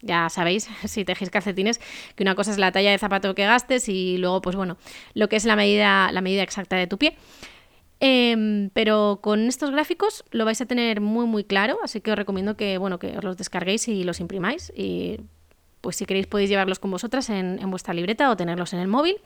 ya 0.02 0.30
sabéis, 0.30 0.70
si 0.86 1.04
tejéis 1.04 1.32
calcetines, 1.32 1.80
que 2.16 2.24
una 2.24 2.36
cosa 2.36 2.52
es 2.52 2.58
la 2.58 2.72
talla 2.72 2.91
de 2.91 2.97
zapato 2.97 3.34
que 3.34 3.45
gastes 3.45 3.89
y 3.89 4.18
luego, 4.18 4.41
pues 4.41 4.56
bueno, 4.56 4.78
lo 5.14 5.30
que 5.30 5.36
es 5.36 5.45
la 5.45 5.56
medida, 5.56 6.12
la 6.12 6.22
medida 6.22 6.43
exacta 6.43 6.76
de 6.76 6.88
tu 6.88 6.97
pie. 6.97 7.18
Em, 8.02 8.70
pero 8.70 9.20
con 9.22 9.47
estos 9.47 9.72
gráficos 9.72 10.24
lo 10.32 10.45
vais 10.45 10.62
a 10.62 10.66
tener 10.66 11.02
muy 11.02 11.26
muy 11.26 11.43
claro, 11.43 11.80
así 11.84 12.00
que 12.00 12.12
os 12.12 12.18
recomiendo 12.18 12.56
que, 12.56 12.78
bueno, 12.78 12.97
que 12.97 13.18
os 13.18 13.24
los 13.24 13.38
descarguéis 13.38 13.88
y 13.88 14.04
los 14.04 14.20
imprimáis. 14.20 14.72
Y 14.76 15.20
pues 15.82 15.95
si 15.95 16.06
queréis 16.06 16.28
podéis 16.28 16.50
llevarlos 16.50 16.80
con 16.80 16.91
vosotras 16.91 17.30
en, 17.30 17.60
vuestra 17.70 17.93
libreta 17.93 18.30
o 18.30 18.38
tenerlos 18.38 18.74
en 18.74 18.80
el 18.80 18.88
móvil. 18.88 19.18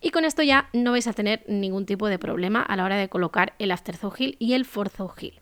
Y 0.00 0.10
con 0.10 0.24
esto 0.24 0.42
ya 0.42 0.68
no 0.72 0.92
vais 0.92 1.06
a 1.06 1.12
tener 1.12 1.44
ningún 1.48 1.86
tipo 1.86 2.08
de 2.08 2.18
problema 2.18 2.62
a 2.62 2.76
la 2.76 2.84
hora 2.84 2.96
de 2.96 3.08
colocar 3.08 3.54
el 3.58 3.70
After 3.70 3.96
Heel 4.18 4.36
y 4.38 4.54
el 4.54 4.64
For 4.64 4.90
Heel. 5.20 5.40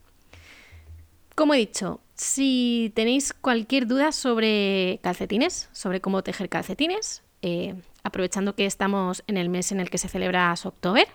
Como 1.34 1.54
he 1.54 1.58
dicho, 1.58 2.00
si 2.14 2.92
tenéis 2.94 3.32
cualquier 3.34 3.86
duda 3.86 4.10
sobre 4.10 5.00
calcetines, 5.02 5.68
sobre 5.72 6.00
cómo 6.00 6.22
tejer 6.22 6.48
calcetines, 6.48 7.22
eh, 7.42 7.74
aprovechando 8.02 8.54
que 8.54 8.64
estamos 8.64 9.22
en 9.26 9.36
el 9.36 9.50
mes 9.50 9.70
en 9.70 9.80
el 9.80 9.90
que 9.90 9.98
se 9.98 10.08
celebra 10.08 10.54
October, 10.64 11.06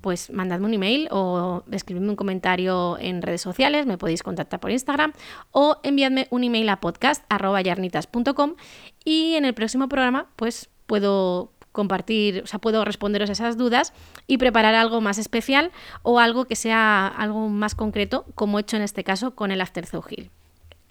pues 0.00 0.30
mandadme 0.30 0.66
un 0.66 0.74
email 0.74 1.08
o 1.10 1.62
escribidme 1.70 2.10
un 2.10 2.16
comentario 2.16 2.98
en 2.98 3.22
redes 3.22 3.40
sociales, 3.40 3.86
me 3.86 3.98
podéis 3.98 4.22
contactar 4.22 4.60
por 4.60 4.70
Instagram 4.70 5.12
o 5.52 5.78
enviadme 5.82 6.26
un 6.30 6.44
email 6.44 6.68
a 6.68 6.80
podcast.yarnitas.com 6.80 8.54
y 9.04 9.34
en 9.34 9.44
el 9.44 9.54
próximo 9.54 9.88
programa 9.88 10.28
pues 10.36 10.68
puedo 10.86 11.52
compartir, 11.72 12.42
o 12.42 12.46
sea, 12.46 12.58
puedo 12.58 12.84
responderos 12.84 13.30
esas 13.30 13.56
dudas 13.56 13.92
y 14.26 14.38
preparar 14.38 14.74
algo 14.74 15.00
más 15.00 15.18
especial 15.18 15.70
o 16.02 16.18
algo 16.18 16.46
que 16.46 16.56
sea 16.56 17.06
algo 17.06 17.48
más 17.48 17.76
concreto, 17.76 18.26
como 18.34 18.58
he 18.58 18.62
hecho 18.62 18.76
en 18.76 18.82
este 18.82 19.04
caso 19.04 19.36
con 19.36 19.52
el 19.52 19.60
After 19.60 19.86
Hill. 20.10 20.30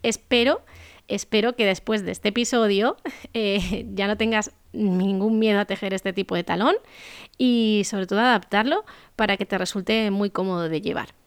Espero 0.02 0.62
espero 1.10 1.56
que 1.56 1.66
después 1.66 2.06
de 2.06 2.12
este 2.12 2.30
episodio 2.30 2.96
eh, 3.34 3.86
ya 3.94 4.08
no 4.08 4.16
tengas 4.16 4.52
ningún 4.74 5.40
miedo 5.40 5.60
a 5.60 5.66
tejer 5.66 5.94
este 5.94 6.14
tipo 6.14 6.36
de 6.36 6.44
talón 6.44 6.76
y 7.38 7.84
sobre 7.86 8.08
todo 8.08 8.20
adaptarlo 8.20 8.86
para 9.16 9.38
que 9.38 9.46
te 9.46 9.58
resulte 9.58 10.12
muy 10.12 10.30
cómodo 10.30 10.70
de 10.70 10.82
llevar. 10.82 11.19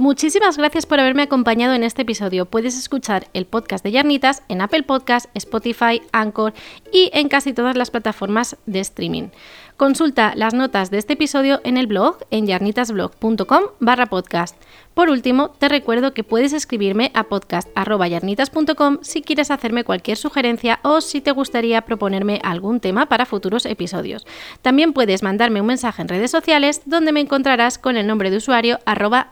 Muchísimas 0.00 0.56
gracias 0.56 0.86
por 0.86 0.98
haberme 0.98 1.24
acompañado 1.24 1.74
en 1.74 1.84
este 1.84 2.00
episodio. 2.00 2.46
Puedes 2.46 2.74
escuchar 2.74 3.26
el 3.34 3.44
podcast 3.44 3.84
de 3.84 3.92
Yarnitas 3.92 4.42
en 4.48 4.62
Apple 4.62 4.84
Podcast, 4.84 5.26
Spotify, 5.34 6.00
Anchor 6.10 6.54
y 6.90 7.10
en 7.12 7.28
casi 7.28 7.52
todas 7.52 7.76
las 7.76 7.90
plataformas 7.90 8.56
de 8.64 8.80
streaming. 8.80 9.28
Consulta 9.76 10.32
las 10.36 10.54
notas 10.54 10.90
de 10.90 10.96
este 10.96 11.12
episodio 11.12 11.60
en 11.64 11.76
el 11.76 11.86
blog 11.86 12.16
en 12.30 12.46
yarnitasblog.com 12.46 13.64
barra 13.78 14.06
podcast. 14.06 14.56
Por 14.94 15.08
último, 15.08 15.50
te 15.50 15.68
recuerdo 15.68 16.12
que 16.12 16.24
puedes 16.24 16.52
escribirme 16.52 17.10
a 17.14 17.24
podcast.yarnitas.com 17.24 18.98
si 19.02 19.22
quieres 19.22 19.50
hacerme 19.50 19.84
cualquier 19.84 20.16
sugerencia 20.16 20.80
o 20.82 21.00
si 21.00 21.20
te 21.20 21.30
gustaría 21.30 21.82
proponerme 21.82 22.40
algún 22.42 22.80
tema 22.80 23.06
para 23.06 23.26
futuros 23.26 23.66
episodios. 23.66 24.26
También 24.62 24.92
puedes 24.92 25.22
mandarme 25.22 25.60
un 25.60 25.68
mensaje 25.68 26.02
en 26.02 26.08
redes 26.08 26.30
sociales 26.30 26.82
donde 26.86 27.12
me 27.12 27.20
encontrarás 27.20 27.78
con 27.78 27.96
el 27.96 28.06
nombre 28.06 28.30
de 28.30 28.38
usuario 28.38 28.80
arroba. 28.84 29.30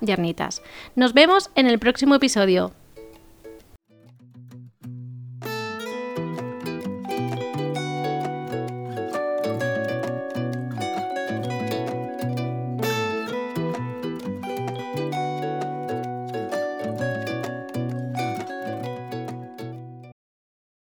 Nos 0.94 1.12
vemos 1.12 1.50
en 1.54 1.66
el 1.66 1.78
próximo 1.78 2.14
episodio. 2.14 2.72